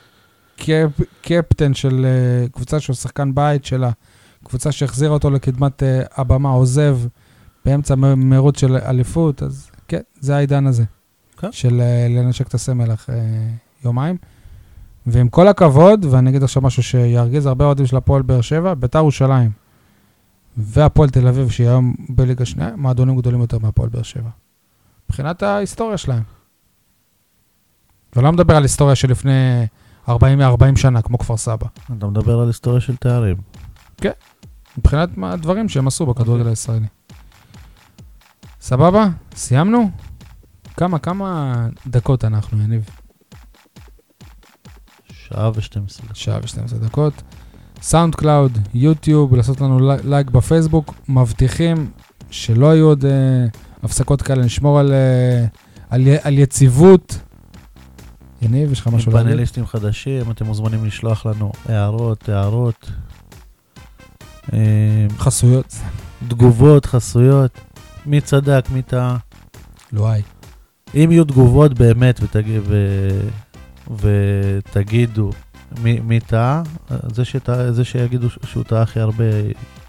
קפ, 0.57 1.01
קפטן 1.21 1.73
של 1.73 2.05
uh, 2.05 2.51
קבוצה 2.51 2.79
של 2.79 2.93
שחקן 2.93 3.35
בית 3.35 3.65
שלה, 3.65 3.91
קבוצה 4.43 4.71
שהחזירה 4.71 5.13
אותו 5.13 5.29
לקדמת 5.29 5.83
uh, 5.83 5.85
הבמה, 6.17 6.49
עוזב 6.49 6.97
באמצע 7.65 7.95
מרוץ 8.17 8.59
של 8.59 8.77
אליפות, 8.77 9.43
אז 9.43 9.69
כן, 9.87 10.01
זה 10.19 10.35
העידן 10.35 10.67
הזה. 10.67 10.83
כן. 11.37 11.51
של 11.51 11.81
uh, 11.81 12.11
לנשק 12.11 12.47
את 12.47 12.53
הסמל 12.53 12.93
אחרי 12.93 13.21
יומיים. 13.83 14.17
ועם 15.07 15.29
כל 15.29 15.47
הכבוד, 15.47 16.05
ואני 16.05 16.29
אגיד 16.29 16.43
עכשיו 16.43 16.61
משהו 16.61 16.83
שירגיז 16.83 17.45
הרבה 17.45 17.65
אוהדים 17.65 17.85
של 17.85 17.97
הפועל 17.97 18.21
באר 18.21 18.41
שבע, 18.41 18.73
ביתר 18.73 18.99
ירושלים 18.99 19.51
והפועל 20.57 21.09
תל 21.09 21.27
אביב, 21.27 21.49
שהיא 21.49 21.67
היום 21.67 21.95
בליגה 22.09 22.45
שנייה, 22.45 22.75
מועדונים 22.75 23.17
גדולים 23.17 23.41
יותר 23.41 23.59
מהפועל 23.59 23.89
באר 23.89 24.01
שבע. 24.01 24.29
מבחינת 25.09 25.43
ההיסטוריה 25.43 25.97
שלהם. 25.97 26.23
ולא 28.15 28.31
מדבר 28.31 28.55
על 28.55 28.63
היסטוריה 28.63 28.95
של 28.95 29.11
לפני 29.11 29.67
40 30.09 30.41
40 30.41 30.77
שנה, 30.77 31.01
כמו 31.01 31.17
כפר 31.17 31.37
סבא. 31.37 31.67
אתה 31.97 32.07
מדבר 32.07 32.39
על 32.39 32.47
היסטוריה 32.47 32.81
של 32.81 32.95
תארים. 32.95 33.37
כן, 33.97 34.11
מבחינת 34.77 35.09
הדברים 35.23 35.69
שהם 35.69 35.87
עשו 35.87 36.05
בכדורגל 36.05 36.47
הישראלי. 36.47 36.87
סבבה? 38.65 39.07
סיימנו? 39.35 39.89
כמה, 40.77 40.99
כמה 40.99 41.55
דקות 41.87 42.25
אנחנו, 42.25 42.63
יניב? 42.63 42.89
שעה 45.11 45.49
ו-12 45.49 46.03
דקות. 46.03 46.15
שעה 46.15 46.39
ו-12 46.41 46.77
דקות. 46.85 47.13
סאונד 47.81 48.15
קלאוד, 48.15 48.57
יוטיוב, 48.73 49.35
לעשות 49.35 49.61
לנו 49.61 49.91
לייק 50.03 50.29
בפייסבוק. 50.29 50.93
מבטיחים 51.09 51.91
שלא 52.29 52.75
יהיו 52.75 52.85
עוד 52.85 53.05
אה, 53.05 53.57
הפסקות 53.83 54.21
כאלה, 54.21 54.45
נשמור 54.45 54.79
על, 54.79 54.91
אה, 54.91 55.57
על, 55.89 56.07
על 56.23 56.37
יציבות. 56.37 57.19
יניב, 58.41 58.71
יש 58.71 58.79
לך 58.79 58.87
משהו 58.87 59.11
להגיד? 59.11 59.31
פאנליסטים 59.31 59.65
חדשים, 59.65 60.31
אתם 60.31 60.45
מוזמנים 60.45 60.85
לשלוח 60.85 61.25
לנו 61.25 61.51
הערות, 61.65 62.29
הערות. 62.29 62.91
אה, 64.53 65.07
חסויות. 65.17 65.75
תגובות, 66.27 66.85
חסויות. 66.85 67.74
מי 68.05 68.21
צדק, 68.21 68.65
מי 68.71 68.81
טעה. 68.81 69.17
לואי. 69.91 70.21
אם 70.95 71.07
יהיו 71.11 71.23
תגובות 71.23 71.73
באמת 71.73 72.19
ותגיד, 72.23 72.61
ו... 72.65 72.75
ותגידו 73.99 75.31
מי, 75.81 75.99
מי 75.99 76.19
טעה, 76.19 76.63
זה, 77.11 77.25
שטע, 77.25 77.71
זה 77.71 77.83
שיגידו 77.83 78.27
שהוא 78.29 78.63
טעה 78.63 78.81
הכי 78.81 78.99
הרבה 78.99 79.23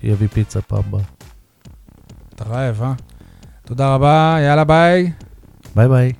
יביא 0.02 0.28
פיצה 0.28 0.60
פעם 0.60 0.82
הבאה. 0.88 1.00
אתה 2.34 2.44
רעב, 2.44 2.82
אה? 2.82 2.92
תודה 3.64 3.94
רבה, 3.94 4.36
יאללה 4.40 4.64
ביי. 4.64 5.12
ביי 5.76 5.88
ביי. 5.88 6.12